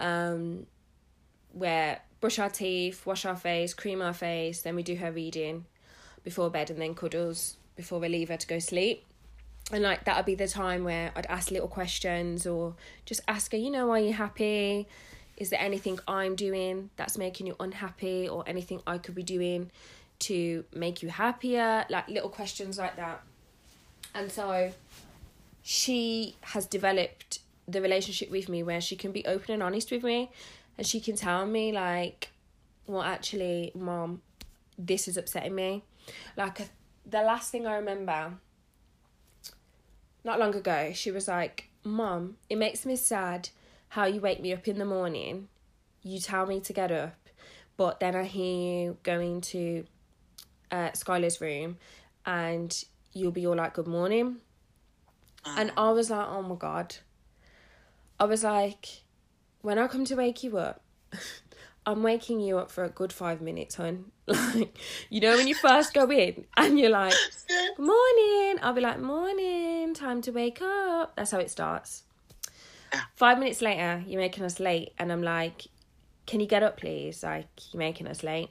um 0.00 0.66
where 1.52 2.00
brush 2.20 2.40
our 2.40 2.50
teeth, 2.50 3.06
wash 3.06 3.24
our 3.24 3.36
face, 3.36 3.72
cream 3.72 4.02
our 4.02 4.12
face, 4.12 4.62
then 4.62 4.74
we 4.74 4.82
do 4.82 4.96
her 4.96 5.12
reading 5.12 5.64
before 6.24 6.50
bed 6.50 6.70
and 6.70 6.80
then 6.80 6.94
cuddles 6.96 7.56
before 7.76 8.00
we 8.00 8.08
leave 8.08 8.28
her 8.28 8.36
to 8.36 8.46
go 8.46 8.58
sleep. 8.58 9.04
And 9.70 9.82
like 9.82 10.04
that 10.04 10.16
would 10.16 10.26
be 10.26 10.34
the 10.34 10.48
time 10.48 10.84
where 10.84 11.12
I'd 11.14 11.26
ask 11.26 11.50
little 11.50 11.68
questions 11.68 12.46
or 12.46 12.74
just 13.04 13.20
ask 13.28 13.52
her, 13.52 13.58
you 13.58 13.70
know, 13.70 13.90
are 13.90 13.98
you 13.98 14.12
happy? 14.12 14.86
Is 15.36 15.50
there 15.50 15.60
anything 15.60 15.98
I'm 16.08 16.34
doing 16.34 16.90
that's 16.96 17.18
making 17.18 17.46
you 17.46 17.56
unhappy 17.60 18.28
or 18.28 18.44
anything 18.46 18.80
I 18.86 18.98
could 18.98 19.14
be 19.14 19.22
doing 19.22 19.70
to 20.20 20.64
make 20.74 21.02
you 21.02 21.10
happier, 21.10 21.84
like 21.90 22.08
little 22.08 22.28
questions 22.28 22.78
like 22.78 22.96
that. 22.96 23.22
And 24.14 24.32
so 24.32 24.72
she 25.62 26.36
has 26.40 26.66
developed 26.66 27.40
the 27.68 27.82
relationship 27.82 28.30
with 28.30 28.48
me 28.48 28.62
where 28.62 28.80
she 28.80 28.96
can 28.96 29.12
be 29.12 29.24
open 29.26 29.52
and 29.52 29.62
honest 29.62 29.90
with 29.90 30.02
me 30.02 30.30
and 30.78 30.86
she 30.86 31.00
can 31.00 31.14
tell 31.14 31.44
me 31.44 31.70
like 31.70 32.30
well 32.86 33.02
actually 33.02 33.70
mom 33.74 34.22
this 34.78 35.06
is 35.06 35.18
upsetting 35.18 35.54
me 35.54 35.82
like 36.36 36.70
the 37.04 37.20
last 37.20 37.50
thing 37.50 37.66
i 37.66 37.74
remember 37.74 38.32
not 40.24 40.38
long 40.38 40.54
ago 40.54 40.92
she 40.94 41.10
was 41.10 41.28
like 41.28 41.68
mom 41.84 42.36
it 42.48 42.56
makes 42.56 42.84
me 42.84 42.96
sad 42.96 43.48
how 43.90 44.04
you 44.04 44.20
wake 44.20 44.40
me 44.40 44.52
up 44.52 44.66
in 44.68 44.78
the 44.78 44.84
morning 44.84 45.48
you 46.02 46.18
tell 46.20 46.46
me 46.46 46.60
to 46.60 46.72
get 46.72 46.90
up 46.90 47.16
but 47.76 48.00
then 48.00 48.14
i 48.14 48.24
hear 48.24 48.84
you 48.84 48.96
going 49.02 49.40
to 49.40 49.84
uh, 50.70 50.90
Skylar's 50.90 51.40
room 51.40 51.78
and 52.26 52.84
you'll 53.12 53.32
be 53.32 53.46
all 53.46 53.56
like, 53.56 53.74
good 53.74 53.86
morning. 53.86 54.36
And 55.46 55.72
I 55.78 55.90
was 55.92 56.10
like, 56.10 56.26
oh 56.28 56.42
my 56.42 56.56
God. 56.56 56.96
I 58.20 58.24
was 58.24 58.44
like, 58.44 58.86
when 59.62 59.78
I 59.78 59.86
come 59.86 60.04
to 60.04 60.14
wake 60.16 60.42
you 60.42 60.58
up, 60.58 60.82
I'm 61.88 62.02
waking 62.02 62.40
you 62.40 62.58
up 62.58 62.70
for 62.70 62.84
a 62.84 62.90
good 62.90 63.14
five 63.14 63.40
minutes, 63.40 63.76
hon. 63.76 64.12
Like, 64.26 64.76
you 65.08 65.22
know, 65.22 65.34
when 65.38 65.48
you 65.48 65.54
first 65.54 65.94
go 65.94 66.10
in 66.10 66.44
and 66.54 66.78
you're 66.78 66.90
like, 66.90 67.14
good 67.48 67.78
morning. 67.78 68.58
I'll 68.60 68.74
be 68.74 68.82
like, 68.82 69.00
morning, 69.00 69.94
time 69.94 70.20
to 70.22 70.30
wake 70.30 70.60
up. 70.60 71.16
That's 71.16 71.30
how 71.30 71.38
it 71.38 71.50
starts. 71.50 72.02
Five 73.16 73.38
minutes 73.38 73.62
later, 73.62 74.04
you're 74.06 74.20
making 74.20 74.44
us 74.44 74.60
late. 74.60 74.92
And 74.98 75.10
I'm 75.10 75.22
like, 75.22 75.68
can 76.26 76.40
you 76.40 76.46
get 76.46 76.62
up, 76.62 76.76
please? 76.76 77.22
Like, 77.22 77.46
you're 77.72 77.78
making 77.78 78.06
us 78.06 78.22
late. 78.22 78.50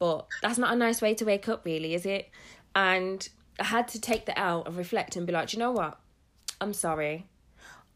But 0.00 0.26
that's 0.42 0.58
not 0.58 0.72
a 0.72 0.76
nice 0.76 1.00
way 1.00 1.14
to 1.14 1.24
wake 1.24 1.48
up, 1.48 1.64
really, 1.64 1.94
is 1.94 2.04
it? 2.04 2.30
And 2.74 3.28
I 3.60 3.64
had 3.64 3.86
to 3.88 4.00
take 4.00 4.26
that 4.26 4.38
out 4.38 4.66
and 4.66 4.76
reflect 4.76 5.14
and 5.14 5.24
be 5.24 5.32
like, 5.32 5.52
you 5.52 5.60
know 5.60 5.70
what? 5.70 6.00
I'm 6.60 6.72
sorry. 6.72 7.28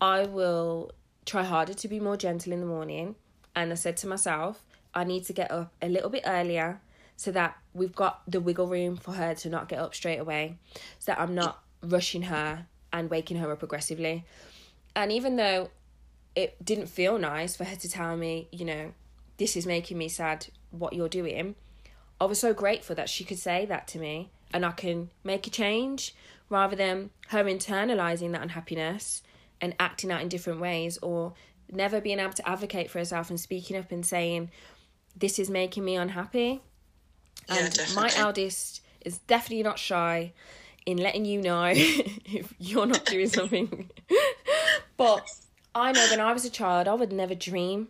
I 0.00 0.26
will 0.26 0.92
try 1.24 1.42
harder 1.42 1.74
to 1.74 1.88
be 1.88 1.98
more 1.98 2.16
gentle 2.16 2.52
in 2.52 2.60
the 2.60 2.66
morning. 2.66 3.16
And 3.56 3.72
I 3.72 3.74
said 3.74 3.96
to 3.98 4.06
myself, 4.06 4.62
I 4.96 5.04
need 5.04 5.26
to 5.26 5.34
get 5.34 5.50
up 5.50 5.74
a 5.82 5.88
little 5.88 6.08
bit 6.08 6.22
earlier 6.26 6.80
so 7.16 7.30
that 7.32 7.56
we've 7.74 7.94
got 7.94 8.22
the 8.26 8.40
wiggle 8.40 8.66
room 8.66 8.96
for 8.96 9.12
her 9.12 9.34
to 9.34 9.50
not 9.50 9.68
get 9.68 9.78
up 9.78 9.94
straight 9.94 10.18
away, 10.18 10.56
so 10.98 11.12
that 11.12 11.20
I'm 11.20 11.34
not 11.34 11.62
rushing 11.82 12.22
her 12.22 12.66
and 12.92 13.10
waking 13.10 13.36
her 13.36 13.52
up 13.52 13.62
aggressively. 13.62 14.24
And 14.94 15.12
even 15.12 15.36
though 15.36 15.70
it 16.34 16.62
didn't 16.64 16.86
feel 16.86 17.18
nice 17.18 17.56
for 17.56 17.64
her 17.64 17.76
to 17.76 17.88
tell 17.88 18.16
me, 18.16 18.48
you 18.50 18.64
know, 18.64 18.92
this 19.36 19.54
is 19.54 19.66
making 19.66 19.98
me 19.98 20.08
sad, 20.08 20.46
what 20.70 20.94
you're 20.94 21.08
doing, 21.08 21.54
I 22.18 22.24
was 22.24 22.40
so 22.40 22.54
grateful 22.54 22.96
that 22.96 23.10
she 23.10 23.24
could 23.24 23.38
say 23.38 23.66
that 23.66 23.86
to 23.88 23.98
me 23.98 24.30
and 24.52 24.64
I 24.64 24.72
can 24.72 25.10
make 25.22 25.46
a 25.46 25.50
change 25.50 26.14
rather 26.48 26.74
than 26.74 27.10
her 27.28 27.44
internalizing 27.44 28.32
that 28.32 28.42
unhappiness 28.42 29.22
and 29.60 29.74
acting 29.78 30.10
out 30.10 30.22
in 30.22 30.28
different 30.28 30.60
ways 30.60 30.98
or 31.02 31.34
never 31.70 32.00
being 32.00 32.18
able 32.18 32.32
to 32.32 32.48
advocate 32.48 32.90
for 32.90 32.98
herself 32.98 33.28
and 33.28 33.40
speaking 33.40 33.76
up 33.76 33.90
and 33.90 34.06
saying, 34.06 34.50
This 35.16 35.38
is 35.38 35.50
making 35.50 35.84
me 35.84 35.96
unhappy. 35.96 36.60
And 37.48 37.72
definitely. 37.72 37.94
my 37.94 38.10
eldest 38.16 38.82
is 39.04 39.18
definitely 39.18 39.62
not 39.62 39.78
shy 39.78 40.32
in 40.84 40.98
letting 40.98 41.24
you 41.24 41.40
know 41.40 41.64
if 41.74 42.52
you're 42.58 42.86
not 42.86 43.04
doing 43.06 43.28
something. 43.28 43.90
but 44.96 45.28
I 45.74 45.92
know 45.92 46.06
when 46.10 46.20
I 46.20 46.32
was 46.32 46.44
a 46.44 46.50
child, 46.50 46.88
I 46.88 46.94
would 46.94 47.12
never 47.12 47.34
dream 47.34 47.88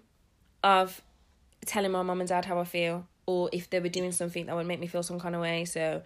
of 0.62 1.03
telling 1.65 1.91
my 1.91 2.03
mum 2.03 2.21
and 2.21 2.29
dad 2.29 2.45
how 2.45 2.59
I 2.59 2.65
feel 2.65 3.07
or 3.27 3.51
if 3.53 3.69
they 3.71 3.81
were 3.81 3.89
doing 3.89 4.12
something 4.12 4.47
that 4.47 4.55
would 4.55 4.67
make 4.67 4.81
me 4.81 4.87
feel 4.87 5.03
some 5.03 5.19
kind 5.19 5.35
of 5.35 5.41
way. 5.41 5.65
So 5.65 6.03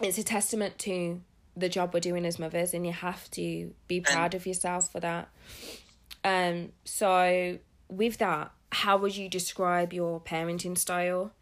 it's 0.00 0.18
a 0.18 0.24
testament 0.24 0.78
to 0.80 1.20
the 1.56 1.68
job 1.68 1.92
we're 1.92 2.00
doing 2.00 2.24
as 2.24 2.38
mothers, 2.38 2.74
and 2.74 2.86
you 2.86 2.92
have 2.92 3.30
to 3.32 3.74
be 3.86 4.00
proud 4.00 4.34
of 4.34 4.46
yourself 4.46 4.90
for 4.90 5.00
that. 5.00 5.28
Um, 6.24 6.72
so 6.84 7.58
with 7.88 8.18
that, 8.18 8.52
how 8.72 8.96
would 8.98 9.16
you 9.16 9.28
describe 9.28 9.92
your 9.92 10.20
parenting 10.20 10.76
style? 10.76 11.32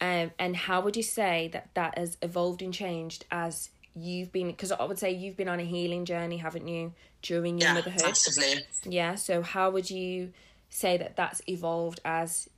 Um, 0.00 0.32
and 0.38 0.56
how 0.56 0.80
would 0.80 0.96
you 0.96 1.02
say 1.02 1.48
that 1.52 1.68
that 1.74 1.96
has 1.96 2.16
evolved 2.22 2.62
and 2.62 2.74
changed 2.74 3.24
as 3.30 3.70
you've 3.94 4.32
been? 4.32 4.48
Because 4.48 4.72
I 4.72 4.84
would 4.84 4.98
say 4.98 5.12
you've 5.12 5.36
been 5.36 5.48
on 5.48 5.60
a 5.60 5.64
healing 5.64 6.04
journey, 6.04 6.38
haven't 6.38 6.66
you, 6.66 6.92
during 7.20 7.58
your 7.58 7.68
yeah, 7.68 7.74
motherhood? 7.74 8.02
Absolutely. 8.04 8.64
Yeah. 8.84 9.14
So 9.14 9.42
how 9.42 9.70
would 9.70 9.90
you 9.90 10.32
say 10.70 10.96
that 10.96 11.16
that's 11.16 11.42
evolved 11.46 12.00
as 12.04 12.48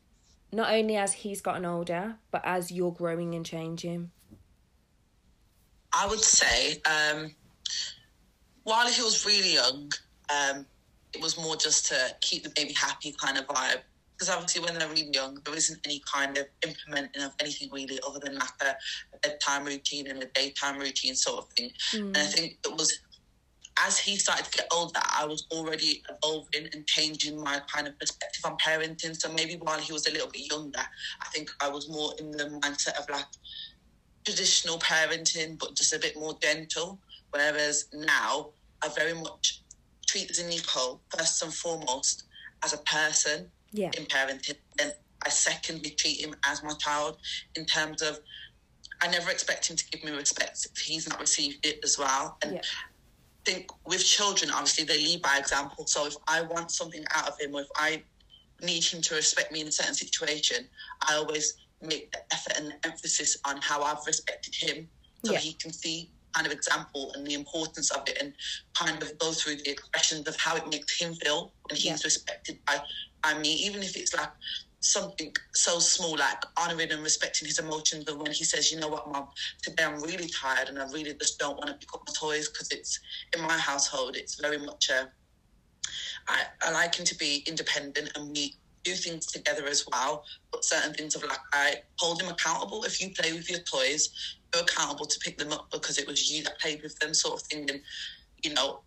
not 0.52 0.72
only 0.72 0.96
as 0.96 1.12
he's 1.12 1.40
gotten 1.40 1.64
older, 1.66 2.16
but 2.30 2.42
as 2.44 2.70
you're 2.70 2.92
growing 2.92 3.34
and 3.34 3.44
changing? 3.44 4.10
I 5.92 6.06
would 6.06 6.20
say, 6.20 6.80
um, 6.86 7.30
while 8.62 8.88
he 8.88 9.02
was 9.02 9.26
really 9.26 9.54
young, 9.54 9.92
um, 10.30 10.66
it 11.12 11.22
was 11.22 11.36
more 11.38 11.56
just 11.56 11.86
to 11.86 12.16
keep 12.20 12.42
the 12.42 12.50
baby 12.50 12.72
happy 12.72 13.14
kind 13.20 13.38
of 13.38 13.46
vibe. 13.46 13.82
Because 14.16 14.32
obviously, 14.32 14.62
when 14.62 14.78
they're 14.78 14.88
really 14.88 15.10
young, 15.12 15.38
there 15.44 15.54
isn't 15.54 15.80
any 15.84 16.02
kind 16.12 16.38
of 16.38 16.46
implementing 16.66 17.22
of 17.22 17.32
anything 17.40 17.68
really 17.72 17.98
other 18.06 18.20
than 18.20 18.34
like 18.36 18.48
a, 18.62 18.74
bedtime 19.22 19.64
routine 19.64 20.06
and 20.08 20.22
a 20.22 20.26
daytime 20.26 20.78
routine 20.78 21.14
sort 21.14 21.44
of 21.44 21.48
thing. 21.54 21.70
Mm. 21.92 22.08
And 22.08 22.16
I 22.16 22.26
think 22.26 22.58
it 22.64 22.72
was 22.72 23.00
as 23.84 23.98
he 23.98 24.16
started 24.16 24.44
to 24.44 24.58
get 24.58 24.68
older, 24.70 25.00
I 25.02 25.24
was 25.24 25.46
already 25.50 26.02
evolving 26.08 26.68
and 26.72 26.86
changing 26.86 27.42
my 27.42 27.60
kind 27.66 27.88
of 27.88 27.98
perspective 27.98 28.44
on 28.44 28.56
parenting. 28.58 29.20
So 29.20 29.32
maybe 29.32 29.54
while 29.54 29.80
he 29.80 29.92
was 29.92 30.06
a 30.06 30.12
little 30.12 30.28
bit 30.28 30.48
younger, 30.48 30.78
I 30.78 31.26
think 31.32 31.50
I 31.60 31.68
was 31.68 31.88
more 31.88 32.12
in 32.20 32.30
the 32.30 32.60
mindset 32.62 32.96
of 33.00 33.08
like, 33.10 33.26
traditional 34.24 34.78
parenting, 34.78 35.58
but 35.58 35.74
just 35.74 35.92
a 35.92 35.98
bit 35.98 36.16
more 36.16 36.36
gentle. 36.40 36.98
Whereas 37.30 37.86
now, 37.92 38.50
I 38.82 38.88
very 38.88 39.14
much 39.14 39.62
treat 40.06 40.30
Zaniko 40.30 41.00
first 41.16 41.42
and 41.42 41.52
foremost 41.52 42.24
as 42.62 42.72
a 42.72 42.78
person 42.78 43.50
yeah. 43.74 43.90
in 43.98 44.04
parenting. 44.06 44.56
And 44.80 44.94
I 45.26 45.28
secondly 45.28 45.90
treat 45.90 46.20
him 46.24 46.34
as 46.46 46.62
my 46.62 46.72
child 46.78 47.18
in 47.56 47.66
terms 47.66 48.00
of 48.02 48.18
I 49.02 49.08
never 49.08 49.30
expect 49.30 49.68
him 49.68 49.76
to 49.76 49.84
give 49.90 50.02
me 50.04 50.12
respect 50.12 50.66
if 50.70 50.78
he's 50.80 51.08
not 51.08 51.20
received 51.20 51.66
it 51.66 51.80
as 51.84 51.98
well. 51.98 52.38
And 52.42 52.54
Yeah. 52.54 52.60
I 52.62 53.50
think 53.50 53.70
with 53.86 54.02
children, 54.04 54.50
obviously 54.50 54.84
they 54.84 54.96
lead 54.98 55.20
by 55.20 55.36
example. 55.38 55.86
So 55.86 56.06
if 56.06 56.14
I 56.28 56.40
want 56.42 56.70
something 56.70 57.04
out 57.14 57.28
of 57.28 57.38
him, 57.38 57.54
or 57.54 57.62
if 57.62 57.68
I 57.76 58.02
need 58.62 58.84
him 58.84 59.02
to 59.02 59.14
respect 59.16 59.52
me 59.52 59.60
in 59.60 59.66
a 59.68 59.72
certain 59.72 59.94
situation, 59.94 60.68
I 61.06 61.16
always 61.16 61.54
make 61.82 62.10
the 62.12 62.20
effort 62.32 62.56
and 62.56 62.68
the 62.68 62.88
emphasis 62.88 63.36
on 63.44 63.60
how 63.60 63.82
I've 63.82 64.06
respected 64.06 64.54
him, 64.54 64.88
so 65.24 65.32
Yeah. 65.32 65.38
he 65.40 65.52
can 65.54 65.72
see 65.72 66.10
kind 66.32 66.46
of 66.46 66.52
example 66.52 67.12
and 67.14 67.26
the 67.26 67.34
importance 67.34 67.90
of 67.90 68.08
it, 68.08 68.16
and 68.20 68.32
kind 68.74 69.02
of 69.02 69.18
go 69.18 69.32
through 69.32 69.56
the 69.56 69.70
expressions 69.70 70.26
of 70.26 70.36
how 70.36 70.56
it 70.56 70.66
makes 70.68 70.98
him 70.98 71.14
feel 71.16 71.52
when 71.68 71.76
he's 71.76 71.84
Yeah. 71.84 71.98
respected 72.02 72.64
by 72.64 72.82
by 73.24 73.38
me, 73.38 73.54
even 73.54 73.82
if 73.82 73.96
it's 73.96 74.14
like 74.14 74.30
something 74.84 75.32
so 75.54 75.78
small 75.78 76.16
like 76.16 76.44
honoring 76.58 76.92
and 76.92 77.02
respecting 77.02 77.48
his 77.48 77.58
emotions 77.58 78.06
and 78.06 78.20
when 78.20 78.30
he 78.30 78.44
says 78.44 78.70
you 78.70 78.78
know 78.78 78.88
what 78.88 79.10
mom 79.10 79.26
today 79.62 79.82
i'm 79.82 80.00
really 80.02 80.28
tired 80.28 80.68
and 80.68 80.78
i 80.78 80.84
really 80.90 81.14
just 81.14 81.38
don't 81.38 81.56
want 81.56 81.68
to 81.68 81.74
pick 81.74 81.88
up 81.94 82.02
my 82.06 82.12
toys 82.14 82.50
because 82.50 82.70
it's 82.70 83.00
in 83.34 83.40
my 83.42 83.56
household 83.56 84.14
it's 84.14 84.38
very 84.38 84.58
much 84.58 84.90
a 84.90 85.08
I, 86.28 86.42
I 86.62 86.70
like 86.72 86.94
him 86.94 87.06
to 87.06 87.16
be 87.16 87.44
independent 87.46 88.10
and 88.14 88.30
we 88.30 88.56
do 88.82 88.92
things 88.92 89.24
together 89.24 89.66
as 89.66 89.86
well 89.90 90.24
but 90.52 90.64
certain 90.66 90.92
things 90.92 91.14
of 91.14 91.24
like 91.24 91.38
i 91.54 91.76
hold 91.98 92.20
him 92.20 92.30
accountable. 92.30 92.84
If 92.84 93.00
you 93.00 93.10
play 93.18 93.32
with 93.32 93.50
your 93.50 93.60
toys 93.60 94.10
you're 94.54 94.64
accountable 94.64 95.06
to 95.06 95.18
pick 95.20 95.38
them 95.38 95.52
up 95.52 95.70
because 95.70 95.96
it 95.98 96.06
was 96.06 96.30
you 96.30 96.44
that 96.44 96.60
played 96.60 96.82
with 96.82 96.98
them 96.98 97.14
sort 97.14 97.40
of 97.40 97.46
thing 97.46 97.70
and 97.70 97.80
you 98.42 98.52
know 98.52 98.80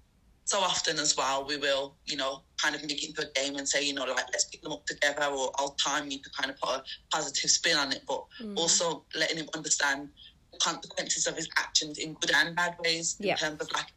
so 0.47 0.59
often 0.59 0.97
as 0.97 1.15
well, 1.17 1.45
we 1.45 1.57
will, 1.57 1.97
you 2.05 2.15
know, 2.15 2.41
kind 2.61 2.73
of 2.73 2.81
make 2.83 3.03
it 3.03 3.09
into 3.09 3.21
a 3.21 3.31
game 3.33 3.57
and 3.57 3.67
say, 3.67 3.83
you 3.85 3.93
know, 3.93 4.05
like, 4.05 4.27
let's 4.31 4.45
pick 4.45 4.61
them 4.61 4.71
up 4.71 4.85
together 4.85 5.25
or 5.25 5.51
I'll 5.59 5.75
time 5.75 6.09
you 6.09 6.19
to 6.21 6.29
kind 6.39 6.49
of 6.49 6.57
put 6.57 6.69
a 6.77 6.83
positive 7.13 7.49
spin 7.49 7.75
on 7.77 7.91
it, 7.91 8.03
but 8.07 8.23
Mm. 8.41 8.57
also 8.57 9.05
letting 9.13 9.37
him 9.37 9.49
understand 9.53 10.07
the 10.53 10.57
consequences 10.59 11.27
of 11.27 11.35
his 11.35 11.49
actions 11.57 11.97
in 11.97 12.13
good 12.13 12.31
and 12.33 12.55
bad 12.55 12.77
ways 12.79 13.17
Yeah. 13.19 13.33
in 13.33 13.37
terms 13.39 13.61
of 13.61 13.67
like, 13.73 13.87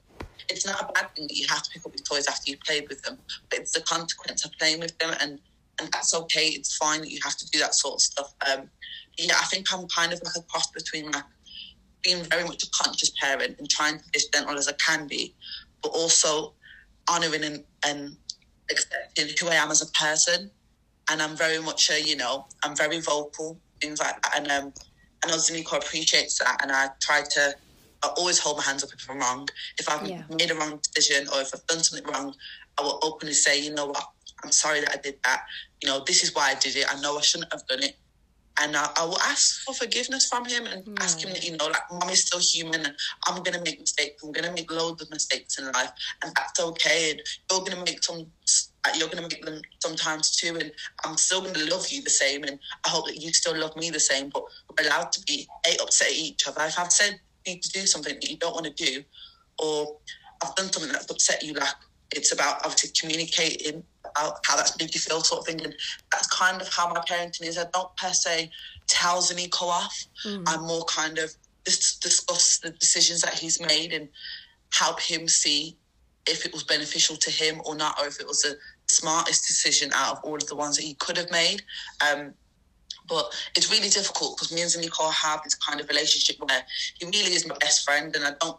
it's 0.49 0.67
not 0.67 0.81
a 0.83 0.93
bad 0.93 1.15
thing 1.15 1.29
that 1.29 1.37
you 1.37 1.47
have 1.47 1.63
to 1.63 1.71
pick 1.73 1.87
up 1.87 1.93
your 1.95 2.03
toys 2.03 2.27
after 2.27 2.51
you've 2.51 2.61
played 2.67 2.89
with 2.89 3.01
them, 3.03 3.23
but 3.49 3.61
it's 3.61 3.73
the 3.73 3.83
consequence 3.83 4.45
of 4.45 4.51
playing 4.59 4.81
with 4.81 4.99
them 4.99 5.15
and 5.21 5.41
and 5.81 5.91
that's 5.93 6.13
okay. 6.13 6.49
It's 6.49 6.77
fine 6.77 7.01
that 7.01 7.11
you 7.11 7.21
have 7.25 7.39
to 7.39 7.47
do 7.51 7.59
that 7.61 7.75
sort 7.75 7.95
of 7.95 8.01
stuff. 8.03 8.31
Um, 8.47 8.71
yeah, 9.17 9.37
I 9.41 9.45
think 9.47 9.73
I'm 9.73 9.87
kind 9.89 10.13
of 10.13 10.21
like 10.23 10.35
a 10.37 10.43
cross 10.43 10.71
between 10.73 11.11
like 11.11 11.25
being 12.03 12.23
very 12.25 12.45
much 12.45 12.63
a 12.63 12.67
conscious 12.83 13.11
parent 13.19 13.57
and 13.59 13.67
trying 13.71 13.97
to 13.97 14.05
be 14.13 14.17
as 14.17 14.27
gentle 14.27 14.59
as 14.59 14.69
I 14.69 14.73
can 14.73 15.07
be, 15.07 15.35
but 15.83 15.91
also 15.91 16.55
honouring 17.09 17.45
and, 17.45 17.65
and 17.85 18.17
accepting 18.71 19.29
who 19.41 19.49
I 19.53 19.57
am 19.57 19.71
as 19.71 19.83
a 19.83 19.87
person. 19.93 20.51
And 21.11 21.21
I'm 21.21 21.37
very 21.37 21.61
much 21.61 21.91
a, 21.91 22.01
you 22.01 22.17
know, 22.17 22.47
I'm 22.63 22.77
very 22.77 23.01
vocal, 23.01 23.61
things 23.81 24.01
like 24.01 24.21
that. 24.23 24.39
And 24.39 24.51
um, 24.51 24.73
I 25.25 25.29
know 25.29 25.37
Zaniko 25.37 25.77
appreciates 25.77 26.39
that. 26.39 26.59
And 26.63 26.71
I 26.71 26.89
try 27.01 27.23
to, 27.23 27.55
I 28.05 28.09
always 28.17 28.39
hold 28.39 28.59
my 28.59 28.63
hands 28.65 28.85
up 28.85 28.91
if 28.93 29.11
I'm 29.11 29.19
wrong. 29.19 29.49
If 29.79 29.89
I've 29.89 30.09
Yeah. 30.09 30.23
made 30.31 30.51
a 30.51 30.55
wrong 30.55 30.81
decision 30.95 31.29
or 31.35 31.41
if 31.41 31.51
I've 31.55 31.67
done 31.67 31.83
something 31.83 32.11
wrong, 32.13 32.35
I 32.79 32.83
will 32.83 33.01
openly 33.03 33.35
say, 33.35 33.61
you 33.61 33.75
know 33.75 33.87
what, 33.87 34.05
I'm 34.45 34.53
sorry 34.53 34.81
that 34.81 34.93
I 34.93 34.97
did 34.97 35.17
that. 35.25 35.43
You 35.83 35.89
know, 35.89 36.05
this 36.07 36.23
is 36.23 36.35
why 36.35 36.51
I 36.51 36.55
did 36.55 36.77
it. 36.77 36.87
I 36.89 37.01
know 37.01 37.19
I 37.19 37.21
shouldn't 37.23 37.53
have 37.53 37.67
done 37.67 37.83
it 37.83 37.97
and 38.61 38.77
I, 38.77 38.89
I 38.97 39.05
will 39.05 39.21
ask 39.21 39.63
for 39.63 39.75
forgiveness 39.75 40.27
from 40.27 40.45
him 40.45 40.67
and 40.67 40.87
ask 41.01 41.23
him 41.23 41.31
that 41.31 41.45
you 41.45 41.57
know 41.57 41.67
like 41.67 41.83
mom 41.91 42.09
is 42.11 42.25
still 42.27 42.41
human 42.41 42.85
and 42.87 42.95
i'm 43.27 43.43
gonna 43.43 43.63
make 43.63 43.81
mistakes. 43.81 44.23
I'm 44.23 44.33
gonna 44.33 44.53
make 44.53 44.71
loads 44.71 45.03
of 45.03 45.11
mistakes 45.11 45.59
in 45.59 45.67
life 45.73 45.91
and 46.23 46.33
that's 46.37 46.61
okay. 46.61 47.13
And 47.13 47.21
you're 47.51 47.65
gonna 47.65 47.85
make 47.85 48.03
some 48.03 48.27
you're 48.97 49.09
gonna 49.09 49.23
make 49.23 49.45
them 49.45 49.61
sometimes 49.81 50.37
too. 50.37 50.57
And 50.57 50.73
i'm 51.05 51.17
still 51.17 51.43
gonna 51.43 51.71
love 51.71 51.89
you 51.89 52.03
the 52.03 52.11
same 52.11 52.45
and 52.45 52.59
i 52.87 52.89
hope 52.89 53.07
that 53.07 53.17
you 53.17 53.33
still 53.33 53.57
love 53.59 53.77
me 53.77 53.91
the 53.91 54.01
same. 54.01 54.31
But 54.31 54.45
we're 54.79 54.87
allowed 54.87 55.13
to 55.13 55.21
be 55.27 55.49
a 55.67 55.83
upset 55.83 56.09
at 56.09 56.15
each 56.15 56.47
other. 56.47 56.63
If 56.65 56.79
i've 56.79 56.93
said 56.93 57.21
you 57.47 57.55
need 57.55 57.63
to 57.63 57.71
do 57.71 57.87
something 57.87 58.15
that 58.15 58.31
you 58.31 58.37
don't 58.37 58.55
want 58.55 58.67
to 58.67 58.85
do 58.85 59.03
or 59.59 59.97
i've 60.43 60.55
done 60.55 60.73
something 60.73 60.93
that's 60.93 61.11
upset 61.11 61.43
you 61.43 61.55
like 61.55 61.69
it's 62.15 62.33
about 62.33 62.65
obviously 62.65 62.91
communicating 62.99 63.85
about 64.11 64.41
how 64.47 64.57
that's 64.57 64.79
made 64.79 64.95
you 64.95 65.01
feel 65.01 65.21
sort 65.21 65.41
of 65.41 65.47
thing. 65.47 65.65
And 65.65 65.75
that's 66.13 66.27
kind 66.29 66.61
of 66.61 66.69
how 66.69 66.89
my 66.89 67.01
parenting 67.01 67.47
is. 67.47 67.59
I 67.59 67.65
don't 67.73 67.95
per 67.97 68.13
se 68.13 68.51
tell 68.87 69.23
Zaniko 69.23 69.63
off. 69.63 70.05
Mm. 70.27 70.43
i'm 70.49 70.67
more 70.67 70.85
kind 70.85 71.19
of 71.19 71.35
dis- 71.65 71.99
discuss 71.99 72.59
the 72.59 72.71
decisions 72.71 73.21
that 73.23 73.35
he's 73.35 73.61
made 73.61 73.93
and 73.93 74.09
help 74.73 75.01
him 75.01 75.29
see 75.29 75.77
if 76.27 76.45
it 76.45 76.53
was 76.53 76.65
beneficial 76.65 77.17
to 77.17 77.31
him 77.31 77.61
or 77.65 77.75
not 77.75 77.99
or 78.01 78.07
if 78.07 78.21
it 78.21 78.27
was 78.27 78.43
the 78.43 78.57
smartest 78.89 79.47
decision 79.47 79.91
out 79.95 80.19
of 80.19 80.25
all 80.25 80.35
of 80.35 80.47
the 80.47 80.57
ones 80.57 80.77
that 80.77 80.83
he 80.83 80.95
could 80.95 81.17
have 81.17 81.31
made. 81.31 81.63
Um, 82.09 82.35
but 83.09 83.33
it's 83.57 83.71
really 83.71 83.89
difficult 83.89 84.37
because 84.37 84.53
me 84.53 84.63
and 84.63 84.71
Zaniko 84.71 85.13
have 85.13 85.43
this 85.43 85.55
kind 85.55 85.81
of 85.81 85.89
relationship 85.89 86.37
where 86.39 86.63
he 86.99 87.07
really 87.07 87.35
is 87.35 87.47
my 87.47 87.57
best 87.59 87.85
friend 87.85 88.15
and 88.15 88.25
I 88.25 88.33
don't 88.41 88.59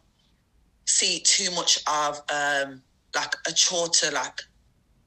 see 0.85 1.19
too 1.19 1.51
much 1.51 1.79
of 1.87 2.21
um, 2.29 2.81
like 3.15 3.33
a 3.47 3.51
chore 3.53 3.87
to 3.87 4.11
like 4.11 4.41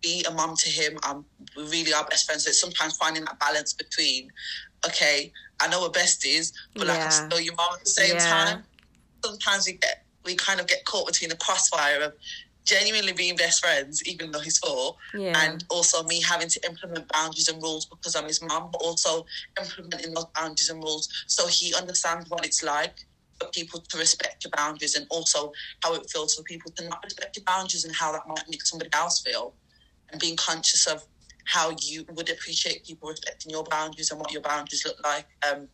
be 0.05 0.25
a 0.29 0.31
mum 0.31 0.55
to 0.57 0.69
him. 0.69 0.99
Um, 1.09 1.25
we 1.57 1.63
really 1.65 1.95
are 1.95 2.05
best 2.05 2.27
friends. 2.27 2.45
So 2.45 2.51
it's 2.51 2.61
sometimes 2.61 2.97
finding 2.97 3.25
that 3.25 3.41
balance 3.41 3.73
between, 3.73 4.29
okay, 4.87 5.33
I 5.61 5.69
know 5.69 5.81
we're 5.83 5.89
besties, 5.89 6.53
but 6.75 6.87
like 6.87 7.03
I'm 7.05 7.11
still 7.11 7.41
your 7.41 7.55
mum 7.55 7.73
at 7.75 7.85
the 7.85 7.91
same 7.91 8.17
Yeah. 8.17 8.29
time. 8.29 8.65
Sometimes 9.25 9.67
we 9.67 9.73
get 9.73 10.01
we 10.25 10.35
kind 10.37 10.59
of 10.61 10.67
get 10.67 10.85
caught 10.87 11.07
between 11.07 11.29
the 11.29 11.37
crossfire 11.37 12.01
of 12.01 12.13
genuinely 12.67 13.13
being 13.13 13.37
best 13.37 13.61
friends, 13.61 14.03
even 14.07 14.31
though 14.31 14.41
he's 14.41 14.59
four, 14.59 14.97
Yeah. 15.15 15.39
and 15.43 15.63
also 15.69 16.03
me 16.05 16.23
having 16.23 16.49
to 16.49 16.61
implement 16.67 17.09
boundaries 17.13 17.49
and 17.49 17.63
rules 17.63 17.85
because 17.87 18.15
I'm 18.17 18.25
his 18.27 18.41
mum, 18.41 18.71
but 18.73 18.81
also 18.81 19.27
implementing 19.61 20.15
those 20.15 20.27
boundaries 20.35 20.71
and 20.71 20.83
rules 20.83 21.09
so 21.27 21.47
he 21.47 21.75
understands 21.75 22.29
what 22.31 22.47
it's 22.47 22.63
like 22.63 22.97
for 23.39 23.49
people 23.49 23.81
to 23.81 23.99
respect 23.99 24.45
your 24.45 24.53
boundaries 24.57 24.95
and 24.95 25.07
also 25.11 25.53
how 25.83 25.93
it 25.95 26.09
feels 26.09 26.35
for 26.35 26.43
people 26.45 26.71
to 26.77 26.89
not 26.89 27.01
respect 27.05 27.37
your 27.37 27.45
boundaries 27.45 27.85
and 27.85 27.95
how 27.95 28.13
that 28.13 28.27
might 28.27 28.49
make 28.49 28.63
somebody 28.65 28.91
else 28.95 29.21
feel. 29.21 29.55
And 30.11 30.21
being 30.21 30.37
conscious 30.37 30.87
of 30.87 31.05
how 31.47 31.75
you 31.83 32.05
would 32.13 32.31
appreciate 32.31 32.85
people 32.85 33.09
respecting 33.09 33.51
your 33.51 33.65
boundaries 33.65 34.11
and 34.11 34.21
what 34.21 34.33
your 34.33 34.43
boundaries 34.43 34.85
look 34.85 34.97
like. 35.05 35.27
Um, 35.51 35.69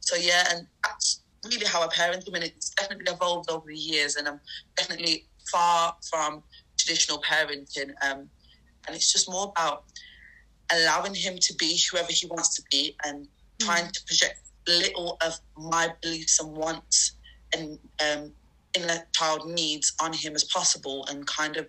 so 0.00 0.16
yeah, 0.16 0.44
and 0.52 0.66
that's 0.84 1.22
really 1.44 1.66
how 1.66 1.82
I 1.82 1.88
parent 1.88 2.26
him, 2.26 2.34
and 2.34 2.44
it's 2.44 2.70
definitely 2.70 3.12
evolved 3.12 3.50
over 3.50 3.66
the 3.66 3.76
years, 3.76 4.16
and 4.16 4.28
I'm 4.28 4.40
definitely 4.76 5.26
far 5.50 5.94
from 6.10 6.42
traditional 6.78 7.22
parenting. 7.22 7.90
Um, 8.02 8.28
and 8.86 8.94
it's 8.94 9.12
just 9.12 9.30
more 9.30 9.52
about 9.56 9.84
allowing 10.72 11.14
him 11.14 11.36
to 11.40 11.54
be 11.54 11.80
whoever 11.90 12.08
he 12.10 12.26
wants 12.26 12.54
to 12.56 12.62
be 12.70 12.96
and 13.04 13.26
trying 13.60 13.90
to 13.90 14.04
project 14.06 14.40
little 14.68 15.16
of 15.24 15.34
my 15.56 15.88
beliefs 16.02 16.40
and 16.40 16.56
wants 16.56 17.12
and 17.56 17.78
um, 18.04 18.32
inner 18.74 19.06
child 19.12 19.48
needs 19.48 19.92
on 20.00 20.12
him 20.12 20.34
as 20.34 20.44
possible 20.44 21.06
and 21.08 21.26
kind 21.26 21.56
of 21.56 21.66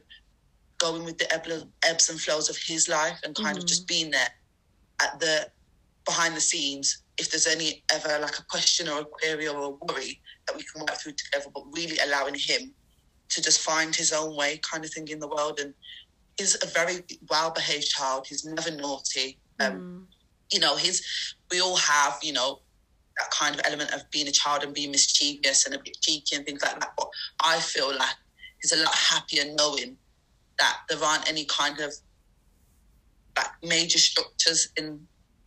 going 0.79 1.03
with 1.03 1.17
the 1.17 1.31
ebbs 1.33 2.09
and 2.09 2.19
flows 2.21 2.49
of 2.49 2.57
his 2.57 2.87
life 2.87 3.19
and 3.23 3.35
kind 3.35 3.57
of 3.57 3.63
Mhm. 3.63 3.67
just 3.67 3.87
being 3.87 4.11
there 4.11 4.29
at 5.01 5.19
the 5.19 5.51
behind 6.05 6.35
the 6.35 6.41
scenes 6.41 7.03
if 7.17 7.29
there's 7.31 7.47
any 7.47 7.83
ever 7.91 8.19
like 8.19 8.39
a 8.39 8.43
question 8.43 8.87
or 8.87 9.01
a 9.01 9.05
query 9.05 9.47
or 9.47 9.59
a 9.61 9.69
worry 9.69 10.21
that 10.45 10.55
we 10.55 10.63
can 10.63 10.81
work 10.81 10.99
through 11.01 11.11
together 11.13 11.49
but 11.53 11.63
really 11.73 11.97
allowing 11.99 12.35
him 12.35 12.73
to 13.29 13.41
just 13.41 13.59
find 13.59 13.95
his 13.95 14.13
own 14.13 14.35
way 14.35 14.57
kind 14.59 14.85
of 14.85 14.93
thing 14.93 15.07
in 15.09 15.19
the 15.19 15.27
world 15.27 15.59
and 15.59 15.73
he's 16.37 16.55
a 16.63 16.67
very 16.67 17.03
well 17.29 17.51
behaved 17.51 17.89
child 17.89 18.25
he's 18.27 18.45
never 18.45 18.71
naughty 18.71 19.39
um, 19.59 19.73
Mm. 19.73 20.07
you 20.53 20.59
know, 20.59 20.77
his 20.77 21.03
we 21.51 21.59
all 21.59 21.75
have, 21.75 22.19
you 22.21 22.31
know, 22.31 22.61
that 23.17 23.29
kind 23.31 23.55
of 23.55 23.61
element 23.65 23.91
of 23.93 24.09
being 24.11 24.27
a 24.27 24.31
child 24.31 24.63
and 24.63 24.73
being 24.73 24.91
mischievous 24.91 25.65
and 25.65 25.73
a 25.75 25.79
bit 25.83 25.97
cheeky 26.01 26.35
and 26.35 26.45
things 26.45 26.61
like 26.61 26.79
that. 26.79 26.93
But 26.95 27.09
I 27.43 27.59
feel 27.59 27.89
like 27.93 28.15
he's 28.61 28.71
a 28.71 28.77
lot 28.77 28.93
happier 28.95 29.45
knowing 29.55 29.97
that 30.59 30.77
there 30.89 31.03
aren't 31.03 31.29
any 31.29 31.45
kind 31.45 31.79
of 31.79 31.93
like 33.35 33.47
major 33.63 33.99
structures 33.99 34.69
in 34.77 34.99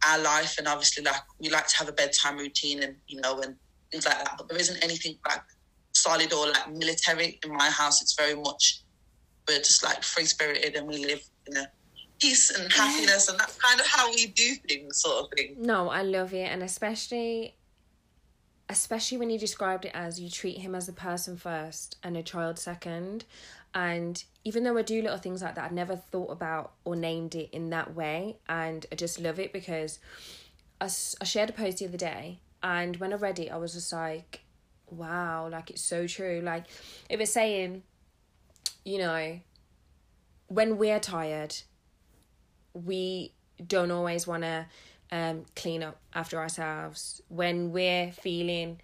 our 0.07 0.19
life 0.21 0.57
and 0.59 0.67
obviously 0.69 1.05
like 1.05 1.23
we 1.41 1.51
like 1.51 1.67
to 1.67 1.77
have 1.77 1.89
a 1.89 1.93
bedtime 1.93 2.39
routine 2.39 2.83
and 2.83 2.97
you 3.07 3.21
know 3.21 3.41
and 3.41 3.57
things 3.91 4.07
like 4.07 4.19
that. 4.19 4.35
But 4.39 4.49
there 4.49 4.59
isn't 4.59 4.83
anything 4.83 5.17
like 5.27 5.43
solid 5.93 6.33
or 6.33 6.47
like 6.49 6.71
military 6.73 7.39
in 7.45 7.53
my 7.53 7.69
house. 7.69 8.01
It's 8.01 8.15
very 8.15 8.35
much 8.35 8.83
we're 9.49 9.59
just 9.59 9.83
like 9.83 10.03
free 10.03 10.25
spirited 10.25 10.77
and 10.77 10.87
we 10.87 11.05
live 11.05 11.23
in 11.47 11.57
a 11.57 11.67
peace 12.21 12.51
and 12.51 12.71
happiness 12.73 13.29
and 13.29 13.39
that's 13.39 13.57
kind 13.57 13.81
of 13.81 13.87
how 13.87 14.11
we 14.11 14.27
do 14.27 14.55
things 14.69 15.01
sort 15.01 15.25
of 15.25 15.31
thing. 15.37 15.57
No, 15.59 15.89
I 15.89 16.03
love 16.03 16.35
it, 16.35 16.45
and 16.45 16.63
especially, 16.63 17.57
especially 18.69 19.19
when 19.19 19.31
you 19.31 19.39
described 19.39 19.87
it 19.87 19.93
as 19.95 20.21
you 20.21 20.29
treat 20.31 20.59
him 20.59 20.75
as 20.75 20.89
a 20.89 20.93
person 20.93 21.37
first 21.37 21.97
and 22.03 22.17
a 22.17 22.23
child 22.23 22.59
second, 22.59 23.25
and 23.75 24.23
even 24.45 24.65
though 24.65 24.77
I 24.77 24.83
do 24.83 25.03
little 25.03 25.19
things 25.19 25.43
like 25.43 25.55
that, 25.55 25.71
I 25.71 25.75
never 25.75 25.97
thought 25.97 26.31
about 26.31 26.73
or 26.85 26.97
named 26.97 27.35
it 27.35 27.51
in 27.53 27.71
that 27.71 27.95
way, 27.95 28.39
and 28.49 28.87
I 28.91 28.95
just 28.95 29.21
love 29.21 29.39
it 29.39 29.53
because 29.53 29.99
I 30.81 30.89
shared 30.89 31.51
a 31.51 31.53
post 31.53 31.79
the 31.79 31.87
other 31.87 31.99
day, 31.99 32.41
And 32.63 32.97
when 32.97 33.13
I 33.13 33.17
read 33.17 33.39
it, 33.39 33.51
I 33.51 33.57
was 33.57 33.75
just 33.75 33.93
like, 33.93 34.41
wow, 34.91 35.49
like 35.49 35.71
it's 35.71 35.83
so 35.83 36.07
true. 36.07 36.41
Like 36.43 36.65
it 37.09 37.19
was 37.19 37.33
saying, 37.33 37.83
you 38.85 38.99
know, 38.99 39.41
when 40.49 40.79
we're 40.79 41.01
tired, 41.01 41.57
we 42.73 43.33
don't 43.65 43.91
always 43.91 44.27
want 44.27 44.43
to 44.43 44.67
um, 45.13 45.45
clean 45.57 45.83
up 45.83 46.01
after 46.15 46.39
ourselves. 46.39 47.21
When 47.29 47.73
we're 47.73 48.13
feeling 48.13 48.81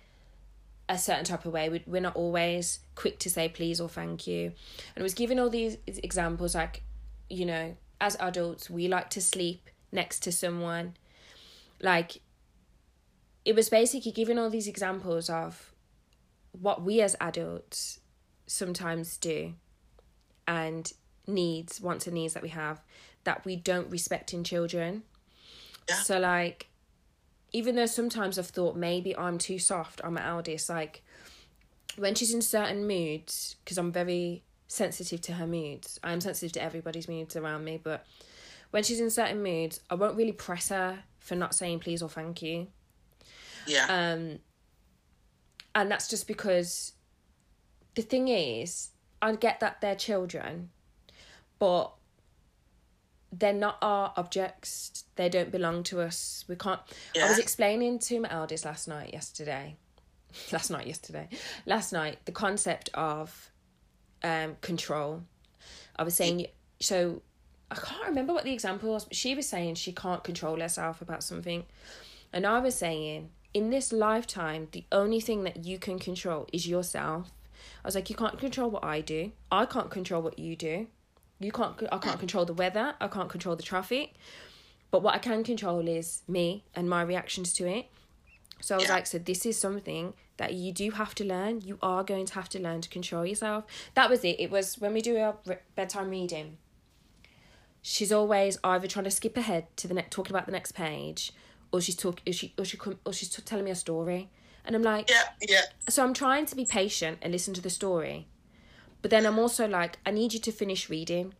a 0.88 0.98
certain 0.98 1.24
type 1.24 1.44
of 1.44 1.52
way, 1.52 1.68
we, 1.68 1.82
we're 1.86 2.00
not 2.00 2.16
always 2.16 2.80
quick 2.94 3.18
to 3.20 3.30
say 3.30 3.48
please 3.48 3.80
or 3.80 3.88
thank 3.88 4.26
you. 4.26 4.46
And 4.94 4.98
it 4.98 5.02
was 5.02 5.14
giving 5.14 5.38
all 5.38 5.50
these 5.50 5.78
examples 5.86 6.54
like, 6.54 6.82
you 7.28 7.44
know, 7.44 7.76
as 8.00 8.16
adults, 8.20 8.70
we 8.70 8.88
like 8.88 9.10
to 9.10 9.20
sleep 9.20 9.68
next 9.90 10.20
to 10.20 10.32
someone. 10.32 10.94
Like, 11.80 12.20
it 13.44 13.54
was 13.54 13.68
basically 13.68 14.12
giving 14.12 14.38
all 14.38 14.50
these 14.50 14.68
examples 14.68 15.28
of 15.28 15.72
what 16.52 16.82
we 16.82 17.00
as 17.00 17.16
adults 17.20 18.00
sometimes 18.46 19.16
do 19.16 19.54
and 20.46 20.92
needs, 21.26 21.80
wants 21.80 22.06
and 22.06 22.14
needs 22.14 22.34
that 22.34 22.42
we 22.42 22.50
have 22.50 22.80
that 23.24 23.44
we 23.44 23.56
don't 23.56 23.90
respect 23.90 24.32
in 24.32 24.44
children. 24.44 25.02
Yeah. 25.88 25.96
So, 25.96 26.18
like, 26.18 26.68
even 27.56 27.74
though 27.74 27.86
sometimes 27.86 28.38
I've 28.38 28.48
thought 28.48 28.76
maybe 28.76 29.16
I'm 29.16 29.38
too 29.38 29.58
soft 29.58 30.02
on 30.02 30.12
my 30.12 30.28
eldest, 30.28 30.68
like, 30.68 31.02
when 31.96 32.14
she's 32.14 32.34
in 32.34 32.42
certain 32.42 32.86
moods, 32.86 33.56
because 33.64 33.78
I'm 33.78 33.90
very 33.90 34.42
sensitive 34.68 35.22
to 35.22 35.32
her 35.32 35.46
moods, 35.46 35.98
I'm 36.04 36.20
sensitive 36.20 36.52
to 36.52 36.62
everybody's 36.62 37.08
moods 37.08 37.34
around 37.34 37.64
me, 37.64 37.80
but 37.82 38.04
when 38.72 38.82
she's 38.82 39.00
in 39.00 39.08
certain 39.08 39.42
moods, 39.42 39.80
I 39.88 39.94
won't 39.94 40.18
really 40.18 40.32
press 40.32 40.68
her 40.68 40.98
for 41.18 41.34
not 41.34 41.54
saying 41.54 41.78
please 41.78 42.02
or 42.02 42.10
thank 42.10 42.42
you. 42.42 42.66
Yeah. 43.66 43.86
Um, 43.88 44.40
and 45.74 45.90
that's 45.90 46.08
just 46.08 46.28
because 46.28 46.92
the 47.94 48.02
thing 48.02 48.28
is, 48.28 48.90
I 49.22 49.34
get 49.34 49.60
that 49.60 49.80
they're 49.80 49.96
children, 49.96 50.68
but 51.58 51.90
they're 53.32 53.52
not 53.52 53.78
our 53.82 54.12
objects. 54.16 55.04
They 55.16 55.28
don't 55.28 55.50
belong 55.50 55.82
to 55.84 56.00
us. 56.00 56.44
We 56.48 56.56
can't. 56.56 56.80
Yeah. 57.14 57.26
I 57.26 57.28
was 57.28 57.38
explaining 57.38 57.98
to 58.00 58.20
my 58.20 58.30
eldest 58.30 58.64
last 58.64 58.88
night, 58.88 59.12
yesterday, 59.12 59.76
last 60.52 60.70
night, 60.70 60.86
yesterday, 60.86 61.28
last 61.64 61.92
night, 61.92 62.18
the 62.24 62.32
concept 62.32 62.90
of 62.94 63.50
um, 64.22 64.56
control. 64.60 65.22
I 65.98 66.02
was 66.02 66.14
saying, 66.14 66.46
so 66.80 67.22
I 67.70 67.74
can't 67.76 68.06
remember 68.06 68.32
what 68.32 68.44
the 68.44 68.52
example 68.52 68.90
was, 68.90 69.04
but 69.04 69.16
she 69.16 69.34
was 69.34 69.48
saying 69.48 69.74
she 69.74 69.92
can't 69.92 70.22
control 70.22 70.60
herself 70.60 71.00
about 71.00 71.22
something. 71.22 71.64
And 72.32 72.46
I 72.46 72.58
was 72.60 72.74
saying, 72.74 73.30
in 73.54 73.70
this 73.70 73.92
lifetime, 73.92 74.68
the 74.72 74.84
only 74.92 75.20
thing 75.20 75.44
that 75.44 75.64
you 75.64 75.78
can 75.78 75.98
control 75.98 76.46
is 76.52 76.68
yourself. 76.68 77.32
I 77.82 77.88
was 77.88 77.94
like, 77.94 78.10
you 78.10 78.16
can't 78.16 78.38
control 78.38 78.70
what 78.70 78.84
I 78.84 79.00
do. 79.00 79.32
I 79.50 79.64
can't 79.66 79.90
control 79.90 80.22
what 80.22 80.38
you 80.38 80.54
do. 80.54 80.88
You 81.38 81.52
can't. 81.52 81.74
I 81.92 81.98
can't 81.98 82.18
control 82.18 82.44
the 82.44 82.54
weather. 82.54 82.94
I 83.00 83.08
can't 83.08 83.28
control 83.28 83.56
the 83.56 83.62
traffic. 83.62 84.14
But 84.90 85.02
what 85.02 85.14
I 85.14 85.18
can 85.18 85.44
control 85.44 85.86
is 85.88 86.22
me 86.28 86.64
and 86.74 86.88
my 86.88 87.02
reactions 87.02 87.52
to 87.54 87.66
it. 87.66 87.86
So 88.60 88.74
I 88.74 88.78
was 88.78 88.88
yeah. 88.88 88.94
like, 88.94 89.06
so 89.06 89.18
this 89.18 89.44
is 89.44 89.58
something 89.58 90.14
that 90.38 90.54
you 90.54 90.72
do 90.72 90.92
have 90.92 91.14
to 91.16 91.24
learn. 91.24 91.60
You 91.60 91.78
are 91.82 92.02
going 92.02 92.24
to 92.26 92.34
have 92.34 92.48
to 92.50 92.60
learn 92.60 92.80
to 92.80 92.88
control 92.88 93.26
yourself. 93.26 93.64
That 93.94 94.08
was 94.08 94.24
it. 94.24 94.36
It 94.38 94.50
was 94.50 94.78
when 94.78 94.94
we 94.94 95.02
do 95.02 95.18
our 95.18 95.36
bedtime 95.74 96.10
reading. 96.10 96.56
She's 97.82 98.10
always 98.10 98.58
either 98.64 98.86
trying 98.88 99.04
to 99.04 99.10
skip 99.10 99.36
ahead 99.36 99.66
to 99.76 99.88
the 99.88 99.94
next, 99.94 100.10
talking 100.10 100.34
about 100.34 100.46
the 100.46 100.52
next 100.52 100.72
page, 100.72 101.32
or 101.70 101.80
she's 101.80 101.96
talking, 101.96 102.22
or 102.26 102.32
she, 102.32 102.54
or 102.58 102.64
she, 102.64 102.78
or 103.04 103.12
she's 103.12 103.28
t- 103.28 103.42
telling 103.42 103.64
me 103.64 103.70
a 103.70 103.76
story, 103.76 104.28
and 104.64 104.74
I'm 104.74 104.82
like, 104.82 105.08
yeah, 105.08 105.22
yeah. 105.40 105.60
So 105.88 106.02
I'm 106.02 106.12
trying 106.12 106.46
to 106.46 106.56
be 106.56 106.64
patient 106.64 107.18
and 107.22 107.32
listen 107.32 107.54
to 107.54 107.60
the 107.60 107.70
story, 107.70 108.26
but 109.06 109.10
then 109.12 109.24
I'm 109.24 109.38
also 109.38 109.68
like, 109.68 110.00
I 110.04 110.10
need 110.10 110.34
you 110.34 110.40
to 110.40 110.50
finish 110.50 110.90
reading, 110.90 111.32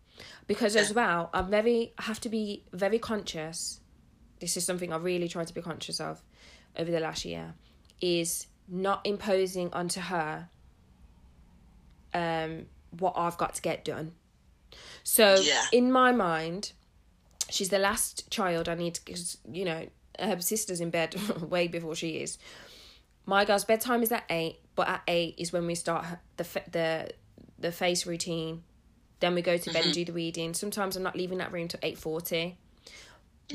because 0.47 0.77
as 0.77 0.95
well, 0.95 1.31
I'm 1.35 1.51
very, 1.51 1.93
I 1.99 2.03
have 2.03 2.21
to 2.21 2.29
be 2.29 2.63
very 2.73 3.01
conscious. 3.01 3.81
This 4.39 4.57
is 4.57 4.65
something 4.65 4.93
I 4.93 4.99
really 4.99 5.27
try 5.27 5.45
to 5.45 5.53
be 5.53 5.61
conscious 5.61 5.99
of 5.99 6.23
over 6.79 6.93
the 6.93 7.01
last 7.01 7.25
year, 7.25 7.55
is 8.01 8.47
not 8.69 9.01
imposing 9.05 9.73
onto 9.73 9.99
her 9.99 10.49
um 12.15 12.67
what 13.01 13.15
I've 13.17 13.37
got 13.37 13.57
to 13.57 13.63
get 13.63 13.85
done. 13.85 14.13
So 15.03 15.35
yeah. 15.35 15.65
in 15.73 15.91
my 15.91 16.13
mind, 16.13 16.71
she's 17.51 17.71
the 17.71 17.81
last 17.81 18.31
child 18.31 18.69
I 18.69 18.77
need 18.77 18.95
to, 18.95 19.13
cause, 19.13 19.39
you 19.51 19.65
know, 19.65 19.89
her 20.21 20.41
sister's 20.41 20.81
in 20.81 20.91
bed 20.91 21.17
way 21.41 21.67
before 21.67 21.97
she 21.97 22.11
is. 22.19 22.39
My 23.25 23.45
girl's 23.45 23.65
bedtime 23.65 24.05
is 24.05 24.13
at 24.13 24.23
eight, 24.31 24.61
but 24.77 24.87
at 24.87 25.03
eight 25.09 25.35
is 25.37 25.53
when 25.53 25.67
we 25.67 25.75
start 25.75 26.07
the 26.37 26.47
the 26.71 27.11
the 27.59 27.73
face 27.73 28.07
routine. 28.07 28.63
Then 29.21 29.35
we 29.35 29.43
go 29.43 29.57
to 29.57 29.71
bed 29.71 29.79
mm-hmm. 29.79 29.87
and 29.87 29.95
do 29.95 30.05
the 30.05 30.13
reading. 30.13 30.55
Sometimes 30.55 30.97
I'm 30.97 31.03
not 31.03 31.17
leaving 31.17 31.39
that 31.39 31.53
room 31.53 31.69
till 31.69 31.81
eight 31.83 31.99
forty. 31.99 32.57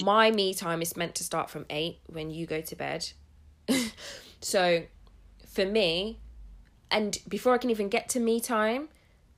My 0.01 0.31
me 0.31 0.53
time 0.53 0.81
is 0.81 0.95
meant 0.95 1.15
to 1.15 1.23
start 1.23 1.49
from 1.49 1.65
eight 1.69 1.99
when 2.07 2.31
you 2.31 2.45
go 2.45 2.61
to 2.61 2.75
bed. 2.75 3.09
so, 4.41 4.83
for 5.47 5.65
me, 5.65 6.19
and 6.89 7.17
before 7.27 7.53
I 7.53 7.57
can 7.57 7.69
even 7.69 7.89
get 7.89 8.09
to 8.09 8.19
me 8.19 8.39
time, 8.39 8.89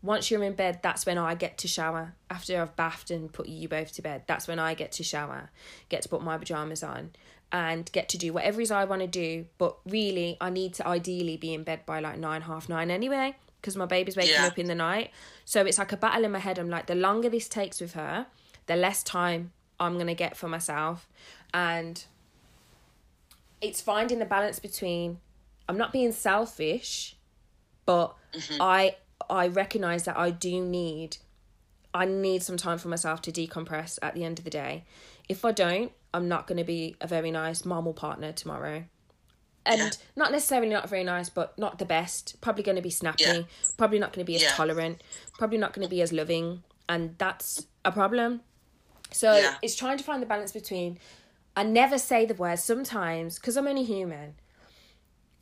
once 0.04 0.30
you're 0.30 0.44
in 0.44 0.54
bed, 0.54 0.80
that's 0.84 1.06
when 1.06 1.18
I 1.18 1.34
get 1.34 1.58
to 1.60 1.68
shower. 1.68 2.14
After 2.30 2.62
I've 2.62 2.76
bathed 2.76 3.10
and 3.10 3.32
put 3.32 3.48
you 3.48 3.70
both 3.70 3.94
to 3.94 4.02
bed, 4.02 4.24
that's 4.28 4.48
when 4.48 4.60
I 4.60 4.74
get 4.74 4.92
to 4.94 5.04
shower, 5.04 5.50
get 5.90 6.02
to 6.04 6.10
put 6.10 6.22
my 6.22 6.38
pajamas 6.38 6.84
on, 6.84 7.12
and 7.52 7.90
get 7.94 8.10
to 8.10 8.18
do 8.18 8.34
whatever 8.34 8.60
it 8.60 8.66
is 8.66 8.72
I 8.72 8.84
want 8.86 9.02
to 9.02 9.08
do. 9.08 9.46
But 9.58 9.78
really, 9.86 10.38
I 10.42 10.50
need 10.50 10.74
to 10.76 10.88
ideally 10.88 11.38
be 11.38 11.54
in 11.54 11.64
bed 11.64 11.86
by 11.86 12.00
like 12.00 12.18
nine, 12.18 12.42
half 12.42 12.68
nine 12.68 12.92
anyway, 12.92 13.36
because 13.64 13.78
my 13.78 13.86
baby's 13.86 14.18
waking 14.18 14.34
yeah. 14.34 14.48
up 14.48 14.60
in 14.60 14.68
the 14.68 14.76
night. 14.76 15.12
So 15.46 15.66
it's 15.66 15.78
like 15.78 15.94
a 15.94 15.98
battle 15.98 16.26
in 16.26 16.34
my 16.34 16.40
head. 16.40 16.60
I'm 16.60 16.70
like, 16.70 16.88
the 16.88 16.96
longer 16.96 17.30
this 17.30 17.48
takes 17.48 17.80
with 17.80 17.94
her, 17.94 18.28
the 18.66 18.76
less 18.76 19.04
time 19.04 19.54
I'm 19.80 19.94
going 19.94 20.08
to 20.08 20.14
get 20.14 20.36
for 20.36 20.50
myself. 20.50 21.08
And 21.54 22.04
it's 23.62 23.80
finding 23.80 24.20
the 24.20 24.26
balance 24.26 24.60
between 24.60 25.20
I'm 25.70 25.78
not 25.78 25.94
being 25.94 26.12
selfish, 26.12 27.16
but 27.86 28.14
mm-hmm. 28.34 28.62
I 28.62 28.98
I 29.30 29.48
recognize 29.48 30.04
that 30.04 30.18
I 30.18 30.30
do 30.30 30.62
need 30.62 31.18
I 31.94 32.04
need 32.06 32.44
some 32.44 32.58
time 32.58 32.80
for 32.80 32.90
myself 32.90 33.22
to 33.22 33.32
decompress 33.32 33.98
at 34.02 34.14
the 34.14 34.26
end 34.26 34.40
of 34.40 34.46
the 34.46 34.52
day. 34.52 34.84
If 35.30 35.46
I 35.46 35.54
don't, 35.54 35.94
I'm 36.14 36.28
not 36.28 36.48
going 36.48 36.58
to 36.58 36.66
be 36.66 36.98
a 37.00 37.08
very 37.08 37.32
nice 37.32 37.64
mom 37.64 37.88
or 37.88 37.94
partner 37.94 38.34
tomorrow. 38.34 38.84
And 39.66 39.80
yeah. 39.80 39.90
not 40.16 40.32
necessarily 40.32 40.70
not 40.70 40.90
very 40.90 41.04
nice, 41.04 41.30
but 41.30 41.58
not 41.58 41.80
the 41.80 41.86
best. 41.86 42.40
Probably 42.42 42.64
going 42.64 42.76
to 42.76 42.82
be 42.82 42.90
snappy. 42.90 43.24
Yeah. 43.24 43.42
Probably 43.78 44.00
not 44.00 44.12
going 44.14 44.26
to 44.26 44.30
be 44.30 44.36
as 44.36 44.44
yeah. 44.44 44.50
tolerant. 44.50 45.02
Probably 45.38 45.58
not 45.58 45.74
going 45.74 45.88
to 45.88 45.90
be 45.90 46.02
as 46.02 46.12
loving. 46.12 46.64
And 46.90 47.16
that's 47.18 47.66
a 47.86 47.92
problem. 47.92 48.42
So 49.12 49.52
it's 49.62 49.76
trying 49.76 49.98
to 49.98 50.04
find 50.04 50.22
the 50.22 50.28
balance 50.28 50.52
between. 50.52 51.00
I 51.56 51.64
never 51.64 51.98
say 51.98 52.26
the 52.26 52.34
words 52.34 52.64
sometimes 52.64 53.38
because 53.38 53.56
I'm 53.58 53.68
only 53.68 53.84
human 53.84 54.34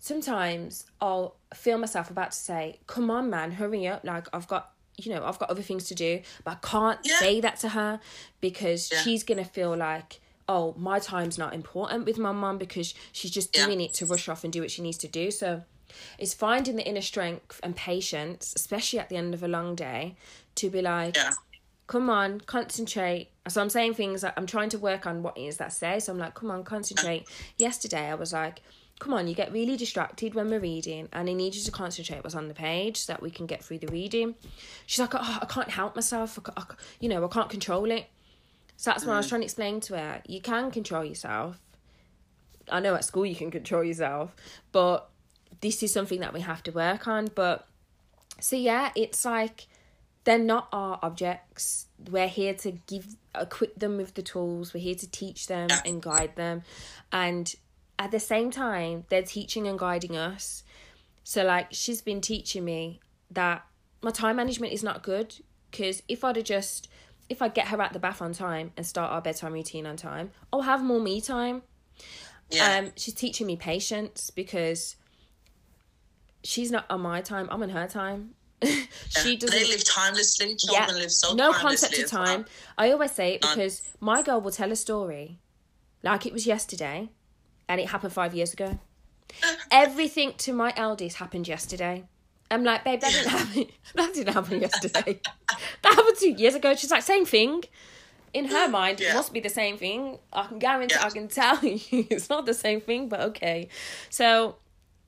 sometimes 0.01 0.85
I'll 0.99 1.37
feel 1.53 1.77
myself 1.77 2.09
about 2.11 2.31
to 2.31 2.37
say, 2.37 2.79
"Come 2.87 3.09
on, 3.09 3.29
man, 3.29 3.51
hurry 3.51 3.87
up! 3.87 4.03
Like 4.03 4.27
I've 4.33 4.47
got." 4.47 4.73
You 4.97 5.15
know, 5.15 5.23
I've 5.25 5.39
got 5.39 5.49
other 5.49 5.61
things 5.63 5.87
to 5.87 5.95
do, 5.95 6.21
but 6.43 6.51
I 6.51 6.67
can't 6.67 7.03
say 7.05 7.39
that 7.39 7.55
to 7.61 7.69
her 7.69 7.99
because 8.39 8.91
she's 9.03 9.23
gonna 9.23 9.45
feel 9.45 9.75
like, 9.75 10.19
oh, 10.51 10.75
my 10.77 10.99
time's 10.99 11.37
not 11.37 11.53
important 11.53 12.05
with 12.05 12.17
my 12.17 12.33
mum 12.33 12.57
because 12.57 12.93
she's 13.13 13.31
just 13.31 13.53
doing 13.53 13.79
it 13.79 13.93
to 13.93 14.05
rush 14.05 14.27
off 14.27 14.43
and 14.43 14.51
do 14.51 14.59
what 14.59 14.69
she 14.69 14.81
needs 14.81 14.97
to 14.97 15.07
do. 15.07 15.31
So 15.31 15.63
it's 16.19 16.33
finding 16.33 16.75
the 16.75 16.85
inner 16.85 17.01
strength 17.01 17.59
and 17.63 17.73
patience, 17.73 18.53
especially 18.55 18.99
at 18.99 19.07
the 19.07 19.15
end 19.15 19.33
of 19.33 19.43
a 19.43 19.47
long 19.47 19.75
day, 19.75 20.17
to 20.55 20.69
be 20.69 20.81
like, 20.81 21.15
yeah. 21.15 21.31
come 21.87 22.09
on, 22.09 22.41
concentrate. 22.41 23.29
So 23.47 23.61
I'm 23.61 23.69
saying 23.69 23.93
things 23.93 24.23
like 24.23 24.33
I'm 24.37 24.45
trying 24.45 24.69
to 24.69 24.77
work 24.77 25.07
on 25.07 25.23
what 25.23 25.37
it 25.37 25.43
is 25.43 25.57
that 25.57 25.71
say. 25.71 25.99
So 25.99 26.11
I'm 26.11 26.19
like, 26.19 26.33
come 26.33 26.51
on, 26.51 26.63
concentrate. 26.65 27.27
Yesterday 27.57 28.09
I 28.09 28.15
was 28.15 28.33
like, 28.33 28.61
come 28.99 29.13
on, 29.13 29.27
you 29.29 29.33
get 29.33 29.53
really 29.53 29.77
distracted 29.77 30.35
when 30.35 30.49
we're 30.49 30.59
reading, 30.59 31.07
and 31.13 31.29
I 31.29 31.33
need 31.33 31.55
you 31.55 31.63
to 31.63 31.71
concentrate 31.71 32.23
what's 32.23 32.35
on 32.35 32.49
the 32.49 32.53
page 32.53 32.97
so 32.97 33.13
that 33.13 33.21
we 33.21 33.31
can 33.31 33.45
get 33.45 33.63
through 33.63 33.79
the 33.79 33.87
reading. 33.87 34.35
She's 34.85 34.99
like, 34.99 35.15
oh, 35.15 35.39
I 35.41 35.45
can't 35.45 35.69
help 35.69 35.95
myself. 35.95 36.37
I, 36.37 36.61
I, 36.61 36.63
you 36.99 37.09
know, 37.09 37.23
I 37.23 37.27
can't 37.27 37.49
control 37.49 37.89
it. 37.89 38.05
So 38.81 38.89
that's 38.89 39.03
mm. 39.03 39.09
what 39.09 39.13
I 39.13 39.17
was 39.17 39.27
mm. 39.27 39.29
trying 39.29 39.41
to 39.41 39.45
explain 39.45 39.79
to 39.81 39.95
her. 39.95 40.21
You 40.25 40.41
can 40.41 40.71
control 40.71 41.05
yourself. 41.05 41.59
I 42.71 42.79
know 42.79 42.95
at 42.95 43.05
school 43.05 43.27
you 43.27 43.35
can 43.35 43.51
control 43.51 43.83
yourself, 43.83 44.35
but 44.71 45.07
this 45.59 45.83
is 45.83 45.93
something 45.93 46.19
that 46.21 46.33
we 46.33 46.41
have 46.41 46.63
to 46.63 46.71
work 46.71 47.07
on. 47.07 47.27
But 47.35 47.67
so 48.39 48.55
yeah, 48.55 48.89
it's 48.95 49.23
like 49.23 49.67
they're 50.23 50.39
not 50.39 50.67
our 50.73 50.97
objects. 51.03 51.85
We're 52.09 52.27
here 52.27 52.55
to 52.55 52.71
give 52.87 53.17
equip 53.39 53.75
them 53.75 53.97
with 53.97 54.15
the 54.15 54.23
tools. 54.23 54.73
We're 54.73 54.79
here 54.79 54.95
to 54.95 55.11
teach 55.11 55.45
them 55.45 55.69
and 55.85 56.01
guide 56.01 56.35
them. 56.35 56.63
And 57.11 57.53
at 57.99 58.09
the 58.09 58.19
same 58.19 58.49
time, 58.49 59.05
they're 59.09 59.21
teaching 59.21 59.67
and 59.67 59.77
guiding 59.77 60.17
us. 60.17 60.63
So, 61.23 61.43
like, 61.43 61.67
she's 61.69 62.01
been 62.01 62.19
teaching 62.19 62.65
me 62.65 62.99
that 63.29 63.63
my 64.01 64.09
time 64.09 64.37
management 64.37 64.73
is 64.73 64.81
not 64.81 65.03
good 65.03 65.35
because 65.69 66.01
if 66.07 66.23
I'd 66.23 66.35
have 66.35 66.45
just, 66.45 66.87
if 67.31 67.41
I 67.41 67.47
get 67.47 67.69
her 67.69 67.81
at 67.81 67.93
the 67.93 67.99
bath 67.99 68.21
on 68.21 68.33
time 68.33 68.71
and 68.75 68.85
start 68.85 69.09
our 69.11 69.21
bedtime 69.21 69.53
routine 69.53 69.85
on 69.85 69.95
time, 69.95 70.31
I'll 70.51 70.63
have 70.63 70.83
more 70.83 70.99
me 70.99 71.21
time. 71.21 71.63
Yeah. 72.49 72.79
Um, 72.79 72.91
she's 72.97 73.13
teaching 73.13 73.47
me 73.47 73.55
patience 73.55 74.29
because 74.29 74.97
she's 76.43 76.71
not 76.71 76.85
on 76.89 76.99
my 76.99 77.21
time. 77.21 77.47
I'm 77.49 77.63
on 77.63 77.69
her 77.69 77.87
time. 77.87 78.31
she 78.61 79.37
doesn't. 79.37 79.57
They 79.57 79.65
live 79.65 79.83
timelessly. 79.85 80.57
Children 80.57 80.97
live 80.97 81.11
so 81.11 81.33
no 81.33 81.53
concept 81.53 81.97
of 81.97 82.11
well. 82.11 82.25
time. 82.25 82.45
I 82.77 82.91
always 82.91 83.11
say 83.11 83.35
it 83.35 83.43
None. 83.43 83.55
because 83.55 83.81
my 84.01 84.21
girl 84.21 84.41
will 84.41 84.51
tell 84.51 84.71
a 84.71 84.75
story 84.75 85.39
like 86.03 86.25
it 86.25 86.33
was 86.33 86.45
yesterday, 86.45 87.09
and 87.69 87.79
it 87.79 87.87
happened 87.87 88.11
five 88.11 88.35
years 88.35 88.51
ago. 88.51 88.77
Everything 89.71 90.33
to 90.39 90.51
my 90.51 90.73
eldest 90.75 91.15
happened 91.15 91.47
yesterday. 91.47 92.03
I'm 92.51 92.63
like, 92.63 92.83
babe, 92.83 92.99
that 93.01 93.11
didn't 93.11 93.29
happen. 93.39 93.65
That 93.95 94.13
didn't 94.13 94.33
happen 94.33 94.61
yesterday. 94.61 95.19
that 95.83 95.93
happened 95.95 96.17
two 96.19 96.31
years 96.31 96.55
ago. 96.55 96.75
She's 96.75 96.91
like, 96.91 97.01
same 97.03 97.25
thing. 97.25 97.63
In 98.33 98.45
her 98.45 98.67
mind, 98.79 99.01
it 99.01 99.13
must 99.13 99.33
be 99.33 99.39
the 99.39 99.49
same 99.49 99.77
thing. 99.77 100.19
I 100.31 100.47
can 100.47 100.59
guarantee, 100.59 100.95
Yeah. 100.99 101.05
I 101.05 101.09
can 101.09 101.27
tell 101.27 101.57
you, 101.65 101.79
it's 102.09 102.29
not 102.29 102.45
the 102.45 102.53
same 102.53 102.81
thing, 102.81 103.09
but 103.09 103.21
okay. 103.21 103.67
So, 104.09 104.55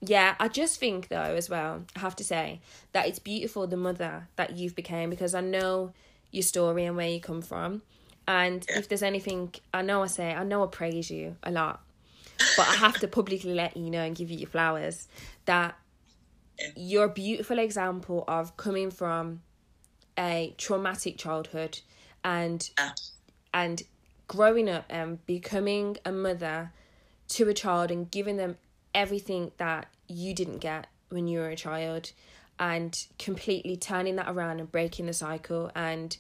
yeah, 0.02 0.36
I 0.40 0.48
just 0.48 0.80
think 0.80 1.08
though, 1.10 1.18
as 1.22 1.50
well, 1.50 1.86
I 1.96 2.00
have 2.00 2.16
to 2.18 2.24
say 2.24 2.60
that 2.92 3.08
it's 3.08 3.20
beautiful 3.20 3.68
the 3.68 3.78
mother 3.78 4.28
that 4.36 4.58
you've 4.58 4.76
became 4.76 5.10
because 5.10 5.34
I 5.36 5.42
know 5.42 5.94
your 6.32 6.44
story 6.44 6.86
and 6.86 6.98
where 6.98 7.08
you 7.08 7.22
come 7.22 7.42
from. 7.42 7.82
And 8.28 8.66
Yeah. 8.70 8.80
if 8.80 8.88
there's 8.90 9.04
anything, 9.04 9.54
I 9.74 9.82
know 9.82 10.04
I 10.04 10.08
say, 10.08 10.34
I 10.34 10.44
know 10.44 10.64
I 10.64 10.68
praise 10.68 11.10
you 11.12 11.36
a 11.44 11.52
lot, 11.52 11.82
but 12.58 12.68
I 12.68 12.76
have 12.76 12.98
to 13.00 13.08
publicly 13.08 13.54
let 13.54 13.78
you 13.78 13.90
know 13.90 14.02
and 14.02 14.16
give 14.16 14.30
you 14.32 14.38
your 14.40 14.50
flowers 14.50 15.08
that 15.46 15.76
Yeah. 16.64 16.70
you're 16.76 17.06
a 17.06 17.10
beautiful 17.14 17.60
example 17.60 18.24
of 18.28 18.56
coming 18.58 18.90
from 18.92 19.42
a 20.18 20.54
traumatic 20.58 21.18
childhood 21.18 21.80
and 22.24 22.70
Yeah. 22.78 22.92
and 23.54 23.84
growing 24.28 24.70
up 24.70 24.86
and 24.90 25.24
becoming 25.26 25.98
a 26.06 26.12
mother 26.12 26.72
to 27.30 27.50
a 27.50 27.54
child 27.54 27.92
and 27.92 28.10
giving 28.10 28.38
them 28.38 28.58
everything 28.96 29.52
that 29.58 29.88
you 30.08 30.34
didn't 30.34 30.60
get 30.60 30.88
when 31.10 31.28
you 31.28 31.40
were 31.40 31.50
a 31.50 31.56
child 31.56 32.12
and 32.60 33.08
completely 33.20 33.76
turning 33.76 34.16
that 34.16 34.30
around 34.30 34.60
and 34.60 34.72
breaking 34.72 35.08
the 35.08 35.14
cycle 35.14 35.72
and 35.76 36.18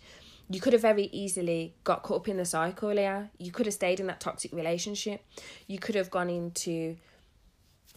you 0.49 0.59
could 0.59 0.73
have 0.73 0.81
very 0.81 1.05
easily 1.11 1.73
got 1.83 2.03
caught 2.03 2.21
up 2.21 2.27
in 2.27 2.37
the 2.37 2.45
cycle 2.45 2.89
Leah. 2.89 3.29
You 3.37 3.51
could 3.51 3.65
have 3.65 3.73
stayed 3.73 3.99
in 3.99 4.07
that 4.07 4.19
toxic 4.19 4.51
relationship. 4.51 5.23
You 5.67 5.79
could 5.79 5.95
have 5.95 6.11
gone 6.11 6.29
into 6.29 6.97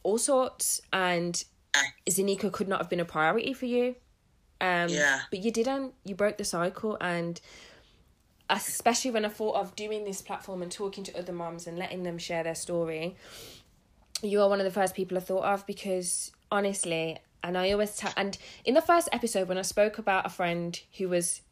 all 0.04 0.16
sorts 0.18 0.80
and 0.92 1.42
Zaniko 2.08 2.50
could 2.52 2.68
not 2.68 2.80
have 2.80 2.90
been 2.90 3.00
a 3.00 3.04
priority 3.04 3.52
for 3.52 3.66
you. 3.66 3.96
Um, 4.60 4.88
Yeah. 4.88 5.20
But 5.30 5.40
you 5.40 5.50
didn't. 5.50 5.94
You 6.04 6.14
broke 6.14 6.38
the 6.38 6.44
cycle 6.44 6.96
and 7.00 7.40
especially 8.48 9.10
when 9.10 9.24
I 9.24 9.28
thought 9.28 9.56
of 9.56 9.74
doing 9.74 10.04
this 10.04 10.22
platform 10.22 10.62
and 10.62 10.70
talking 10.70 11.04
to 11.04 11.18
other 11.18 11.32
moms 11.32 11.66
and 11.66 11.78
letting 11.78 12.04
them 12.04 12.18
share 12.18 12.44
their 12.44 12.54
story, 12.54 13.16
you 14.22 14.40
are 14.40 14.48
one 14.48 14.60
of 14.60 14.64
the 14.64 14.70
first 14.70 14.94
people 14.94 15.16
I 15.16 15.20
thought 15.20 15.44
of 15.44 15.66
because 15.66 16.32
honestly, 16.50 17.18
and 17.42 17.58
I 17.58 17.70
always 17.72 17.96
tell, 17.96 18.12
and 18.16 18.36
in 18.64 18.74
the 18.74 18.82
first 18.82 19.08
episode 19.12 19.48
when 19.48 19.58
I 19.58 19.62
spoke 19.62 19.98
about 19.98 20.26
a 20.26 20.28
friend 20.28 20.78
who 20.96 21.08
was, 21.08 21.42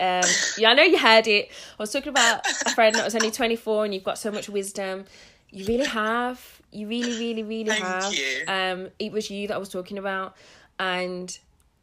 um, 0.00 0.22
yeah, 0.58 0.70
I 0.70 0.74
know 0.74 0.82
you 0.82 0.98
heard 0.98 1.26
it. 1.26 1.50
I 1.78 1.82
was 1.82 1.92
talking 1.92 2.08
about 2.10 2.46
a 2.64 2.70
friend 2.70 2.94
that 2.94 3.04
was 3.04 3.14
only 3.14 3.30
twenty 3.30 3.56
four, 3.56 3.84
and 3.84 3.94
you've 3.94 4.04
got 4.04 4.18
so 4.18 4.30
much 4.30 4.48
wisdom. 4.48 5.04
You 5.50 5.64
really 5.66 5.86
have. 5.86 6.55
You 6.72 6.88
really, 6.88 7.18
really, 7.18 7.42
really 7.42 7.70
Thank 7.70 7.84
have. 7.84 8.12
you. 8.12 8.42
Um, 8.48 8.88
it 8.98 9.12
was 9.12 9.30
you 9.30 9.48
that 9.48 9.54
I 9.54 9.58
was 9.58 9.68
talking 9.68 9.98
about, 9.98 10.36
and 10.78 11.36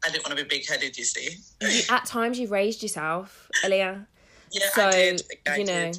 I 0.04 0.10
didn't 0.10 0.26
want 0.26 0.38
to 0.38 0.44
be 0.44 0.48
big 0.48 0.68
headed, 0.68 0.96
you 0.96 1.04
see. 1.04 1.38
you, 1.60 1.82
at 1.90 2.04
times 2.04 2.38
you 2.38 2.48
raised 2.48 2.82
yourself, 2.82 3.50
Aliya. 3.64 4.06
Yeah, 4.50 4.70
so 4.74 4.86
I 4.86 4.90
did. 4.92 5.22
I 5.48 5.56
you 5.56 5.64
know 5.64 5.92
did. 5.92 5.98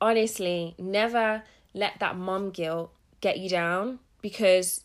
honestly 0.00 0.74
never 0.78 1.42
let 1.74 1.98
that 2.00 2.16
mom 2.16 2.50
guilt 2.50 2.92
get 3.20 3.38
you 3.38 3.48
down 3.50 3.98
because 4.22 4.84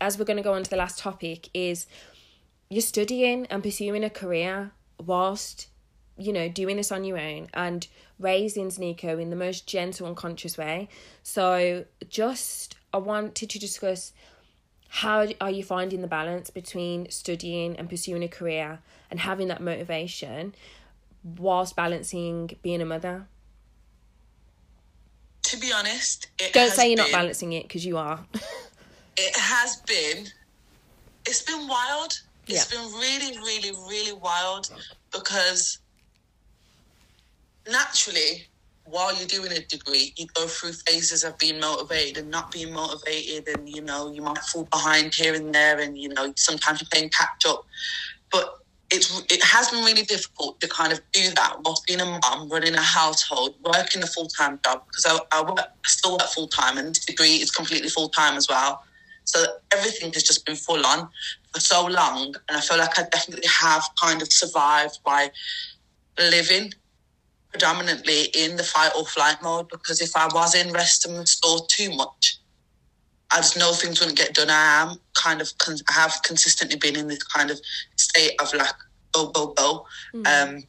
as 0.00 0.18
we're 0.18 0.24
going 0.24 0.36
to 0.36 0.42
go 0.42 0.52
on 0.52 0.62
to 0.62 0.70
the 0.70 0.76
last 0.76 0.98
topic 0.98 1.48
is 1.54 1.86
you're 2.70 2.82
studying 2.82 3.46
and 3.46 3.62
pursuing 3.62 4.04
a 4.04 4.10
career 4.10 4.72
whilst 5.04 5.68
you 6.16 6.32
know 6.32 6.48
doing 6.48 6.76
this 6.76 6.92
on 6.92 7.04
your 7.04 7.18
own 7.18 7.48
and 7.54 7.86
raising 8.18 8.70
Nico 8.78 9.18
in 9.18 9.30
the 9.30 9.36
most 9.36 9.66
gentle 9.66 10.06
and 10.06 10.16
conscious 10.16 10.56
way. 10.56 10.88
So 11.22 11.84
just 12.08 12.76
i 12.92 12.96
wanted 12.96 13.50
to 13.50 13.58
discuss 13.58 14.12
how 14.88 15.26
are 15.40 15.50
you 15.50 15.64
finding 15.64 16.02
the 16.02 16.06
balance 16.06 16.50
between 16.50 17.10
studying 17.10 17.76
and 17.76 17.90
pursuing 17.90 18.22
a 18.22 18.28
career 18.28 18.78
and 19.10 19.18
having 19.18 19.48
that 19.48 19.60
motivation 19.60 20.54
whilst 21.36 21.74
balancing 21.74 22.56
being 22.62 22.80
a 22.80 22.84
mother? 22.84 23.26
To 25.42 25.56
be 25.58 25.72
honest, 25.72 26.28
it 26.38 26.52
don't 26.52 26.68
has 26.68 26.76
say 26.76 26.88
you're 26.88 26.96
not 26.96 27.10
balancing 27.10 27.52
it 27.52 27.64
because 27.64 27.84
you 27.84 27.98
are. 27.98 28.24
It 29.16 29.36
has 29.36 29.76
been. 29.86 30.26
It's 31.24 31.42
been 31.42 31.68
wild. 31.68 32.20
It's 32.48 32.72
Yeah. 32.72 32.80
been 32.80 32.92
really 32.94 33.38
really 33.38 33.72
really 33.88 34.12
wild 34.12 34.70
because 35.12 35.78
naturally 37.70 38.46
while 38.86 39.16
you're 39.16 39.26
doing 39.26 39.50
a 39.52 39.60
degree 39.60 40.12
you 40.16 40.26
go 40.34 40.46
through 40.46 40.72
phases 40.72 41.24
of 41.24 41.36
being 41.38 41.58
motivated 41.58 42.18
and 42.18 42.30
not 42.30 42.50
being 42.50 42.72
motivated 42.72 43.48
and 43.48 43.68
you 43.68 43.80
know 43.80 44.10
you 44.12 44.20
might 44.20 44.38
fall 44.38 44.64
behind 44.64 45.14
here 45.14 45.34
and 45.34 45.54
there 45.54 45.80
and 45.80 45.96
you 45.96 46.08
know 46.10 46.32
sometimes 46.36 46.80
you're 46.80 46.88
playing 46.90 47.08
catch 47.08 47.46
up 47.46 47.64
but 48.30 48.58
it's 48.90 49.22
it 49.30 49.42
has 49.42 49.70
been 49.70 49.84
really 49.84 50.02
difficult 50.02 50.60
to 50.60 50.68
kind 50.68 50.92
of 50.92 51.00
do 51.12 51.30
that 51.30 51.56
whilst 51.64 51.86
being 51.86 52.00
a 52.00 52.04
mum, 52.04 52.48
running 52.48 52.74
a 52.74 52.80
household, 52.80 53.54
working 53.64 54.02
a 54.02 54.06
full 54.06 54.26
time 54.26 54.60
job 54.64 54.82
because 54.86 55.06
I, 55.06 55.38
I 55.38 55.42
work 55.42 55.58
I 55.58 55.66
still 55.86 56.12
work 56.12 56.28
full 56.28 56.48
time 56.48 56.78
and 56.78 56.88
this 56.88 57.04
degree 57.04 57.36
is 57.36 57.50
completely 57.50 57.88
full 57.88 58.08
time 58.08 58.36
as 58.36 58.48
well. 58.48 58.84
So 59.24 59.42
everything 59.72 60.12
has 60.12 60.22
just 60.22 60.44
been 60.44 60.56
full 60.56 60.84
on 60.84 61.08
for 61.52 61.60
so 61.60 61.86
long, 61.86 62.34
and 62.48 62.58
I 62.58 62.60
feel 62.60 62.78
like 62.78 62.98
I 62.98 63.04
definitely 63.10 63.48
have 63.48 63.82
kind 64.00 64.20
of 64.20 64.30
survived 64.30 64.98
by 65.04 65.30
living 66.18 66.74
predominantly 67.54 68.24
in 68.34 68.56
the 68.56 68.64
fight 68.64 68.90
or 68.98 69.04
flight 69.06 69.36
mode 69.40 69.68
because 69.68 70.00
if 70.00 70.16
I 70.16 70.26
was 70.26 70.56
in 70.56 70.72
rest 70.72 71.06
and 71.06 71.16
restore 71.16 71.60
too 71.68 71.94
much, 71.94 72.38
I 73.32 73.36
just 73.36 73.56
know 73.56 73.72
things 73.72 74.00
wouldn't 74.00 74.18
get 74.18 74.34
done. 74.34 74.50
I 74.50 74.82
am 74.82 74.96
kind 75.14 75.40
of, 75.40 75.56
con- 75.58 75.76
I 75.88 75.92
have 75.92 76.14
consistently 76.24 76.76
been 76.76 76.96
in 76.96 77.06
this 77.06 77.22
kind 77.22 77.52
of 77.52 77.60
state 77.96 78.32
of 78.40 78.52
like, 78.54 78.74
go, 79.12 79.28
go, 79.28 79.52
go. 79.52 79.86
Um, 80.14 80.64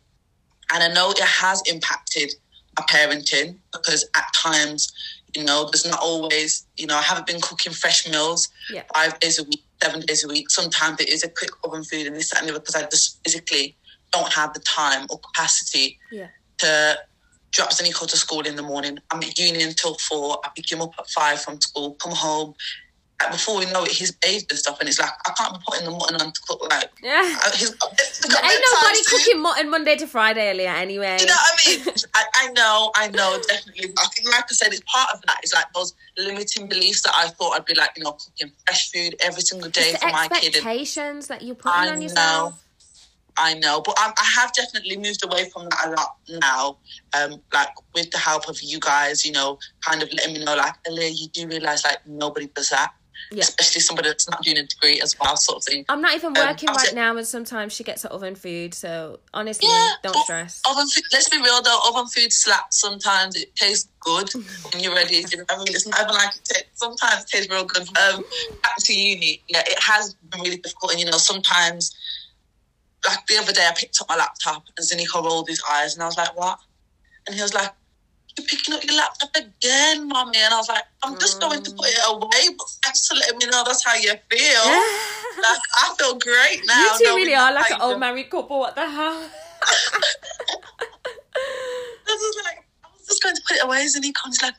and 0.74 0.84
I 0.84 0.88
know 0.94 1.10
it 1.10 1.20
has 1.20 1.64
impacted 1.68 2.32
my 2.78 2.86
parenting 2.86 3.58
because 3.74 4.08
at 4.16 4.26
times, 4.36 4.94
you 5.36 5.44
know, 5.44 5.68
there's 5.72 5.88
not 5.90 6.00
always, 6.02 6.68
you 6.78 6.86
know, 6.86 6.98
I 6.98 7.02
haven't 7.02 7.26
been 7.26 7.42
cooking 7.42 7.74
fresh 7.74 8.08
meals 8.08 8.48
Yeah. 8.70 8.84
five 8.94 9.20
days 9.20 9.40
a 9.40 9.44
week, 9.44 9.64
seven 9.82 10.02
days 10.02 10.24
a 10.24 10.28
week. 10.28 10.52
Sometimes 10.52 11.02
it 11.02 11.10
is 11.10 11.24
a 11.24 11.30
quick 11.30 11.50
oven 11.64 11.84
food 11.84 12.06
and 12.06 12.16
this, 12.16 12.30
that, 12.30 12.40
and 12.42 12.48
the 12.48 12.52
other 12.54 12.60
because 12.60 12.76
I 12.76 12.84
just 12.84 13.20
physically 13.24 13.76
don't 14.12 14.32
have 14.32 14.54
the 14.54 14.60
time 14.62 15.08
or 15.10 15.20
capacity 15.20 15.98
yeah 16.12 16.28
to 16.60 16.98
drop 17.52 17.72
Zaniko 17.72 18.08
to 18.08 18.18
school 18.18 18.42
in 18.42 18.56
the 18.56 18.64
morning. 18.64 19.00
I'm 19.12 19.20
at 19.20 19.38
uni 19.40 19.64
until 19.64 19.96
four. 19.96 20.40
I 20.44 20.50
pick 20.56 20.72
him 20.72 20.82
up 20.82 20.94
at 21.00 21.10
five 21.10 21.42
from 21.42 21.60
school, 21.62 21.94
come 21.94 22.12
home. 22.14 22.54
Like 23.22 23.32
before 23.32 23.58
we 23.60 23.66
know 23.68 23.84
it, 23.86 23.92
he's 23.92 24.12
bathed 24.12 24.52
and 24.52 24.60
stuff, 24.60 24.78
and 24.82 24.90
it's 24.90 25.00
like 25.00 25.10
I 25.26 25.32
can't 25.38 25.54
be 25.54 25.60
putting 25.66 25.86
the 25.86 25.92
mutton 25.92 26.18
on 26.18 26.34
to 26.34 26.42
cook. 26.46 26.70
Like 26.70 26.92
yeah 27.02 27.22
uh, 27.46 27.52
he's 27.52 27.70
got, 27.70 27.92
ain't 28.44 28.64
nobody 28.74 29.04
cooking 29.06 29.42
mutton 29.42 29.70
monday 29.70 29.96
to 29.96 30.06
friday 30.06 30.50
earlier 30.50 30.70
anyway 30.70 31.18
Do 31.18 31.24
you 31.24 31.30
know 31.30 31.36
what 31.36 31.54
I 31.54 31.70
mean? 31.70 31.94
I, 32.16 32.24
I 32.34 32.52
know, 32.52 32.92
I 32.96 33.08
know, 33.08 33.40
definitely. 33.48 33.94
I 33.98 34.08
think, 34.08 34.30
like 34.30 34.44
I 34.44 34.54
said, 34.54 34.74
it's 34.74 34.82
part 34.82 35.10
of 35.14 35.22
that. 35.28 35.40
It's 35.44 35.54
like 35.54 35.72
those 35.74 35.94
limiting 36.18 36.68
beliefs 36.68 37.04
that 37.04 37.14
I 37.16 37.28
thought 37.28 37.52
I'd 37.52 37.66
be 37.66 37.74
like, 37.74 37.92
you 37.96 38.04
know, 38.04 38.12
cooking 38.14 38.52
fresh 38.66 38.92
food 38.92 39.16
every 39.22 39.42
single 39.42 39.70
day 39.70 39.92
It's 39.92 40.04
for 40.04 40.12
my 40.12 40.28
kid. 40.28 40.48
Expectations 40.48 41.28
that 41.28 41.42
you're 41.42 41.56
putting 41.56 41.80
I 41.80 41.92
on 41.92 42.00
know. 42.14 42.54
I 43.38 43.54
know, 43.56 43.82
but 43.82 43.96
I, 43.98 44.12
I 44.18 44.24
have 44.42 44.54
definitely 44.54 44.98
moved 44.98 45.24
away 45.26 45.50
from 45.50 45.68
that 45.70 45.88
a 45.88 45.90
lot 45.92 46.16
now. 46.42 46.80
Um, 47.18 47.42
like 47.54 47.70
with 47.94 48.12
the 48.12 48.18
help 48.18 48.48
of 48.48 48.58
you 48.62 48.80
guys, 48.80 49.26
you 49.26 49.32
know, 49.32 49.58
kind 49.86 50.02
of 50.02 50.12
letting 50.14 50.34
me 50.36 50.44
know, 50.44 50.56
like, 50.56 50.76
Elia, 50.88 51.10
you 51.10 51.28
do 51.34 51.48
realize 51.48 51.84
like 51.84 52.00
nobody 52.08 52.48
does 52.56 52.70
that, 52.70 52.92
Yeah. 53.32 53.44
especially 53.44 53.82
somebody 53.82 54.10
that's 54.10 54.30
not 54.30 54.42
doing 54.44 54.58
a 54.58 54.64
degree 54.64 55.02
as 55.02 55.16
well, 55.20 55.36
sort 55.38 55.58
of 55.58 55.64
thing. 55.66 55.86
i'm 55.90 56.02
not 56.02 56.16
even 56.16 56.28
Um, 56.38 56.48
working 56.48 56.70
I'll 56.70 56.76
right 56.76 56.94
now 56.94 57.16
and 57.18 57.28
sometimes 57.28 57.74
she 57.74 57.84
gets 57.84 58.04
her 58.04 58.10
oven 58.10 58.36
food 58.36 58.74
so 58.74 59.20
honestly 59.34 59.68
Yeah, 59.70 59.94
don't 60.04 60.16
stress 60.16 60.62
Oven 60.70 60.88
food, 60.88 61.04
let's 61.14 61.30
be 61.30 61.38
real 61.42 61.62
though, 61.62 61.80
oven 61.88 62.08
food 62.08 62.32
slaps 62.34 62.80
sometimes. 62.80 63.36
It 63.36 63.56
tastes 63.56 63.90
good 64.02 64.30
when 64.74 64.82
you're 64.84 64.96
ready. 64.96 65.26
You 65.32 65.38
know 65.40 65.46
I 65.50 65.58
mean, 65.58 65.68
it's 65.70 65.86
not 65.88 66.00
even 66.02 66.14
like 66.14 66.36
it 66.36 66.42
tastes, 66.46 66.70
sometimes 66.76 67.24
it 67.24 67.28
tastes 67.30 67.52
real 67.52 67.66
good. 67.66 67.84
Um, 67.98 68.24
back 68.64 68.76
to 68.80 68.94
uni, 68.94 69.44
yeah, 69.48 69.64
it 69.66 69.80
has 69.82 70.16
been 70.30 70.42
really 70.42 70.58
difficult. 70.58 70.92
And 70.94 71.00
you 71.02 71.06
know, 71.06 71.18
sometimes, 71.18 71.94
like 73.08 73.26
the 73.28 73.38
other 73.38 73.54
day, 73.54 73.68
I 73.68 73.74
picked 73.76 74.00
up 74.02 74.10
my 74.10 74.16
laptop 74.16 74.64
and 74.78 74.88
Zaniko 74.88 75.24
rolled 75.24 75.48
his 75.48 75.62
eyes, 75.72 75.94
and 75.96 76.04
I 76.04 76.06
was 76.08 76.18
like, 76.18 76.36
"What?" 76.38 76.60
And 77.28 77.36
he 77.36 77.42
was 77.42 77.54
like, 77.54 77.72
"You're 78.38 78.46
picking 78.48 78.74
up 78.74 78.84
your 78.84 78.96
laptop 78.96 79.30
again, 79.36 80.08
mommy?" 80.08 80.38
And 80.38 80.54
I 80.54 80.58
was 80.58 80.70
like, 80.70 80.84
"I'm 81.04 81.18
just 81.20 81.40
going 81.40 81.64
to 81.64 81.72
put 81.72 81.88
it 81.88 82.00
mm. 82.00 82.22
away, 82.22 82.56
but 82.58 82.68
thanks 82.84 83.08
for 83.08 83.16
letting 83.16 83.38
me 83.38 83.46
know 83.48 83.64
that's 83.66 83.84
how 83.84 83.96
you 83.96 84.14
feel." 84.30 84.66
like, 85.42 85.62
I 85.78 85.96
feel 85.98 86.16
great 86.18 86.62
now. 86.66 86.84
you 86.84 87.06
two 87.06 87.16
really 87.16 87.36
are 87.36 87.54
like 87.54 87.72
an 87.72 87.82
old 87.82 88.00
married 88.00 88.30
couple 88.30 88.60
what 88.60 88.76
the 88.76 88.90
hell 88.90 89.30
I 92.08 92.18
was 92.18 92.42
like, 92.46 92.66
I 92.84 92.88
was 92.94 93.08
just 93.08 93.24
going 93.24 93.36
to 93.36 93.42
put 93.48 93.58
it 93.58 93.64
away, 93.64 93.86
and 93.94 94.06
he 94.06 94.14
comes 94.14 94.42
like, 94.42 94.54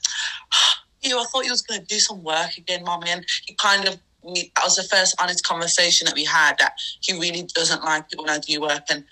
you? 1.03 1.19
I 1.19 1.25
thought 1.25 1.45
you 1.45 1.51
was 1.51 1.63
going 1.63 1.81
to 1.81 1.87
do 1.87 1.99
some 1.99 2.23
work 2.23 2.57
again, 2.59 2.85
mommy. 2.85 3.11
And 3.11 3.25
he 3.47 3.55
kind 3.55 3.87
of, 3.89 3.99
we, 4.27 4.53
that 4.57 4.65
was 4.65 4.77
the 4.77 4.83
first 4.85 5.15
honest 5.21 5.45
conversation 5.45 6.05
that 6.07 6.15
we 6.15 6.25
had 6.25 6.59
that 6.59 6.75
he 7.01 7.13
really 7.13 7.43
doesn't 7.55 7.85
like 7.85 8.05
it 8.13 8.19
when 8.19 8.29
I 8.31 8.39
do 8.39 8.61
work. 8.61 8.83
And 8.91 9.05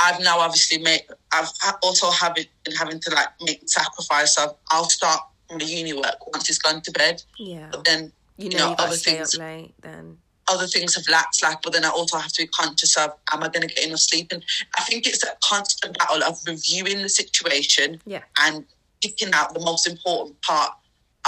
I've 0.00 0.20
now 0.20 0.38
obviously 0.38 0.78
made, 0.78 1.02
I've 1.32 1.48
also 1.82 2.10
have 2.10 2.34
been 2.34 2.46
having 2.78 3.00
to 3.00 3.10
like 3.14 3.28
make 3.42 3.68
sacrifice 3.68 4.38
of, 4.38 4.56
I'll 4.70 4.88
start 4.88 5.20
my 5.50 5.58
uni 5.64 5.92
work 5.92 6.26
once 6.32 6.46
he's 6.46 6.58
gone 6.58 6.80
to 6.82 6.90
bed. 6.92 7.22
Yeah. 7.38 7.68
But 7.70 7.84
then, 7.84 8.12
You 8.36 8.48
you 8.50 8.50
know, 8.50 8.58
know, 8.58 8.70
you 8.70 8.76
gotta 8.76 8.88
other 8.88 8.96
things- 8.96 9.36
late 9.36 9.74
then. 9.82 10.18
other 10.48 10.66
things 10.66 10.94
have 10.94 11.06
lacked 11.08 11.36
slack, 11.36 11.60
but 11.62 11.72
then 11.74 11.84
I 11.84 11.90
also 11.90 12.16
have 12.16 12.32
to 12.32 12.42
be 12.42 12.48
conscious 12.48 12.96
of 12.96 13.12
am 13.32 13.42
I 13.42 13.48
going 13.48 13.68
to 13.68 13.74
get 13.74 13.84
enough 13.86 14.00
sleep? 14.00 14.32
And 14.32 14.42
I 14.78 14.82
think 14.84 15.06
it's 15.06 15.22
a 15.22 15.36
constant 15.42 15.98
battle 15.98 16.22
of 16.24 16.38
reviewing 16.46 17.02
the 17.02 17.08
situation 17.10 18.00
Yeah. 18.06 18.22
and 18.40 18.64
picking 19.02 19.32
out 19.34 19.52
the 19.52 19.60
most 19.60 19.86
important 19.86 20.40
part 20.42 20.72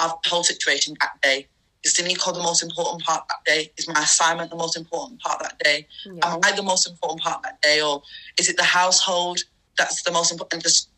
of 0.02 0.14
the 0.22 0.30
whole 0.30 0.44
situation 0.44 0.96
that 1.00 1.20
day. 1.22 1.46
Is 1.82 1.94
the 1.94 2.02
Nico 2.02 2.32
the 2.32 2.42
most 2.42 2.62
important 2.62 3.02
part 3.02 3.24
that 3.28 3.44
day? 3.46 3.72
Is 3.78 3.88
my 3.88 4.02
assignment 4.02 4.50
the 4.50 4.56
most 4.56 4.76
important 4.76 5.20
part 5.20 5.40
that 5.40 5.58
day? 5.58 5.86
Yeah. 6.04 6.34
Am 6.34 6.40
I 6.44 6.52
the 6.52 6.62
most 6.62 6.88
important 6.88 7.22
part 7.22 7.42
that 7.42 7.60
day? 7.62 7.80
Or 7.80 8.02
is 8.38 8.48
it 8.48 8.56
the 8.56 8.64
household 8.64 9.40
that's 9.78 10.02
the 10.02 10.12
most 10.12 10.30
important? 10.30 10.54
And 10.54 10.62
just 10.62 10.90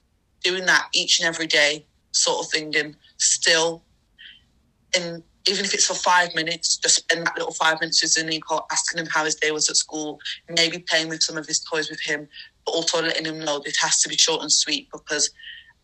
doing 0.42 0.66
that 0.66 0.88
each 0.92 1.20
and 1.20 1.28
every 1.28 1.46
day 1.46 1.86
sort 2.10 2.44
of 2.44 2.50
thing 2.50 2.76
and 2.76 2.96
still 3.16 3.82
and 4.94 5.22
even 5.48 5.64
if 5.64 5.74
it's 5.74 5.86
for 5.86 5.94
five 5.94 6.34
minutes, 6.34 6.76
just 6.76 6.96
spend 6.96 7.26
that 7.26 7.36
little 7.36 7.52
five 7.52 7.80
minutes 7.80 8.02
with 8.02 8.24
Nico, 8.24 8.64
asking 8.70 9.00
him 9.00 9.06
how 9.06 9.24
his 9.24 9.34
day 9.34 9.50
was 9.50 9.68
at 9.68 9.76
school, 9.76 10.20
maybe 10.48 10.78
playing 10.78 11.08
with 11.08 11.22
some 11.22 11.36
of 11.36 11.46
his 11.46 11.60
toys 11.60 11.90
with 11.90 12.00
him, 12.00 12.28
but 12.64 12.72
also 12.72 13.02
letting 13.02 13.24
him 13.24 13.40
know 13.40 13.58
this 13.58 13.76
has 13.78 14.00
to 14.02 14.08
be 14.08 14.16
short 14.16 14.42
and 14.42 14.52
sweet 14.52 14.88
because 14.92 15.30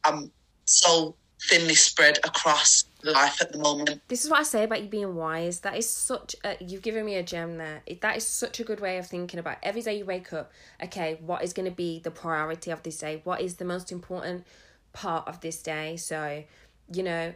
I'm 0.04 0.30
so 0.66 1.16
thinly 1.48 1.74
spread 1.74 2.18
across 2.24 2.84
life 3.02 3.40
at 3.40 3.52
the 3.52 3.58
moment. 3.58 4.00
This 4.08 4.24
is 4.24 4.30
what 4.30 4.40
I 4.40 4.42
say 4.42 4.64
about 4.64 4.82
you 4.82 4.88
being 4.88 5.14
wise. 5.14 5.60
That 5.60 5.76
is 5.76 5.88
such 5.88 6.34
a 6.44 6.56
you've 6.60 6.82
given 6.82 7.04
me 7.04 7.16
a 7.16 7.22
gem 7.22 7.56
there. 7.58 7.82
That 8.00 8.16
is 8.16 8.26
such 8.26 8.60
a 8.60 8.64
good 8.64 8.80
way 8.80 8.98
of 8.98 9.06
thinking 9.06 9.38
about 9.38 9.58
every 9.62 9.82
day 9.82 9.98
you 9.98 10.04
wake 10.04 10.32
up. 10.32 10.50
Okay, 10.82 11.18
what 11.20 11.42
is 11.42 11.52
going 11.52 11.68
to 11.68 11.74
be 11.74 12.00
the 12.00 12.10
priority 12.10 12.70
of 12.70 12.82
this 12.82 12.98
day? 12.98 13.20
What 13.24 13.40
is 13.40 13.56
the 13.56 13.64
most 13.64 13.92
important 13.92 14.46
part 14.92 15.28
of 15.28 15.40
this 15.40 15.62
day? 15.62 15.96
So, 15.96 16.44
you 16.92 17.02
know, 17.02 17.34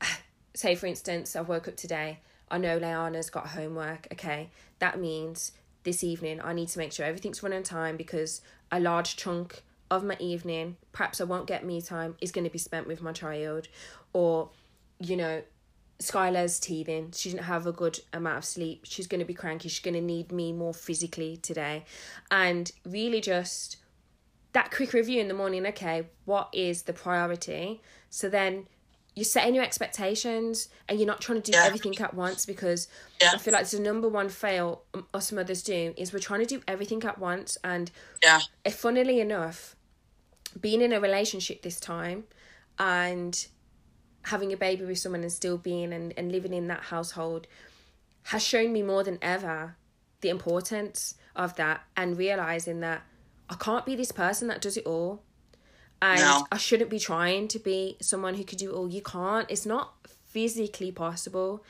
say 0.54 0.74
for 0.74 0.86
instance, 0.86 1.34
I 1.34 1.40
woke 1.40 1.68
up 1.68 1.76
today. 1.76 2.20
I 2.50 2.58
know 2.58 2.78
Leanna's 2.78 3.30
got 3.30 3.48
homework. 3.48 4.08
Okay, 4.12 4.50
that 4.78 4.98
means 5.00 5.52
this 5.84 6.04
evening 6.04 6.40
I 6.42 6.52
need 6.52 6.68
to 6.68 6.78
make 6.78 6.92
sure 6.92 7.04
everything's 7.04 7.42
running 7.42 7.58
on 7.58 7.64
time 7.64 7.96
because 7.96 8.40
a 8.70 8.78
large 8.78 9.16
chunk 9.16 9.62
of 9.92 10.02
my 10.04 10.16
evening, 10.18 10.76
perhaps 10.92 11.20
I 11.20 11.24
won't 11.24 11.46
get 11.46 11.64
me 11.64 11.80
time, 11.82 12.16
is 12.20 12.32
going 12.32 12.44
to 12.44 12.50
be 12.50 12.58
spent 12.58 12.86
with 12.86 13.02
my 13.02 13.12
child, 13.12 13.68
or 14.12 14.50
you 14.98 15.16
know, 15.16 15.42
Skylar's 15.98 16.58
teething. 16.58 17.12
She 17.14 17.30
didn't 17.30 17.44
have 17.44 17.66
a 17.66 17.72
good 17.72 18.00
amount 18.12 18.38
of 18.38 18.44
sleep. 18.44 18.84
She's 18.84 19.06
going 19.06 19.18
to 19.20 19.24
be 19.24 19.34
cranky. 19.34 19.68
She's 19.68 19.80
going 19.84 19.94
to 19.94 20.00
need 20.00 20.32
me 20.32 20.52
more 20.52 20.72
physically 20.74 21.36
today. 21.36 21.84
And 22.30 22.70
really 22.84 23.20
just 23.20 23.76
that 24.52 24.70
quick 24.70 24.92
review 24.92 25.20
in 25.20 25.28
the 25.28 25.34
morning 25.34 25.66
okay, 25.66 26.06
what 26.24 26.48
is 26.52 26.82
the 26.82 26.92
priority? 26.92 27.80
So 28.10 28.28
then 28.28 28.66
you're 29.14 29.24
setting 29.24 29.54
your 29.54 29.64
expectations 29.64 30.68
and 30.88 30.98
you're 30.98 31.06
not 31.06 31.20
trying 31.20 31.40
to 31.42 31.50
do 31.50 31.56
Yeah. 31.56 31.64
everything 31.66 31.98
at 31.98 32.14
once 32.14 32.46
because 32.46 32.88
Yeah. 33.20 33.32
I 33.34 33.38
feel 33.38 33.52
like 33.52 33.66
the 33.68 33.78
number 33.80 34.08
one 34.08 34.28
fail 34.28 34.84
um, 34.94 35.06
us 35.12 35.30
mothers 35.32 35.62
do 35.62 35.94
is 35.96 36.12
we're 36.12 36.18
trying 36.18 36.40
to 36.40 36.46
do 36.46 36.62
everything 36.66 37.02
at 37.04 37.18
once. 37.18 37.58
And 37.62 37.90
Yeah, 38.22 38.40
if 38.64 38.76
funnily 38.76 39.20
enough, 39.20 39.76
being 40.60 40.80
in 40.82 40.92
a 40.92 41.00
relationship 41.00 41.62
this 41.62 41.80
time 41.80 42.24
and 42.78 43.46
having 44.26 44.52
a 44.52 44.56
baby 44.56 44.84
with 44.84 44.98
someone 44.98 45.22
and 45.22 45.32
still 45.32 45.58
being 45.58 45.92
and, 45.92 46.12
and 46.16 46.30
living 46.30 46.52
in 46.54 46.68
that 46.68 46.80
household 46.84 47.46
has 48.24 48.42
shown 48.42 48.72
me 48.72 48.82
more 48.82 49.02
than 49.02 49.18
ever 49.20 49.76
the 50.20 50.28
importance 50.28 51.14
of 51.34 51.56
that 51.56 51.82
and 51.96 52.16
realizing 52.16 52.80
that 52.80 53.02
I 53.50 53.54
can't 53.56 53.84
be 53.84 53.96
this 53.96 54.12
person 54.12 54.46
that 54.48 54.60
does 54.60 54.76
it 54.76 54.86
all. 54.86 55.22
And 56.00 56.20
No. 56.20 56.46
I 56.52 56.56
shouldn't 56.58 56.90
be 56.90 56.98
trying 57.00 57.48
to 57.48 57.58
be 57.58 57.96
someone 58.00 58.34
who 58.34 58.44
could 58.44 58.58
do 58.58 58.70
it 58.70 58.74
all. 58.74 58.88
You 58.88 59.02
can't. 59.02 59.50
It's 59.50 59.66
not 59.66 59.94
physically 60.26 60.90
possible. 60.92 61.64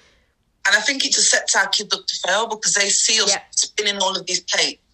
and 0.65 0.77
I 0.77 0.81
think 0.81 1.05
it 1.05 1.13
just 1.13 1.29
sets 1.29 1.57
our 1.57 1.67
kids 1.69 1.93
up 1.93 2.07
to 2.07 2.15
fail 2.25 2.47
because 2.47 2.75
they 2.75 2.89
see 2.89 3.21
us 3.21 3.31
Yeah. 3.33 3.43
spinning 3.51 3.99
all 4.01 4.17
of 4.17 4.25
these 4.27 4.41
plates. 4.43 4.92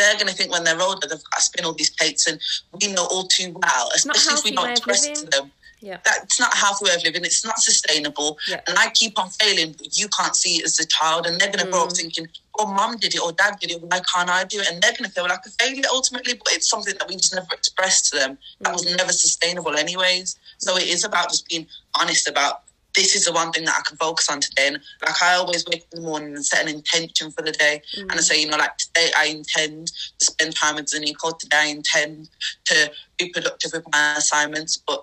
They're 0.00 0.14
going 0.14 0.28
to 0.28 0.34
think 0.34 0.50
when 0.50 0.64
they're 0.64 0.80
older 0.80 1.06
they've 1.06 1.24
got 1.30 1.36
to 1.36 1.42
spin 1.42 1.64
all 1.66 1.74
these 1.74 1.90
plates, 1.90 2.26
and 2.26 2.40
we 2.80 2.90
know 2.92 3.06
all 3.12 3.24
too 3.24 3.52
well, 3.62 3.86
especially 3.94 4.34
if 4.38 4.44
we 4.44 4.52
don't 4.52 4.70
express 4.70 5.06
it 5.06 5.14
to 5.16 5.26
them. 5.26 5.50
Yeah. 5.82 5.98
That's 6.04 6.38
not 6.38 6.52
a 6.52 6.56
healthy 6.56 6.84
way 6.86 6.94
of 6.94 7.02
living. 7.04 7.24
It's 7.24 7.44
not 7.44 7.58
sustainable. 7.58 8.38
Yeah. 8.46 8.60
And 8.66 8.78
I 8.78 8.90
keep 8.90 9.18
on 9.18 9.28
failing, 9.30 9.72
but 9.78 9.96
you 9.96 10.08
can't 10.08 10.36
see 10.36 10.56
it 10.58 10.64
as 10.66 10.78
a 10.78 10.86
child. 10.86 11.26
And 11.26 11.40
they're 11.40 11.50
going 11.50 11.64
to 11.64 11.70
grow 11.70 11.84
Mm. 11.84 11.90
up 11.90 11.96
thinking, 11.96 12.26
oh, 12.58 12.66
mum 12.66 12.98
did 12.98 13.14
it 13.14 13.20
or 13.22 13.32
dad 13.32 13.54
did 13.60 13.70
it. 13.70 13.80
Why 13.80 14.00
can't 14.12 14.28
I 14.28 14.44
do 14.44 14.60
it? 14.60 14.70
And 14.70 14.82
they're 14.82 14.92
going 14.92 15.04
to 15.04 15.10
feel 15.10 15.24
like 15.24 15.40
a 15.46 15.50
failure 15.50 15.84
ultimately, 15.90 16.34
but 16.34 16.52
it's 16.52 16.68
something 16.68 16.94
that 16.98 17.08
we 17.08 17.16
just 17.16 17.34
never 17.34 17.54
expressed 17.54 18.12
to 18.12 18.18
them. 18.18 18.36
That 18.60 18.74
was 18.74 18.84
Mm. 18.84 18.98
never 18.98 19.12
sustainable, 19.26 19.74
anyways. 19.84 20.36
So 20.58 20.76
it 20.76 20.86
is 20.86 21.02
about 21.04 21.30
just 21.30 21.48
being 21.48 21.66
honest 21.98 22.28
about 22.28 22.54
this 22.94 23.14
is 23.14 23.24
the 23.24 23.32
one 23.32 23.52
thing 23.52 23.64
that 23.64 23.76
I 23.78 23.82
can 23.86 23.96
focus 23.96 24.28
on 24.28 24.40
today. 24.40 24.68
And 24.68 24.80
like 25.06 25.22
I 25.22 25.34
always 25.34 25.64
wake 25.66 25.82
up 25.82 25.88
in 25.92 26.02
the 26.02 26.08
morning 26.08 26.34
and 26.34 26.44
set 26.44 26.62
an 26.62 26.74
intention 26.74 27.30
for 27.30 27.42
the 27.42 27.52
day. 27.52 27.82
And 27.96 28.12
I 28.12 28.16
mm. 28.16 28.20
say, 28.20 28.40
you 28.40 28.48
know, 28.48 28.56
like 28.56 28.76
today 28.76 29.10
I 29.16 29.26
intend 29.26 29.88
to 30.18 30.26
spend 30.26 30.56
time 30.56 30.76
with 30.76 30.86
Zaniko. 30.86 31.38
Today 31.38 31.56
I 31.56 31.66
intend 31.66 32.28
to 32.66 32.90
be 33.18 33.30
productive 33.30 33.72
with 33.72 33.84
my 33.92 34.14
assignments. 34.16 34.76
But 34.76 35.02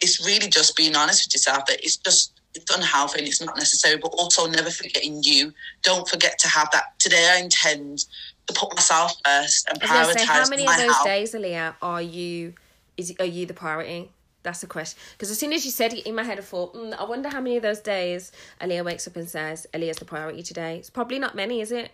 it's 0.00 0.24
really 0.24 0.48
just 0.48 0.76
being 0.76 0.96
honest 0.96 1.26
with 1.26 1.34
yourself 1.34 1.66
that 1.66 1.82
it's 1.82 1.96
just 1.96 2.32
it's 2.54 2.74
unhealthy 2.74 3.18
and 3.18 3.28
it's 3.28 3.42
not 3.42 3.56
necessary, 3.56 3.96
but 3.96 4.08
also 4.08 4.46
never 4.46 4.70
forgetting 4.70 5.20
you. 5.22 5.52
Don't 5.82 6.08
forget 6.08 6.38
to 6.38 6.48
have 6.48 6.70
that. 6.72 6.98
Today 7.00 7.32
I 7.34 7.42
intend 7.42 8.04
to 8.46 8.54
put 8.54 8.74
myself 8.74 9.12
first 9.24 9.68
and 9.68 9.80
gonna 9.80 10.12
say, 10.12 10.24
how 10.24 10.48
many 10.48 10.66
of 10.66 10.76
those 10.76 10.92
health. 10.92 11.04
days, 11.04 11.34
Aliya, 11.34 11.74
are 11.82 12.02
you? 12.02 12.54
Is 12.96 13.12
are 13.18 13.24
you 13.24 13.46
the 13.46 13.54
priority? 13.54 14.10
That's 14.44 14.60
the 14.60 14.66
question. 14.68 14.98
Because 15.12 15.30
as 15.32 15.38
soon 15.38 15.52
as 15.52 15.64
you 15.64 15.72
said 15.72 15.92
it 15.94 16.06
in 16.06 16.14
my 16.14 16.22
head, 16.22 16.38
I 16.38 16.42
thought, 16.42 16.74
mm, 16.74 16.94
I 16.96 17.02
wonder 17.04 17.28
how 17.28 17.40
many 17.40 17.56
of 17.56 17.62
those 17.62 17.80
days 17.80 18.30
Aliya 18.60 18.84
wakes 18.84 19.08
up 19.08 19.16
and 19.16 19.28
says, 19.28 19.66
"Aliya's 19.74 19.96
the 19.96 20.04
priority 20.04 20.42
today." 20.44 20.76
It's 20.76 20.90
probably 20.90 21.18
not 21.18 21.34
many, 21.34 21.60
is 21.60 21.72
it? 21.72 21.90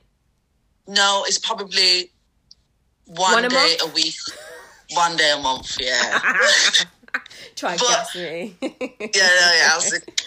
No, 0.86 1.24
it's 1.26 1.38
probably 1.38 2.10
one, 3.06 3.32
One 3.32 3.44
a 3.44 3.48
day 3.48 3.76
month? 3.78 3.82
a 3.82 3.94
week, 3.94 4.14
one 4.90 5.16
day 5.16 5.30
a 5.30 5.38
month. 5.38 5.76
Yeah, 5.80 6.18
Try 7.56 7.76
But- 7.76 7.86
guess 7.88 8.14
me. 8.16 8.56
yeah, 8.60 8.68
yeah. 9.00 9.08
yeah 9.14 9.68
I 9.72 9.76
was 9.76 9.92
like- 9.92 10.20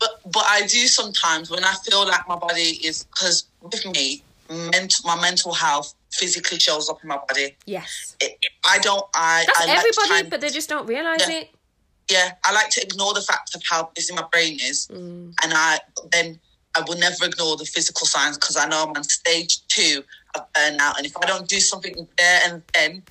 but 0.00 0.20
but 0.32 0.44
I 0.46 0.66
do 0.66 0.86
sometimes 0.86 1.50
when 1.50 1.62
I 1.64 1.72
feel 1.84 2.06
like 2.06 2.26
my 2.28 2.36
body 2.36 2.80
is 2.84 3.04
because 3.04 3.44
with 3.62 3.84
me, 3.86 4.22
mental 4.48 5.04
my 5.06 5.20
mental 5.20 5.52
health 5.52 5.94
physically 6.18 6.58
shows 6.58 6.88
up 6.88 6.98
in 7.02 7.08
my 7.08 7.18
body. 7.28 7.56
yes, 7.66 8.16
It, 8.20 8.38
I 8.64 8.78
don't. 8.78 9.04
I 9.14 9.44
that's 9.46 9.60
I 9.60 9.70
everybody, 9.76 10.30
but 10.30 10.40
they 10.40 10.50
just 10.50 10.68
don't 10.68 10.86
realize 10.86 11.20
Yeah. 11.28 11.38
it. 11.40 11.48
yeah, 12.10 12.32
I 12.44 12.52
like 12.52 12.70
to 12.70 12.82
ignore 12.82 13.14
the 13.14 13.22
fact 13.22 13.54
of 13.54 13.62
how 13.68 13.90
busy 13.94 14.14
my 14.14 14.24
brain 14.32 14.58
is, 14.62 14.86
Mm. 14.88 15.34
and 15.42 15.52
I 15.54 15.80
then 16.12 16.40
I 16.76 16.80
will 16.86 16.98
never 16.98 17.24
ignore 17.26 17.56
the 17.56 17.64
physical 17.64 18.06
signs 18.06 18.36
because 18.36 18.56
I 18.56 18.66
know 18.66 18.82
I'm 18.82 18.90
on 18.96 19.04
stage 19.04 19.66
two 19.68 20.02
of 20.34 20.42
burnout, 20.54 20.96
and 20.98 21.06
if 21.06 21.16
I 21.16 21.26
don't 21.26 21.48
do 21.48 21.60
something 21.60 21.94
there 22.18 22.40
and 22.46 22.62
then, 22.74 23.02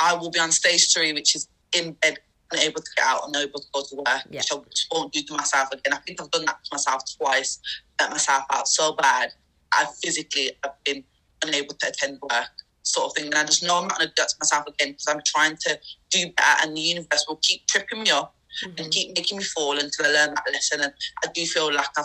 I 0.00 0.14
will 0.14 0.30
be 0.30 0.40
on 0.40 0.50
stage 0.52 0.92
three, 0.92 1.12
which 1.12 1.36
is 1.36 1.46
in 1.72 1.92
bed, 2.02 2.18
unable 2.52 2.82
to 2.82 2.90
get 2.96 3.06
out, 3.06 3.22
unable 3.28 3.60
to 3.60 3.66
go 3.72 3.82
to 3.82 3.94
work, 3.96 4.22
Yeah. 4.30 4.40
which 4.40 4.52
I 4.52 4.96
won't 4.96 5.12
do 5.12 5.22
to 5.22 5.32
myself 5.34 5.68
again. 5.72 5.92
I 5.94 5.98
think 6.04 6.20
I've 6.20 6.30
done 6.32 6.44
that 6.46 6.58
to 6.64 6.68
myself 6.72 7.02
twice, 7.16 7.60
let 8.00 8.10
myself 8.10 8.44
out 8.50 8.66
so 8.68 8.92
bad. 8.94 9.32
I 9.70 9.86
physically 10.02 10.50
have 10.64 10.74
been 10.84 11.04
unable 11.44 11.74
to 11.74 11.88
attend 11.88 12.18
work, 12.22 12.48
sort 12.82 13.06
of 13.06 13.12
thing, 13.14 13.26
and 13.26 13.34
I 13.34 13.44
just 13.44 13.62
know 13.62 13.76
I'm 13.76 13.88
not 13.88 13.98
going 13.98 14.08
to 14.08 14.14
do 14.14 14.22
that 14.22 14.28
to 14.28 14.36
myself 14.40 14.66
again 14.66 14.92
because 14.92 15.06
I'm 15.08 15.22
trying 15.26 15.56
to 15.66 15.78
do 16.10 16.32
better, 16.36 16.66
and 16.66 16.76
the 16.76 16.80
universe 16.80 17.24
will 17.28 17.40
keep 17.42 17.66
tripping 17.66 18.02
me 18.02 18.10
up 18.10 18.34
Mm-hmm. 18.66 18.82
and 18.82 18.92
keep 18.92 19.16
making 19.16 19.38
me 19.38 19.44
fall 19.44 19.78
until 19.78 20.04
I 20.04 20.10
learn 20.10 20.34
that 20.34 20.44
lesson. 20.52 20.82
And 20.82 20.92
I 21.24 21.28
do 21.32 21.46
feel 21.46 21.72
like 21.72 21.88
I've 21.96 22.04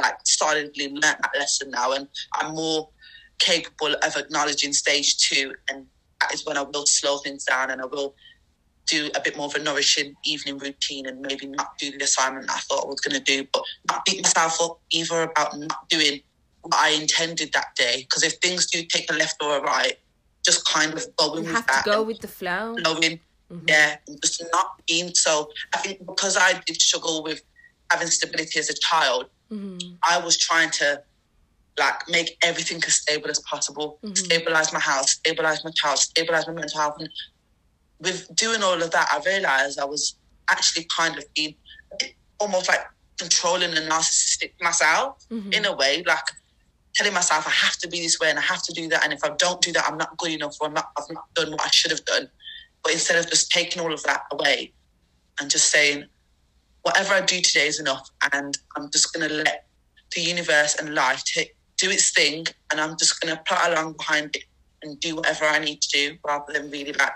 like 0.00 0.14
solidly 0.24 0.88
learned 0.88 1.02
that 1.02 1.32
lesson 1.38 1.70
now, 1.70 1.92
and 1.92 2.08
I'm 2.34 2.54
more 2.54 2.88
capable 3.38 3.94
of 4.02 4.16
acknowledging 4.16 4.72
stage 4.72 5.18
two, 5.18 5.52
and 5.68 5.86
that 6.22 6.32
is 6.32 6.46
when 6.46 6.56
I 6.56 6.62
will 6.62 6.86
slow 6.86 7.18
things 7.18 7.44
down 7.44 7.70
and 7.70 7.82
I 7.82 7.84
will 7.84 8.14
do 8.86 9.10
a 9.14 9.20
bit 9.20 9.36
more 9.36 9.46
of 9.46 9.54
a 9.54 9.58
nourishing 9.58 10.14
evening 10.24 10.58
routine 10.58 11.06
and 11.06 11.20
maybe 11.20 11.46
not 11.46 11.76
do 11.78 11.90
the 11.90 12.04
assignment 12.04 12.50
I 12.50 12.58
thought 12.60 12.84
I 12.84 12.88
was 12.88 13.00
going 13.00 13.22
to 13.22 13.24
do, 13.24 13.46
but 13.52 13.62
not 13.88 14.04
beat 14.04 14.22
myself 14.22 14.60
up 14.62 14.80
either 14.90 15.22
about 15.22 15.58
not 15.58 15.88
doing 15.88 16.20
I 16.72 16.90
intended 16.90 17.52
that 17.52 17.74
day. 17.76 18.02
Because 18.02 18.22
if 18.22 18.34
things 18.42 18.66
do 18.66 18.84
take 18.84 19.10
a 19.10 19.14
left 19.14 19.36
or 19.42 19.56
a 19.58 19.60
right, 19.62 19.96
just 20.44 20.64
kind 20.66 20.92
of 20.94 21.04
going 21.16 21.42
You 21.44 21.48
with 21.48 21.56
have 21.56 21.66
that 21.66 21.84
to 21.84 21.90
go 21.90 22.02
with 22.02 22.20
the 22.20 22.28
flow. 22.28 22.74
knowing 22.74 23.20
Mhm. 23.52 23.68
yeah, 23.68 23.96
just 24.22 24.42
not 24.52 24.68
being 24.86 25.14
so. 25.14 25.50
I 25.74 25.78
think 25.78 26.06
because 26.06 26.36
I 26.36 26.60
did 26.66 26.80
struggle 26.80 27.22
with 27.22 27.42
having 27.90 28.08
stability 28.08 28.58
as 28.58 28.70
a 28.70 28.74
child, 28.74 29.26
Mhm. 29.50 29.98
I 30.02 30.18
was 30.18 30.38
trying 30.38 30.70
to 30.80 31.02
like 31.78 32.06
make 32.08 32.36
everything 32.42 32.82
as 32.86 32.94
stable 32.96 33.30
as 33.30 33.38
possible, 33.40 33.98
Mhm. 34.02 34.16
stabilize 34.16 34.72
my 34.72 34.80
house, 34.80 35.12
stabilize 35.12 35.64
my 35.64 35.70
child, 35.74 35.98
stabilize 35.98 36.46
my 36.46 36.52
mental 36.52 36.78
health. 36.80 36.96
And 36.98 37.08
with 38.00 38.34
doing 38.34 38.62
all 38.62 38.82
of 38.82 38.90
that, 38.90 39.08
I 39.12 39.18
realized 39.18 39.78
I 39.78 39.84
was 39.84 40.16
actually 40.48 40.84
kind 40.96 41.16
of 41.18 41.24
being 41.34 41.56
almost 42.38 42.68
like 42.68 42.84
controlling 43.18 43.76
and 43.76 43.88
narcissistic 43.90 44.52
myself 44.60 45.16
Mm-hmm. 45.30 45.52
in 45.52 45.64
a 45.64 45.72
way, 45.74 46.02
like 46.06 46.24
telling 46.94 47.14
myself 47.14 47.46
I 47.46 47.50
have 47.50 47.76
to 47.78 47.88
be 47.88 48.00
this 48.00 48.18
way 48.20 48.30
and 48.30 48.38
I 48.38 48.42
have 48.42 48.62
to 48.64 48.72
do 48.72 48.88
that, 48.88 49.04
and 49.04 49.12
if 49.12 49.24
I 49.24 49.30
don't 49.36 49.60
do 49.60 49.72
that, 49.72 49.88
I'm 49.88 49.98
not 49.98 50.16
good 50.18 50.32
enough 50.32 50.56
or 50.60 50.68
I'm 50.68 50.74
not, 50.74 50.86
I've 50.98 51.10
not 51.10 51.24
done 51.34 51.52
what 51.52 51.62
I 51.62 51.68
should 51.68 51.90
have 51.90 52.04
done. 52.04 52.28
But 52.82 52.92
instead 52.92 53.16
of 53.16 53.30
just 53.30 53.50
taking 53.50 53.82
all 53.82 53.92
of 53.92 54.02
that 54.04 54.22
away 54.32 54.72
and 55.40 55.50
just 55.50 55.70
saying, 55.70 56.04
whatever 56.82 57.14
I 57.14 57.20
do 57.20 57.40
today 57.40 57.66
is 57.66 57.80
enough, 57.80 58.08
and 58.32 58.56
I'm 58.76 58.90
just 58.90 59.12
gonna 59.12 59.28
let 59.28 59.66
the 60.14 60.20
universe 60.20 60.76
and 60.76 60.94
life 60.94 61.22
take 61.24 61.56
do 61.78 61.90
its 61.90 62.12
thing, 62.12 62.46
and 62.70 62.80
I'm 62.80 62.96
just 62.98 63.20
gonna 63.20 63.40
plot 63.46 63.70
along 63.72 63.94
behind 63.94 64.36
it 64.36 64.44
and 64.82 64.98
do 65.00 65.16
whatever 65.16 65.44
I 65.44 65.60
need 65.60 65.80
to 65.80 65.88
do, 65.90 66.18
rather 66.26 66.52
than 66.52 66.70
really 66.70 66.92
like 66.92 67.12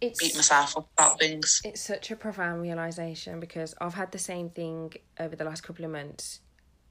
it's 0.00 0.22
beat 0.22 0.36
myself 0.36 0.76
up 0.76 0.88
about 0.98 1.18
things. 1.18 1.62
It's 1.64 1.80
such 1.80 2.10
a 2.10 2.16
profound 2.16 2.60
realization 2.60 3.40
because 3.40 3.74
I've 3.80 3.94
had 3.94 4.12
the 4.12 4.18
same 4.18 4.50
thing 4.50 4.92
over 5.18 5.34
the 5.34 5.44
last 5.44 5.62
couple 5.62 5.84
of 5.84 5.90
months. 5.90 6.40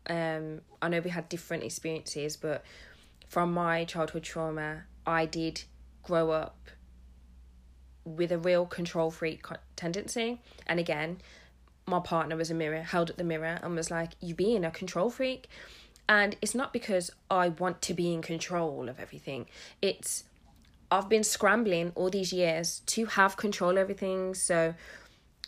Um, 0.08 0.62
I 0.82 0.90
know 0.90 1.00
we 1.00 1.10
had 1.10 1.30
different 1.30 1.64
experiences, 1.64 2.38
but 2.38 2.64
from 3.28 3.54
my 3.54 3.86
childhood 3.86 4.24
trauma, 4.24 4.84
I 5.06 5.26
did 5.26 5.64
grow 6.04 6.32
up 6.32 6.58
with 8.04 8.32
a 8.32 8.38
real 8.38 8.66
control 8.66 9.10
freak 9.10 9.46
tendency. 9.76 10.40
And 10.68 10.80
again, 10.80 11.22
my 11.88 12.00
partner 12.00 12.36
was 12.36 12.52
a 12.52 12.54
mirror, 12.54 12.82
held 12.82 13.10
up 13.10 13.18
the 13.18 13.24
mirror, 13.24 13.60
and 13.62 13.76
was 13.76 13.92
like, 13.92 14.12
You 14.22 14.36
being 14.36 14.64
a 14.64 14.72
control 14.72 15.10
freak. 15.10 15.48
And 16.08 16.36
it's 16.42 16.54
not 16.54 16.72
because 16.72 17.12
I 17.32 17.50
want 17.50 17.82
to 17.84 17.94
be 17.94 18.14
in 18.14 18.22
control 18.22 18.90
of 18.90 19.00
everything. 19.00 19.48
It's 19.82 20.24
I've 20.92 21.10
been 21.10 21.24
scrambling 21.24 21.92
all 21.96 22.12
these 22.12 22.32
years 22.32 22.82
to 22.88 23.08
have 23.08 23.38
control 23.38 23.80
over 23.80 23.94
things. 23.94 24.40
So 24.42 24.76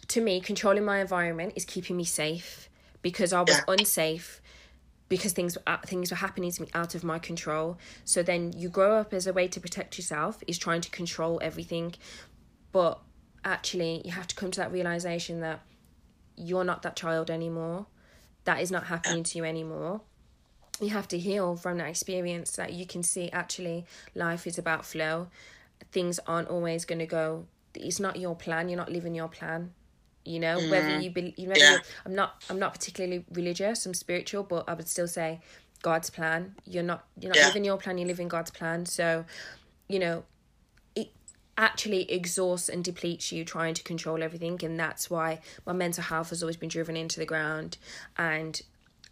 to 0.07 0.21
me, 0.21 0.41
controlling 0.41 0.83
my 0.83 0.99
environment 0.99 1.53
is 1.55 1.63
keeping 1.63 1.95
me 1.95 2.05
safe 2.05 2.69
because 3.01 3.33
I 3.33 3.41
was 3.41 3.61
unsafe 3.67 4.41
because 5.09 5.33
things 5.33 5.55
were 5.55 5.63
uh, 5.67 5.77
things 5.85 6.11
were 6.11 6.17
happening 6.17 6.51
to 6.51 6.63
me 6.63 6.69
out 6.73 6.95
of 6.95 7.03
my 7.03 7.19
control. 7.19 7.77
So 8.05 8.23
then 8.23 8.53
you 8.55 8.69
grow 8.69 8.97
up 8.97 9.13
as 9.13 9.27
a 9.27 9.33
way 9.33 9.47
to 9.47 9.59
protect 9.59 9.97
yourself 9.97 10.43
is 10.47 10.57
trying 10.57 10.81
to 10.81 10.89
control 10.89 11.39
everything. 11.41 11.95
But 12.71 12.99
actually, 13.43 14.01
you 14.05 14.11
have 14.11 14.27
to 14.27 14.35
come 14.35 14.51
to 14.51 14.59
that 14.59 14.71
realization 14.71 15.39
that 15.41 15.61
you're 16.35 16.65
not 16.65 16.81
that 16.83 16.95
child 16.95 17.29
anymore. 17.29 17.87
That 18.43 18.61
is 18.61 18.71
not 18.71 18.85
happening 18.85 19.23
to 19.23 19.37
you 19.37 19.43
anymore 19.43 20.01
you 20.79 20.89
have 20.89 21.07
to 21.07 21.17
heal 21.17 21.55
from 21.55 21.77
that 21.77 21.87
experience 21.87 22.51
that 22.51 22.73
you 22.73 22.85
can 22.85 23.03
see 23.03 23.29
actually 23.31 23.85
life 24.15 24.45
is 24.45 24.57
about 24.57 24.85
flow 24.85 25.27
things 25.91 26.19
aren't 26.27 26.47
always 26.47 26.85
going 26.85 26.99
to 26.99 27.05
go 27.05 27.45
it's 27.73 27.99
not 27.99 28.17
your 28.17 28.35
plan 28.35 28.69
you're 28.69 28.77
not 28.77 28.91
living 28.91 29.15
your 29.15 29.27
plan 29.27 29.73
you 30.27 30.39
know 30.39 30.59
whether 30.59 30.99
you 31.01 31.09
be 31.09 31.33
you 31.37 31.47
know, 31.47 31.55
Yeah. 31.55 31.77
i'm 32.05 32.13
not 32.15 32.43
i'm 32.49 32.59
not 32.59 32.73
particularly 32.73 33.25
religious 33.31 33.85
i'm 33.85 33.93
spiritual 33.93 34.43
but 34.43 34.65
i 34.67 34.73
would 34.73 34.87
still 34.87 35.07
say 35.07 35.39
god's 35.81 36.09
plan 36.09 36.55
you're 36.65 36.83
not 36.83 37.05
you're 37.19 37.29
not 37.29 37.37
Yeah. 37.37 37.45
living 37.47 37.63
your 37.63 37.77
plan 37.77 37.97
you're 37.97 38.07
living 38.07 38.27
god's 38.27 38.51
plan 38.51 38.85
so 38.85 39.25
you 39.87 39.99
know 39.99 40.23
it 40.95 41.09
actually 41.57 42.11
exhausts 42.11 42.69
and 42.69 42.83
depletes 42.83 43.31
you 43.31 43.45
trying 43.45 43.73
to 43.73 43.83
control 43.83 44.21
everything 44.21 44.59
and 44.63 44.79
that's 44.79 45.09
why 45.09 45.39
my 45.65 45.73
mental 45.73 46.03
health 46.03 46.29
has 46.29 46.43
always 46.43 46.57
been 46.57 46.69
driven 46.69 46.97
into 46.97 47.19
the 47.19 47.25
ground 47.25 47.77
and 48.17 48.61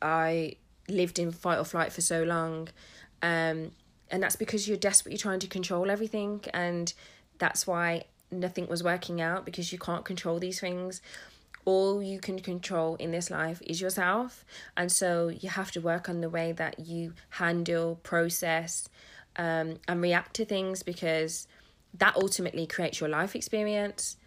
i 0.01 0.55
lived 0.89 1.17
in 1.17 1.31
fight 1.31 1.57
or 1.57 1.65
flight 1.65 1.91
for 1.93 2.01
so 2.01 2.23
long 2.23 2.67
um 3.21 3.71
and 4.11 4.21
that's 4.21 4.35
because 4.35 4.67
you're 4.67 4.77
desperately 4.77 5.17
trying 5.17 5.39
to 5.39 5.47
control 5.47 5.89
everything 5.89 6.43
and 6.53 6.93
that's 7.39 7.65
why 7.65 8.03
nothing 8.31 8.67
was 8.67 8.83
working 8.83 9.21
out 9.21 9.45
because 9.45 9.71
you 9.71 9.79
can't 9.79 10.05
control 10.05 10.39
these 10.39 10.59
things. 10.59 11.01
All 11.65 12.01
you 12.01 12.19
can 12.19 12.39
control 12.39 12.95
in 12.95 13.11
this 13.11 13.31
life 13.31 13.61
is 13.65 13.81
yourself. 13.81 14.45
And 14.77 14.91
so 14.91 15.29
you 15.29 15.49
have 15.49 15.71
to 15.71 15.81
work 15.81 16.07
on 16.09 16.21
the 16.21 16.29
way 16.29 16.51
that 16.51 16.79
you 16.79 17.13
handle 17.29 17.99
process 18.03 18.87
um, 19.37 19.77
and 19.87 20.01
react 20.01 20.35
to 20.35 20.45
things 20.45 20.83
because 20.83 21.47
that 21.95 22.15
ultimately 22.15 22.67
creates 22.67 22.99
your 22.99 23.09
life 23.09 23.35
experience. 23.35 24.17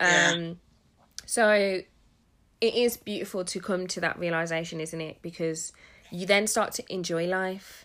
Yeah. 0.00 0.32
um 0.32 0.60
so 1.26 1.80
it 2.60 2.74
is 2.74 2.96
beautiful 2.96 3.44
to 3.44 3.60
come 3.60 3.86
to 3.86 4.00
that 4.00 4.18
realization 4.18 4.80
isn't 4.80 5.00
it? 5.00 5.22
Because 5.22 5.72
you 6.10 6.26
then 6.26 6.46
start 6.46 6.72
to 6.72 6.92
enjoy 6.92 7.26
life 7.26 7.83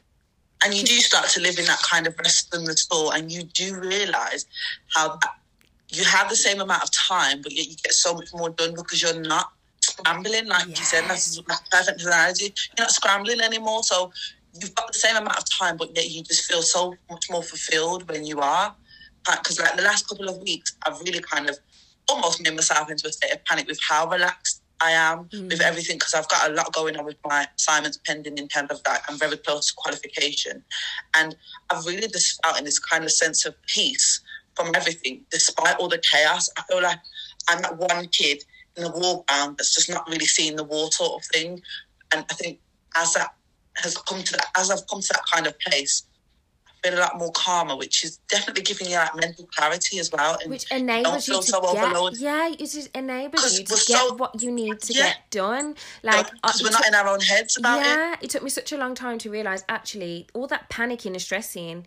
and 0.64 0.74
you 0.74 0.84
do 0.84 0.95
start 0.95 1.30
to 1.30 1.41
live 1.41 1.57
in 1.57 1.66
that 1.66 1.82
kind 1.82 2.07
of 2.07 2.18
rest 2.18 2.53
and 2.53 2.68
restore, 2.68 3.16
and 3.16 3.32
you 3.32 3.43
do 3.43 3.80
realize 3.80 4.45
how 4.93 5.18
you 5.89 6.03
have 6.03 6.30
the 6.30 6.36
same 6.36 6.60
amount 6.60 6.84
of 6.84 6.91
time, 6.91 7.41
but 7.41 7.51
yet 7.51 7.68
you 7.68 7.76
get 7.84 7.93
so 7.93 8.14
much 8.14 8.30
more 8.34 8.49
done 8.49 8.76
because 8.76 9.01
you're 9.01 9.22
not 9.22 9.51
scrambling, 9.82 10.47
like 10.47 10.68
you 10.68 10.76
said. 10.76 11.05
That's 11.07 11.41
that's 11.47 11.62
a 11.62 11.64
perfect 11.72 12.01
analogy. 12.03 12.53
You're 12.78 12.86
not 12.86 12.91
scrambling 12.91 13.41
anymore, 13.41 13.84
so 13.84 14.12
you've 14.60 14.76
got 14.76 14.88
the 14.91 14.99
same 14.99 15.16
amount 15.16 15.38
of 15.38 15.49
time, 15.49 15.78
but 15.78 15.95
yet 15.95 16.10
you 16.10 16.24
just 16.24 16.45
feel 16.45 16.62
so 16.62 16.95
much 17.10 17.30
more 17.30 17.43
fulfilled 17.43 18.07
when 18.10 18.26
you 18.26 18.39
are. 18.39 18.76
Because 19.26 19.60
like 19.60 19.76
the 19.76 19.84
last 19.84 20.07
couple 20.07 20.30
of 20.30 20.38
weeks, 20.39 20.76
I've 20.86 20.99
really 21.01 21.20
kind 21.20 21.49
of 21.49 21.57
almost 22.10 22.41
made 22.41 22.55
myself 22.55 22.89
into 22.89 23.07
a 23.07 23.12
state 23.12 23.32
of 23.34 23.43
panic 23.45 23.68
with 23.68 23.80
how 23.88 24.10
relaxed 24.10 24.59
I 24.82 24.91
am 24.91 25.27
with 25.32 25.59
mm. 25.59 25.61
everything 25.61 25.97
because 25.97 26.13
I've 26.13 26.30
got 26.30 26.49
a 26.49 26.53
lot 26.53 26.73
going 26.73 26.97
on 26.97 27.05
with 27.05 27.17
my 27.25 27.47
assignments 27.57 27.99
pending 28.05 28.38
in 28.38 28.47
terms 28.47 28.71
of 28.71 28.82
that. 28.84 29.01
I'm 29.09 29.17
very 29.17 29.38
close 29.38 29.67
to 29.67 29.73
qualification. 29.75 30.63
And 31.17 31.36
I've 31.69 31.86
really 31.86 32.07
just 32.07 32.41
felt 32.43 32.57
in 32.57 32.65
this 32.65 32.80
kind 32.80 33.03
of 33.03 33.11
sense 33.11 33.45
of 33.45 33.55
peace 33.67 34.21
from 34.55 34.71
everything, 34.75 35.21
despite 35.32 35.75
all 35.77 35.89
the 35.89 36.01
chaos. 36.11 36.49
I 36.57 36.63
feel 36.63 36.82
like 36.82 36.99
I'm 37.49 37.61
that 37.61 37.77
one 37.77 38.07
kid 38.07 38.43
in 38.77 38.84
the 38.84 38.91
war 38.91 39.23
ground 39.27 39.57
that's 39.57 39.75
just 39.75 39.89
not 39.89 40.07
really 40.07 40.25
seeing 40.25 40.55
the 40.55 40.63
war 40.63 40.91
sort 40.91 41.21
of 41.21 41.27
thing. 41.27 41.61
And 42.13 42.25
I 42.30 42.34
think 42.36 42.59
as 42.95 43.13
that 43.13 43.34
has 43.75 43.97
come 43.97 44.23
to 44.23 44.32
that, 44.34 44.47
as 44.57 44.71
I've 44.71 44.88
come 44.88 45.01
to 45.01 45.13
that 45.13 45.23
kind 45.32 45.47
of 45.47 45.59
place, 45.59 46.03
feel 46.84 46.97
a 46.97 47.01
lot 47.01 47.17
more 47.17 47.32
calmer, 47.32 47.75
which 47.75 48.03
is 48.03 48.17
definitely 48.30 48.63
giving 48.63 48.88
you 48.88 48.93
that 48.93 49.15
mental 49.15 49.45
clarity 49.55 49.99
as 49.99 50.11
well. 50.11 50.38
And 50.41 50.49
which 50.49 50.69
enables 50.71 51.27
you 51.27 51.36
feel 51.36 51.41
to 51.41 51.47
so 51.47 51.61
get 51.61 51.84
overloaded. 51.84 52.19
yeah 52.19 52.49
it 52.49 52.57
just 52.57 52.89
enables 52.95 53.57
you 53.57 53.65
to 53.65 53.69
get 53.73 53.80
so- 53.82 54.13
what 54.15 54.41
you 54.41 54.51
need 54.51 54.80
to 54.82 54.93
Yeah. 54.93 55.03
get 55.07 55.17
done 55.32 55.75
like 56.03 56.25
uh, 56.27 56.30
because 56.43 56.63
we're 56.63 56.69
not 56.71 56.77
took- 56.84 56.88
in 56.88 56.95
our 56.95 57.07
own 57.07 57.19
heads 57.21 57.57
about 57.57 57.80
it. 57.82 57.86
yeah 57.86 58.15
it 58.21 58.30
took 58.30 58.43
me 58.43 58.49
such 58.49 58.71
a 58.71 58.77
long 58.77 58.95
time 58.95 59.17
to 59.19 59.30
realize 59.30 59.63
actually 59.69 60.27
all 60.34 60.47
that 60.47 60.69
panicking 60.69 61.11
and 61.11 61.21
stressing 61.21 61.86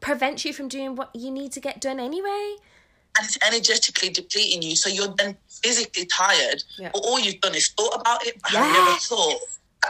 prevents 0.00 0.44
you 0.44 0.52
from 0.52 0.68
doing 0.68 0.94
what 0.96 1.14
you 1.14 1.30
need 1.30 1.52
to 1.52 1.60
get 1.60 1.80
done 1.80 1.98
anyway 2.00 2.56
and 3.18 3.26
it's 3.26 3.36
energetically 3.46 4.08
depleting 4.08 4.62
you. 4.62 4.74
So 4.74 4.88
you're 4.88 5.14
then 5.18 5.36
physically 5.62 6.06
tired, 6.06 6.64
Yeah. 6.78 6.90
but 6.94 7.00
all 7.00 7.20
you've 7.20 7.42
done 7.42 7.54
is 7.54 7.68
thought 7.68 8.00
about 8.00 8.26
it. 8.26 8.40
But 8.42 8.52
have 8.52 8.74
you 8.74 8.80
Yeah. 8.92 8.96
thought 8.96 9.40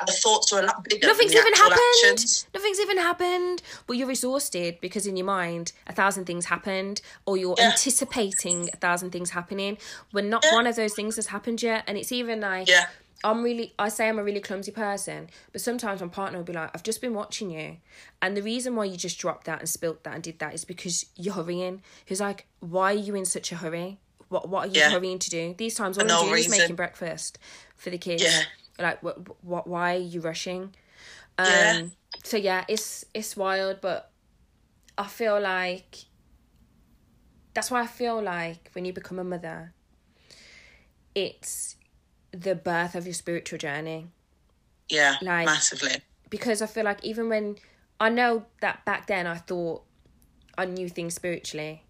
the 0.07 0.13
thoughts 0.13 0.53
are 0.53 0.61
a 0.63 0.67
lot 0.67 0.83
bigger 0.85 1.07
nothing's 1.07 1.33
than 1.33 1.43
the 1.43 1.49
even 1.49 1.55
happened 1.61 1.81
actions? 2.05 2.47
nothing's 2.55 2.81
even 2.81 2.99
happened 2.99 3.63
but 3.87 3.97
you're 3.97 4.11
exhausted 4.11 4.79
because 4.81 5.07
in 5.07 5.17
your 5.17 5.27
mind 5.27 5.73
a 5.87 5.93
thousand 5.93 6.25
things 6.25 6.47
happened 6.47 7.01
or 7.27 7.37
you're 7.37 7.55
Yeah. 7.59 7.71
anticipating 7.71 8.71
a 8.73 8.77
thousand 8.77 9.11
things 9.11 9.31
happening 9.31 9.79
when 10.11 10.29
not 10.31 10.45
Yeah. 10.45 10.55
one 10.55 10.67
of 10.67 10.77
those 10.77 10.95
things 10.95 11.17
has 11.17 11.27
happened 11.27 11.63
yet 11.63 11.85
and 11.87 11.97
it's 11.99 12.11
even 12.13 12.41
like 12.41 12.69
Yeah. 12.69 12.87
I'm 13.25 13.45
really 13.45 13.73
I 13.79 13.89
say 13.89 14.09
I'm 14.09 14.19
a 14.19 14.25
really 14.25 14.41
clumsy 14.41 14.73
person, 14.73 15.31
but 15.53 15.61
sometimes 15.61 16.01
my 16.01 16.09
partner 16.09 16.39
will 16.39 16.45
be 16.45 16.53
like, 16.53 16.71
I've 16.75 16.83
just 16.83 17.01
been 17.01 17.15
watching 17.15 17.53
you. 17.53 17.77
And 18.21 18.37
the 18.37 18.43
reason 18.43 18.75
why 18.75 18.85
you 18.87 18.97
just 18.97 19.17
dropped 19.17 19.45
that 19.47 19.61
and 19.61 19.69
spilt 19.69 20.03
that 20.03 20.15
and 20.15 20.23
did 20.25 20.41
that 20.41 20.55
is 20.55 20.65
because 20.65 21.07
you're 21.15 21.35
hurrying. 21.35 21.83
He's 22.05 22.21
like, 22.21 22.47
Why 22.59 22.93
are 22.93 22.97
you 22.99 23.15
in 23.15 23.25
such 23.25 23.53
a 23.53 23.57
hurry? 23.57 23.99
What 24.29 24.49
what 24.49 24.65
are 24.65 24.71
you 24.73 24.81
Yeah. 24.81 24.91
hurrying 24.91 25.21
to 25.21 25.31
do? 25.31 25.55
These 25.57 25.77
times 25.77 25.99
all 25.99 26.03
I'm 26.03 26.09
no 26.09 26.23
doing 26.25 26.39
is 26.41 26.49
making 26.49 26.75
breakfast 26.75 27.39
for 27.77 27.91
the 27.91 27.99
kids. 27.99 28.25
Yeah. 28.25 28.43
Like 28.83 29.03
what 29.03 29.17
what 29.45 29.67
why 29.67 29.95
are 29.97 29.99
you 29.99 30.21
rushing? 30.21 30.75
Um 31.39 31.49
Yeah. 31.49 31.83
so 32.25 32.37
yeah, 32.37 32.65
it's 32.69 33.05
it's 33.15 33.37
wild, 33.37 33.81
but 33.81 34.11
I 34.99 35.07
feel 35.07 35.41
like 35.41 36.05
that's 37.55 37.71
why 37.71 37.83
I 37.83 37.87
feel 37.87 38.21
like 38.23 38.71
when 38.73 38.85
you 38.85 38.93
become 38.93 39.19
a 39.19 39.25
mother, 39.25 39.73
it's 41.15 41.77
the 42.33 42.55
birth 42.55 42.95
of 42.95 43.05
your 43.07 43.15
spiritual 43.15 43.59
journey 43.59 44.09
Yeah, 44.89 45.17
Like- 45.23 45.47
massively. 45.47 46.03
because 46.31 46.63
I 46.63 46.67
feel 46.67 46.85
like 46.85 47.05
even 47.05 47.29
when 47.29 47.57
I 48.01 48.09
know 48.09 48.47
that 48.61 48.85
back 48.85 49.07
then 49.07 49.27
I 49.27 49.37
thought 49.37 49.85
I 50.59 50.65
knew 50.67 50.89
things 50.89 51.15
spiritually, 51.15 51.83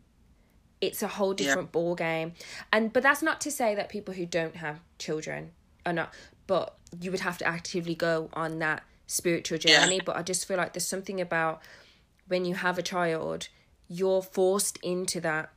it's 0.80 1.03
a 1.03 1.09
whole 1.09 1.32
different 1.34 1.72
ball 1.72 1.95
game. 1.95 2.34
And 2.72 2.93
but 2.93 3.03
that's 3.03 3.22
not 3.22 3.40
to 3.43 3.51
say 3.51 3.74
that 3.74 3.88
people 3.88 4.14
who 4.14 4.26
don't 4.26 4.57
have 4.57 4.80
children 4.99 5.53
are 5.86 5.93
not. 5.93 6.12
But 6.47 6.76
you 7.01 7.11
would 7.11 7.20
have 7.20 7.38
to 7.38 7.47
actively 7.47 7.95
go 7.95 8.28
on 8.32 8.59
that 8.61 8.82
spiritual 9.07 9.59
Yeah. 9.59 9.80
journey. 9.80 10.01
But 10.01 10.16
I 10.16 10.22
just 10.22 10.47
feel 10.47 10.57
like 10.57 10.72
there's 10.72 10.86
something 10.86 11.20
about 11.20 11.62
when 12.28 12.45
you 12.45 12.55
have 12.55 12.78
a 12.78 12.82
child, 12.82 13.49
you're 13.88 14.22
forced 14.22 14.78
into 14.78 15.20
that 15.20 15.51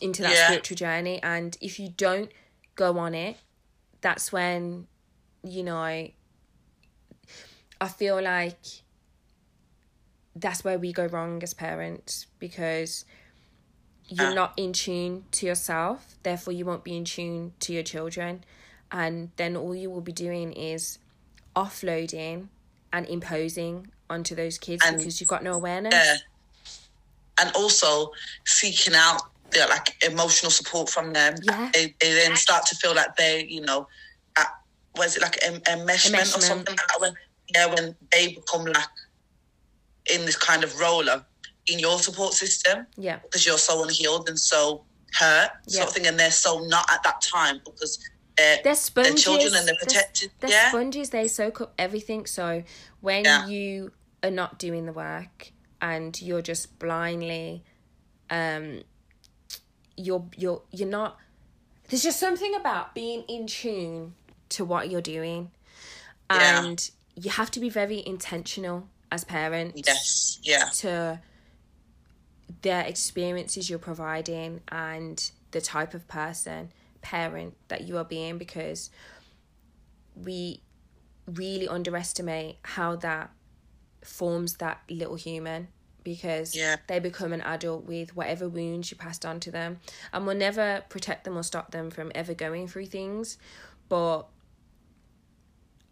into 0.00 0.22
that 0.22 0.32
Yeah. 0.32 0.46
spiritual 0.46 0.76
journey, 0.76 1.20
and 1.22 1.56
if 1.60 1.78
you 1.80 1.88
don't 1.88 2.30
go 2.76 2.98
on 2.98 3.14
it, 3.14 3.36
that's 4.00 4.30
when 4.32 4.86
you 5.42 5.62
know 5.64 5.76
I 7.80 7.88
feel 7.88 8.22
like 8.22 8.60
that's 10.36 10.62
where 10.64 10.78
we 10.78 10.92
go 10.92 11.06
wrong 11.06 11.42
as 11.42 11.52
parents 11.52 12.26
because 12.38 13.04
you're 14.08 14.30
Ah. 14.30 14.34
not 14.34 14.52
in 14.56 14.72
tune 14.72 15.24
to 15.32 15.46
yourself, 15.46 16.16
therefore 16.22 16.52
you 16.52 16.64
won't 16.64 16.84
be 16.84 16.96
in 16.96 17.04
tune 17.04 17.54
to 17.60 17.72
your 17.72 17.82
children. 17.82 18.44
And 18.92 19.30
then 19.36 19.56
all 19.56 19.74
you 19.74 19.90
will 19.90 20.00
be 20.02 20.12
doing 20.12 20.52
is 20.52 20.98
offloading 21.56 22.48
and 22.92 23.06
imposing 23.08 23.88
onto 24.10 24.34
those 24.34 24.58
kids 24.58 24.84
And- 24.86 24.98
because 24.98 25.20
you've 25.20 25.28
got 25.28 25.42
no 25.42 25.54
awareness. 25.54 25.94
Yeah. 25.94 26.16
And 27.40 27.50
also 27.56 28.12
seeking 28.44 28.94
out 28.94 29.22
the 29.50 29.66
like 29.68 29.96
emotional 30.04 30.50
support 30.50 30.90
from 30.90 31.12
them. 31.12 31.34
Yeah. 31.42 31.70
They, 31.72 31.94
they 32.00 32.12
then 32.12 32.36
start 32.36 32.66
to 32.66 32.76
feel 32.76 32.94
like 32.94 33.16
they, 33.16 33.44
you 33.46 33.62
know, 33.62 33.88
uh, 34.36 34.40
at, 34.42 34.48
was 34.96 35.16
it 35.16 35.22
like 35.22 35.38
em- 35.42 35.60
enmeshment, 35.62 36.12
Enmeshment. 36.14 36.36
or 36.38 36.40
something 36.42 36.76
like? 36.76 37.00
When, 37.00 37.14
yeah, 37.54 37.66
when 37.66 37.96
they 38.12 38.34
become 38.34 38.64
like 38.66 38.84
in 40.12 40.24
this 40.26 40.36
kind 40.36 40.62
of 40.64 40.78
role 40.78 41.08
of 41.08 41.24
in 41.66 41.78
your 41.78 41.98
support 41.98 42.34
system 42.34 42.86
Yeah, 42.96 43.18
because 43.22 43.46
you're 43.46 43.56
so 43.58 43.82
unhealed 43.82 44.28
and 44.28 44.38
so 44.38 44.84
hurt, 45.18 45.50
Yeah. 45.66 45.76
sort 45.78 45.88
of 45.88 45.94
thing, 45.94 46.06
and 46.06 46.18
they're 46.18 46.30
so 46.30 46.60
not 46.66 46.90
at 46.90 47.02
that 47.04 47.22
time 47.22 47.60
because 47.64 47.98
they're, 48.36 48.58
they're 48.64 48.74
sponges. 48.74 49.22
children 49.22 49.54
and 49.54 49.66
they're 49.68 49.76
They're- 49.86 50.28
They're 50.40 50.50
yeah. 50.50 50.68
sponges. 50.70 51.10
They 51.10 51.28
soak 51.28 51.60
up 51.60 51.74
everything. 51.78 52.26
So 52.26 52.62
when 53.00 53.24
Yeah. 53.24 53.46
you 53.46 53.92
are 54.22 54.30
not 54.30 54.58
doing 54.58 54.86
the 54.86 54.92
work 54.92 55.52
and 55.80 56.20
you're 56.20 56.42
just 56.42 56.78
blindly, 56.78 57.62
um, 58.30 58.82
you're 59.96 60.24
you're 60.36 60.62
you're 60.70 60.88
not. 60.88 61.18
There's 61.88 62.02
just 62.02 62.18
something 62.18 62.54
about 62.54 62.94
being 62.94 63.22
in 63.28 63.46
tune 63.46 64.14
to 64.50 64.64
what 64.64 64.90
you're 64.90 65.02
doing, 65.02 65.50
Yeah. 66.30 66.64
and 66.64 66.90
you 67.14 67.30
have 67.30 67.50
to 67.50 67.60
be 67.60 67.68
very 67.68 68.02
intentional 68.06 68.88
as 69.10 69.24
parents 69.24 69.82
yes. 69.86 70.38
Yeah. 70.42 70.64
to 70.76 71.20
their 72.62 72.84
experiences 72.84 73.68
you're 73.68 73.78
providing 73.78 74.60
and 74.68 75.30
the 75.50 75.60
type 75.60 75.92
of 75.94 76.06
person 76.08 76.70
parent 77.02 77.56
that 77.68 77.82
you 77.82 77.98
are 77.98 78.04
being 78.04 78.38
because 78.38 78.90
we 80.14 80.62
really 81.26 81.68
underestimate 81.68 82.56
how 82.62 82.96
that 82.96 83.30
forms 84.02 84.54
that 84.56 84.80
little 84.90 85.14
human 85.14 85.68
because 86.04 86.54
Yeah. 86.56 86.76
they 86.88 86.98
become 86.98 87.32
an 87.32 87.40
adult 87.42 87.84
with 87.84 88.16
whatever 88.16 88.48
wounds 88.48 88.90
you 88.90 88.96
passed 88.96 89.24
on 89.24 89.38
to 89.40 89.50
them 89.52 89.78
and 90.12 90.26
we'll 90.26 90.36
never 90.36 90.82
protect 90.88 91.22
them 91.24 91.38
or 91.38 91.42
stop 91.44 91.70
them 91.70 91.90
from 91.90 92.10
ever 92.14 92.34
going 92.34 92.66
through 92.66 92.86
things 92.86 93.38
but 93.88 94.22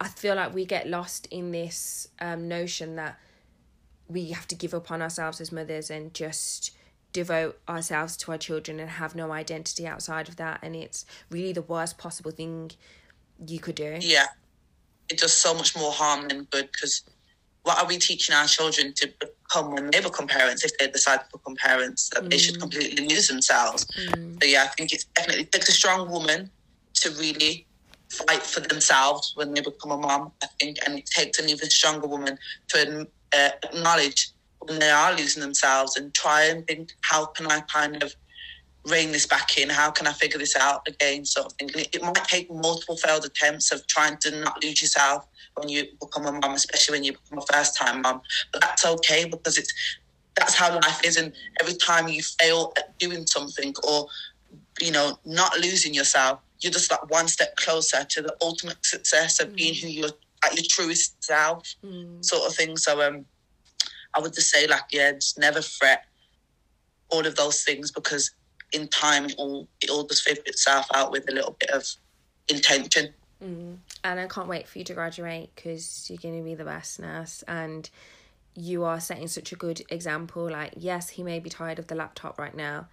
i 0.01 0.09
feel 0.09 0.35
like 0.35 0.53
we 0.53 0.65
get 0.65 0.89
lost 0.89 1.27
in 1.31 1.53
this 1.53 2.09
um, 2.21 2.49
notion 2.49 2.97
that 2.97 3.19
we 4.09 4.31
have 4.33 4.49
to 4.49 4.57
give 4.57 4.75
up 4.75 4.91
on 4.91 5.01
ourselves 5.01 5.41
as 5.41 5.53
mothers 5.53 5.91
and 5.91 6.13
just 6.13 6.73
devote 7.13 7.61
ourselves 7.69 8.17
to 8.19 8.33
our 8.33 8.39
children 8.39 8.79
and 8.81 8.91
have 8.91 9.15
no 9.15 9.33
identity 9.33 9.87
outside 9.87 10.29
of 10.29 10.37
that 10.37 10.61
and 10.63 10.77
it's 10.77 11.05
really 11.31 11.53
the 11.53 11.63
worst 11.63 11.99
possible 11.99 12.31
thing 12.31 12.71
you 13.47 13.59
could 13.59 13.75
do. 13.75 13.99
Yeah. 14.01 14.27
It 15.09 15.19
does 15.19 15.33
so 15.33 15.55
much 15.55 15.77
more 15.77 15.93
harm 15.93 16.29
than 16.29 16.45
good 16.45 16.71
because 16.73 17.03
what 17.63 17.79
are 17.79 17.87
we 17.87 17.99
teaching 17.99 18.35
our 18.35 18.47
children 18.47 18.93
to 18.97 19.13
become 19.19 19.75
when 19.75 19.91
they 19.91 20.01
become 20.01 20.27
parents 20.27 20.65
if 20.65 20.77
they 20.79 20.89
decide 20.89 21.19
to 21.21 21.27
become 21.33 21.57
parents 21.57 22.09
that 22.15 22.31
they 22.31 22.39
should 22.39 22.61
completely 22.61 23.07
lose 23.09 23.29
themselves? 23.29 23.87
So 23.95 24.47
yeah 24.47 24.65
i 24.65 24.69
think 24.69 24.93
it's 24.93 25.05
definitely 25.17 25.43
it 25.43 25.53
takes 25.53 25.69
a 25.69 25.73
strong 25.73 26.11
woman 26.11 26.51
to 26.95 27.11
really 27.13 27.67
fight 28.11 28.43
for 28.43 28.61
themselves 28.61 29.33
when 29.35 29.53
they 29.55 29.61
become 29.61 29.91
a 29.91 29.97
mom 29.97 30.33
i 30.43 30.47
think 30.59 30.79
and 30.87 30.99
it 30.99 31.07
takes 31.07 31.39
an 31.39 31.49
even 31.49 31.69
stronger 31.71 32.07
woman 32.07 32.39
to 32.69 33.07
uh, 33.37 33.51
acknowledge 33.63 34.33
when 34.61 34.79
they 34.79 34.91
are 34.91 35.15
losing 35.15 35.43
themselves 35.43 35.97
and 35.97 36.13
try 36.15 36.45
and 36.45 36.67
think 36.67 36.93
how 37.03 37.27
can 37.27 37.47
i 37.47 37.61
kind 37.63 38.03
of 38.03 38.15
rein 38.87 39.13
this 39.13 39.27
back 39.27 39.59
in? 39.59 39.69
How 39.69 39.91
can 39.91 40.07
I 40.07 40.13
figure 40.13 40.39
this 40.39 40.57
out 40.57 40.87
again? 40.89 41.25
Sort 41.25 41.47
of 41.47 41.53
thing. 41.53 41.69
It, 41.75 42.03
might 42.03 42.15
take 42.15 42.51
multiple 42.51 42.97
failed 42.97 43.25
attempts 43.25 43.73
of 43.73 43.87
trying 43.87 44.17
to 44.19 44.41
not 44.41 44.63
lose 44.63 44.81
yourself 44.81 45.27
when 45.57 45.69
you 45.69 45.85
become 46.01 46.27
a 46.27 46.33
mum, 46.33 46.55
especially 46.55 46.97
when 46.97 47.05
you 47.05 47.13
become 47.13 47.39
a 47.39 47.53
first 47.53 47.77
time 47.77 48.03
mum. 48.03 48.23
But 48.53 48.63
that's 48.63 48.87
okay 48.87 49.27
because 49.27 49.59
it's 49.59 49.73
that's 50.35 50.55
how 50.55 50.75
life 50.75 51.05
is. 51.05 51.17
And 51.17 51.33
every 51.61 51.75
time 51.75 52.09
you 52.09 52.23
fail 52.23 52.73
at 52.79 52.99
doing 52.99 53.27
something 53.27 53.75
or 53.87 54.07
you 54.81 54.93
know 54.93 55.19
not 55.25 55.59
losing 55.59 55.93
yourself, 55.93 56.41
you're 56.61 56.73
just 56.73 56.91
like 56.91 57.11
one 57.11 57.29
step 57.29 57.57
closer 57.57 58.05
to 58.05 58.23
the 58.23 58.35
ultimate 58.41 58.85
success 58.85 59.41
of 59.41 59.55
being 59.55 59.75
who 59.75 59.89
you're 59.89 60.11
at 60.43 60.55
your 60.55 60.65
truest 60.69 61.23
self, 61.23 61.75
Mm. 61.85 62.25
sort 62.25 62.49
of 62.49 62.55
thing. 62.57 62.79
So 62.79 63.07
um, 63.07 63.27
I 64.15 64.21
would 64.21 64.35
just 64.35 64.51
say 64.51 64.67
like 64.67 64.85
yeah, 64.91 65.13
just 65.13 65.39
never 65.39 65.63
fret 65.63 66.05
all 67.11 67.27
of 67.27 67.37
those 67.37 67.63
things 67.63 67.91
because 67.91 68.31
in 68.73 68.89
time 68.89 69.27
it 69.27 69.35
all 69.37 69.69
it 69.81 69.91
all 69.91 70.05
just 70.05 70.23
figure 70.23 70.43
itself 70.47 70.87
out 70.95 71.11
with 71.11 71.29
a 71.29 71.33
little 71.33 71.57
bit 71.59 71.71
of 71.71 71.85
intention. 72.49 73.15
Mm. 73.43 73.79
And 74.05 74.21
I 74.21 74.27
can't 74.27 74.49
wait 74.49 74.69
for 74.69 74.79
you 74.79 74.85
to 74.85 74.95
graduate 74.95 75.51
because 75.55 76.09
you're 76.11 76.19
going 76.19 76.37
to 76.37 76.45
be 76.45 76.55
the 76.55 76.65
best 76.65 77.01
nurse 77.01 77.43
and 77.49 77.89
you 78.55 78.85
are 78.85 79.01
setting 79.01 79.29
such 79.29 79.53
a 79.53 79.57
good 79.57 79.83
example. 79.89 80.51
Like, 80.51 80.75
yes, 80.77 81.11
he 81.11 81.23
may 81.23 81.39
be 81.39 81.51
tired 81.51 81.79
of 81.79 81.87
the 81.87 81.95
laptop 81.95 82.39
right 82.39 82.55
now, 82.55 82.89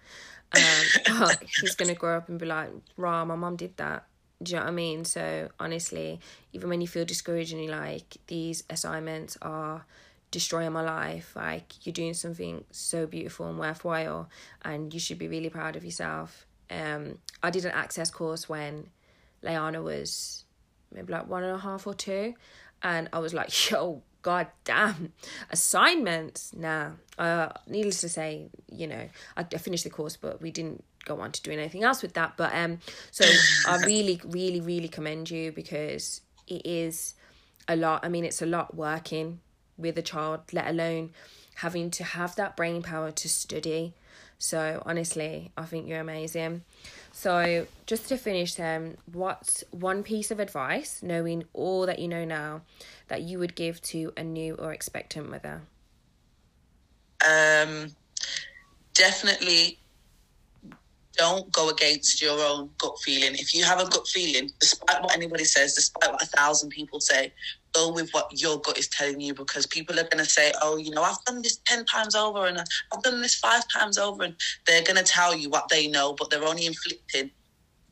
um, 0.56 0.62
but 1.18 1.42
he's 1.60 1.74
going 1.74 1.88
to 1.88 1.94
grow 1.94 2.16
up 2.16 2.28
and 2.28 2.38
be 2.38 2.46
like, 2.46 2.70
rah, 2.96 3.24
my 3.24 3.34
mom 3.34 3.56
did 3.56 3.76
that. 3.76 4.04
Do 4.42 4.52
you 4.52 4.56
know 4.56 4.64
what 4.64 4.70
I 4.70 4.72
mean? 4.72 5.04
So, 5.04 5.48
honestly, 5.58 6.20
even 6.52 6.68
when 6.68 6.80
you 6.80 6.86
feel 6.86 7.04
discouraged 7.04 7.52
and 7.52 7.62
you're 7.62 7.76
like, 7.76 8.18
these 8.28 8.62
assignments 8.70 9.36
are 9.42 9.84
destroying 10.30 10.72
my 10.72 10.82
life, 10.82 11.34
like, 11.34 11.86
you're 11.86 11.92
doing 11.92 12.14
something 12.14 12.64
so 12.70 13.06
beautiful 13.06 13.48
and 13.48 13.58
worthwhile, 13.58 14.28
and 14.62 14.92
you 14.92 15.00
should 15.00 15.18
be 15.18 15.28
really 15.28 15.48
proud 15.48 15.76
of 15.76 15.84
yourself. 15.84 16.46
Um, 16.70 17.18
I 17.42 17.50
did 17.50 17.64
an 17.64 17.72
access 17.72 18.10
course 18.10 18.48
when 18.48 18.88
Leanna 19.42 19.82
was 19.82 20.44
maybe 20.92 21.12
like 21.12 21.28
one 21.28 21.42
and 21.44 21.54
a 21.54 21.58
half 21.58 21.86
or 21.86 21.94
two, 21.94 22.34
and 22.82 23.08
I 23.12 23.18
was 23.18 23.34
like, 23.34 23.70
"Yo, 23.70 24.02
god 24.22 24.48
damn, 24.64 25.12
assignments." 25.50 26.52
Nah. 26.54 26.92
Uh, 27.18 27.48
needless 27.66 28.00
to 28.02 28.08
say, 28.08 28.48
you 28.70 28.86
know, 28.86 29.08
I, 29.36 29.40
I 29.52 29.58
finished 29.58 29.84
the 29.84 29.90
course, 29.90 30.16
but 30.16 30.40
we 30.40 30.50
didn't 30.50 30.84
go 31.04 31.20
on 31.20 31.32
to 31.32 31.42
doing 31.42 31.58
anything 31.58 31.82
else 31.82 32.02
with 32.02 32.14
that. 32.14 32.34
But 32.36 32.54
um, 32.54 32.78
so 33.10 33.24
I 33.66 33.78
really, 33.86 34.20
really, 34.24 34.60
really 34.60 34.88
commend 34.88 35.30
you 35.30 35.52
because 35.52 36.20
it 36.46 36.62
is 36.64 37.14
a 37.66 37.76
lot. 37.76 38.04
I 38.04 38.08
mean, 38.08 38.24
it's 38.24 38.42
a 38.42 38.46
lot 38.46 38.74
working 38.74 39.40
with 39.78 39.96
a 39.96 40.02
child, 40.02 40.40
let 40.52 40.68
alone 40.68 41.10
having 41.56 41.90
to 41.90 42.04
have 42.04 42.36
that 42.36 42.56
brain 42.56 42.82
power 42.82 43.10
to 43.10 43.28
study. 43.28 43.94
So 44.38 44.82
honestly, 44.86 45.50
I 45.56 45.64
think 45.64 45.88
you're 45.88 46.00
amazing. 46.00 46.62
So 47.12 47.66
just 47.86 48.08
to 48.08 48.16
finish 48.16 48.54
then, 48.54 48.96
what's 49.12 49.64
one 49.70 50.02
piece 50.02 50.30
of 50.30 50.38
advice, 50.38 51.02
knowing 51.02 51.44
all 51.52 51.86
that 51.86 51.98
you 51.98 52.06
know 52.06 52.24
now, 52.24 52.62
that 53.08 53.22
you 53.22 53.38
would 53.38 53.56
give 53.56 53.82
to 53.82 54.12
a 54.16 54.22
new 54.22 54.54
or 54.54 54.72
expectant 54.72 55.28
mother? 55.30 55.62
Um, 57.26 57.88
definitely 58.94 59.78
don't 61.16 61.50
go 61.50 61.70
against 61.70 62.22
your 62.22 62.40
own 62.40 62.70
gut 62.78 62.96
feeling. 63.02 63.34
If 63.34 63.52
you 63.52 63.64
have 63.64 63.80
a 63.80 63.88
gut 63.88 64.06
feeling, 64.06 64.50
despite 64.60 65.02
what 65.02 65.16
anybody 65.16 65.44
says, 65.44 65.74
despite 65.74 66.12
what 66.12 66.22
a 66.22 66.26
thousand 66.26 66.70
people 66.70 67.00
say, 67.00 67.32
go 67.72 67.92
with 67.92 68.10
what 68.10 68.30
your 68.40 68.58
gut 68.60 68.78
is 68.78 68.88
telling 68.88 69.20
you 69.20 69.34
because 69.34 69.66
people 69.66 69.98
are 69.98 70.04
going 70.04 70.22
to 70.22 70.24
say, 70.24 70.52
oh, 70.62 70.76
you 70.76 70.90
know, 70.90 71.02
I've 71.02 71.22
done 71.26 71.42
this 71.42 71.60
10 71.66 71.84
times 71.84 72.14
over 72.14 72.46
and 72.46 72.58
I've 72.58 73.02
done 73.02 73.20
this 73.20 73.34
five 73.34 73.64
times 73.72 73.98
over. 73.98 74.22
And 74.24 74.34
they're 74.66 74.82
going 74.82 74.96
to 74.96 75.04
tell 75.04 75.36
you 75.36 75.50
what 75.50 75.68
they 75.68 75.88
know, 75.88 76.14
but 76.14 76.30
they're 76.30 76.44
only 76.44 76.66
inflicting 76.66 77.30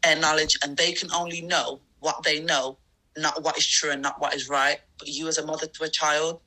their 0.02 0.18
knowledge 0.18 0.58
and 0.62 0.76
they 0.76 0.92
can 0.92 1.10
only 1.12 1.42
know 1.42 1.80
what 2.00 2.22
they 2.22 2.40
know, 2.40 2.78
not 3.16 3.42
what 3.42 3.58
is 3.58 3.66
true 3.66 3.90
and 3.90 4.02
not 4.02 4.20
what 4.20 4.34
is 4.34 4.48
right. 4.48 4.78
But 4.98 5.08
you, 5.08 5.28
as 5.28 5.38
a 5.38 5.46
mother 5.46 5.66
to 5.66 5.84
a 5.84 5.88
child 5.88 6.40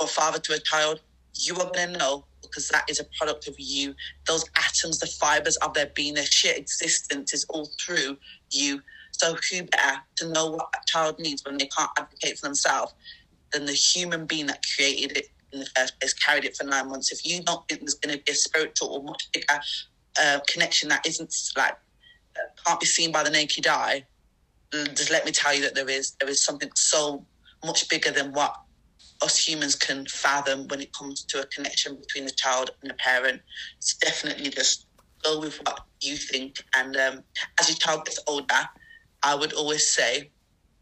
or 0.00 0.06
a 0.06 0.08
father 0.08 0.38
to 0.38 0.54
a 0.54 0.58
child, 0.58 1.00
you 1.34 1.54
are 1.54 1.70
going 1.70 1.92
to 1.92 1.98
know 1.98 2.24
because 2.42 2.68
that 2.68 2.88
is 2.88 3.00
a 3.00 3.04
product 3.18 3.48
of 3.48 3.54
you. 3.58 3.94
Those 4.26 4.44
atoms, 4.56 4.98
the 4.98 5.06
fibers 5.06 5.56
of 5.56 5.74
their 5.74 5.90
being, 5.94 6.14
their 6.14 6.24
sheer 6.24 6.54
existence 6.56 7.32
is 7.32 7.44
all 7.48 7.68
through 7.80 8.16
you. 8.50 8.80
So 9.18 9.34
who 9.34 9.64
better 9.64 10.00
to 10.16 10.28
know 10.30 10.46
what 10.50 10.68
a 10.74 10.78
child 10.86 11.18
needs 11.18 11.42
when 11.44 11.58
they 11.58 11.68
can't 11.76 11.90
advocate 11.98 12.38
for 12.38 12.46
themselves 12.46 12.94
than 13.52 13.66
the 13.66 13.72
human 13.72 14.26
being 14.26 14.46
that 14.46 14.64
created 14.76 15.16
it 15.16 15.26
in 15.52 15.60
the 15.60 15.66
first 15.76 15.98
place, 16.00 16.14
carried 16.14 16.44
it 16.44 16.56
for 16.56 16.64
nine 16.64 16.88
months? 16.88 17.12
If 17.12 17.24
you 17.24 17.42
don't 17.42 17.66
think 17.68 17.80
there's 17.80 17.94
going 17.94 18.16
to 18.16 18.22
be 18.24 18.32
a 18.32 18.34
spiritual 18.34 18.88
or 18.88 19.02
much 19.02 19.28
bigger 19.32 19.60
uh, 20.20 20.40
connection 20.48 20.88
that 20.90 21.06
isn't 21.06 21.34
like 21.56 21.76
that 22.34 22.56
can't 22.66 22.80
be 22.80 22.86
seen 22.86 23.10
by 23.10 23.22
the 23.22 23.30
naked 23.30 23.66
eye, 23.66 24.04
just 24.72 25.10
let 25.10 25.24
me 25.24 25.32
tell 25.32 25.54
you 25.54 25.62
that 25.62 25.74
there 25.74 25.88
is. 25.88 26.14
There 26.20 26.28
is 26.28 26.44
something 26.44 26.70
so 26.76 27.26
much 27.64 27.88
bigger 27.88 28.10
than 28.10 28.32
what 28.32 28.54
us 29.22 29.38
humans 29.48 29.74
can 29.74 30.06
fathom 30.06 30.66
when 30.68 30.80
it 30.80 30.92
comes 30.92 31.24
to 31.24 31.42
a 31.42 31.46
connection 31.46 31.96
between 31.96 32.26
a 32.26 32.30
child 32.30 32.70
and 32.82 32.90
a 32.90 32.94
parent. 32.94 33.40
It's 33.78 33.96
definitely 33.96 34.50
just 34.50 34.86
go 35.24 35.40
with 35.40 35.58
what 35.64 35.80
you 36.00 36.16
think. 36.16 36.62
And 36.76 36.96
um, 36.96 37.24
as 37.60 37.68
your 37.68 37.78
child 37.78 38.04
gets 38.04 38.20
older, 38.26 38.68
I 39.22 39.34
would 39.34 39.52
always 39.52 39.88
say 39.88 40.30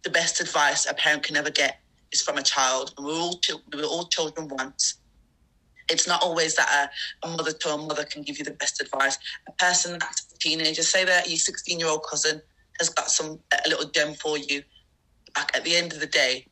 the 0.03 0.11
best 0.11 0.41
advice 0.41 0.87
a 0.87 0.95
parent 0.95 1.23
can 1.23 1.37
ever 1.37 1.51
get 1.51 1.81
is 2.13 2.23
from 2.23 2.39
a 2.39 2.43
child. 2.43 2.95
And 2.97 3.07
we're 3.07 3.15
all 3.15 3.41
we're 3.75 3.85
all 3.85 4.07
children 4.07 4.49
once. 4.49 4.99
It's 5.89 6.07
not 6.09 6.23
always 6.23 6.57
that 6.57 6.91
a, 7.23 7.27
a 7.27 7.31
mother 7.31 7.53
to 7.53 7.69
a 7.71 7.79
mother 7.79 8.05
can 8.05 8.23
give 8.23 8.39
you 8.39 8.45
the 8.45 8.53
best 8.53 8.81
advice. 8.81 9.19
A 9.49 9.53
person 9.53 9.99
that's 9.99 10.33
a 10.35 10.39
teenager, 10.39 10.83
say 10.83 11.05
that 11.05 11.29
your 11.29 11.39
16 11.39 11.79
year 11.79 11.89
old 11.89 12.05
cousin 12.09 12.43
has 12.79 12.89
got 12.89 13.11
some 13.11 13.39
a 13.65 13.69
little 13.69 13.89
gem 13.91 14.15
for 14.15 14.37
you. 14.37 14.63
Like 15.37 15.57
at 15.57 15.65
the 15.65 15.77
end 15.77 15.93
of 15.93 16.01
the 16.01 16.07
day, 16.07 16.47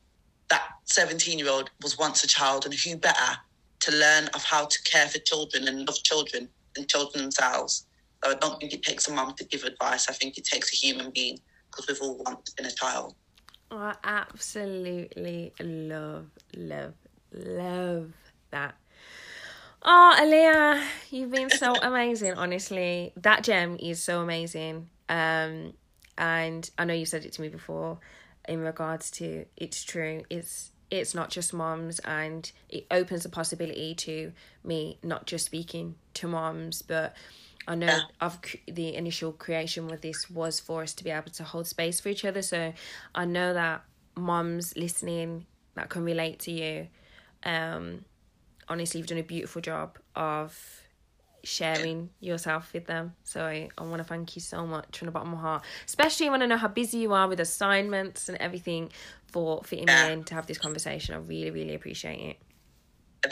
that 0.51 0.63
17 0.85 1.39
year 1.39 1.51
old 1.51 1.71
was 1.83 1.99
once 1.99 2.23
a 2.23 2.29
child, 2.29 2.65
and 2.65 2.75
who 2.75 2.97
better 2.97 3.37
to 3.81 3.93
learn 3.93 4.29
of 4.35 4.45
how 4.45 4.67
to 4.67 4.83
care 4.85 5.09
for 5.09 5.19
children 5.19 5.69
and 5.69 5.87
love 5.87 6.03
children 6.03 6.49
than 6.75 6.87
children 6.87 7.25
themselves? 7.25 7.87
So 8.23 8.31
I 8.31 8.35
don't 8.35 8.59
think 8.59 8.73
it 8.73 8.83
takes 8.83 9.09
a 9.09 9.13
mum 9.13 9.35
to 9.37 9.45
give 9.45 9.65
advice. 9.65 10.09
I 10.09 10.13
think 10.13 10.39
it 10.39 10.45
takes 10.45 10.73
a 10.73 10.77
human 10.77 11.11
being 11.11 11.39
because 11.75 11.89
we've 11.89 12.03
all 12.03 12.23
once 12.25 12.51
been 12.51 12.67
a 12.67 12.71
child. 12.71 13.15
I 13.71 13.95
absolutely 14.05 15.53
love, 15.61 16.27
love, 16.57 16.95
love 17.33 18.13
that. 18.51 18.75
Oh, 19.83 20.17
Aliya, 20.19 20.85
you've 21.11 21.31
been 21.31 21.51
so 21.51 21.75
amazing, 21.83 22.35
honestly. 22.35 23.13
That 23.17 23.45
gem 23.45 23.77
is 23.81 24.03
so 24.03 24.21
amazing. 24.21 24.89
Um, 25.09 25.75
and 26.17 26.71
I 26.79 26.85
know 26.85 26.95
you 26.95 27.07
said 27.07 27.25
it 27.25 27.33
to 27.35 27.43
me 27.43 27.49
before 27.49 27.99
in 28.49 28.61
regards 28.61 29.11
to 29.13 29.47
it's 29.57 29.83
true. 29.83 30.23
It's 30.31 30.71
it's 30.91 31.15
not 31.15 31.31
just 31.31 31.53
moms 31.53 31.99
and 32.01 32.51
it 32.69 32.87
opens 32.91 33.25
the 33.25 33.29
possibility 33.29 33.95
to 33.95 34.33
me 34.63 34.99
not 35.03 35.27
just 35.27 35.47
speaking 35.47 35.97
to 36.13 36.29
moms 36.29 36.83
but 36.83 37.17
I 37.67 37.75
know 37.75 37.99
of 38.21 38.39
the 38.67 38.95
initial 38.95 39.33
creation 39.33 39.87
with 39.87 40.03
this 40.03 40.29
was 40.31 40.61
for 40.61 40.83
us 40.83 40.93
to 40.95 41.05
be 41.05 41.11
able 41.11 41.31
to 41.33 41.45
hold 41.45 41.67
space 41.67 42.01
for 42.01 42.09
each 42.09 42.25
other. 42.25 42.43
So 42.43 42.73
I 43.15 43.25
know 43.25 43.55
that 43.55 43.85
moms 44.17 44.77
listening 44.77 45.47
that 45.75 45.89
can 45.89 46.05
relate 46.05 46.41
to 46.41 46.53
you. 46.53 46.89
Um, 47.43 48.05
honestly, 48.69 48.99
you've 48.99 49.09
done 49.09 49.19
a 49.19 49.23
beautiful 49.23 49.63
job 49.63 49.99
of 50.15 50.57
sharing 51.43 52.11
yourself 52.21 52.73
with 52.73 52.87
them. 52.87 53.15
So 53.25 53.45
I, 53.45 53.69
I 53.77 53.83
want 53.83 53.99
to 53.99 54.05
thank 54.05 54.35
you 54.35 54.43
so 54.43 54.67
much 54.67 54.99
from 54.99 55.07
the 55.07 55.13
bottom 55.13 55.33
of 55.33 55.39
my 55.39 55.43
heart, 55.43 55.65
especially 55.87 56.31
when 56.31 56.43
I 56.43 56.47
know 56.47 56.57
how 56.57 56.69
busy 56.69 56.99
you 56.99 57.13
are 57.13 57.29
with 57.29 57.41
assignments 57.41 58.29
and 58.29 58.39
everything 58.39 58.91
for 59.27 59.63
fitting 59.63 59.87
me 59.87 60.13
in 60.13 60.25
to 60.25 60.35
have 60.35 60.47
this 60.47 60.59
conversation. 60.59 61.15
I 61.15 61.19
really, 61.19 61.51
really 61.51 61.75
appreciate 61.75 62.21
it. 62.21 62.39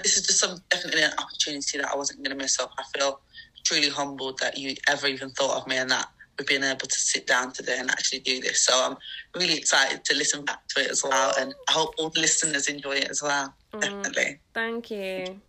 This 0.03 0.17
is 0.17 0.27
just 0.27 0.41
some 0.41 0.59
definitely 0.71 1.03
an 1.03 1.13
opportunity 1.19 1.79
that 1.79 1.91
I 1.91 1.97
wasn't 1.97 2.23
going 2.23 2.37
to 2.37 2.43
miss 2.43 2.59
up. 2.59 2.73
I 2.79 2.83
feel 2.99 3.21
truly 3.65 3.89
humbled 3.89 4.39
that 4.41 4.59
you 4.59 4.75
ever 4.89 5.07
even 5.07 5.31
thought 5.31 5.57
of 5.57 5.67
me 5.67 5.77
and 5.77 5.91
that 5.91 6.07
we've 6.39 6.47
been 6.49 6.65
able 6.65 6.87
to 6.87 6.99
sit 6.99 7.27
down 7.27 7.53
today 7.53 7.77
and 7.79 7.91
actually 7.91 8.21
do 8.21 8.41
this. 8.41 8.65
So 8.65 8.73
I'm 8.75 8.97
really 9.39 9.57
excited 9.57 10.05
to 10.05 10.17
listen 10.17 10.45
back 10.45 10.67
to 10.69 10.83
it 10.85 10.91
as 10.91 11.03
well. 11.05 11.33
And 11.39 11.55
I 11.69 11.73
hope 11.73 11.95
all 11.99 12.11
the 12.11 12.21
listeners 12.21 12.69
enjoy 12.69 12.97
it 12.97 13.11
as 13.11 13.23
well. 13.23 13.55
Mm, 13.75 13.81
Definitely. 13.81 14.41
Thank 14.55 14.91
you. 14.91 15.41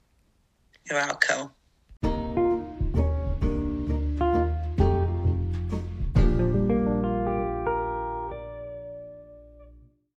You're 0.89 0.99
welcome. 0.99 1.51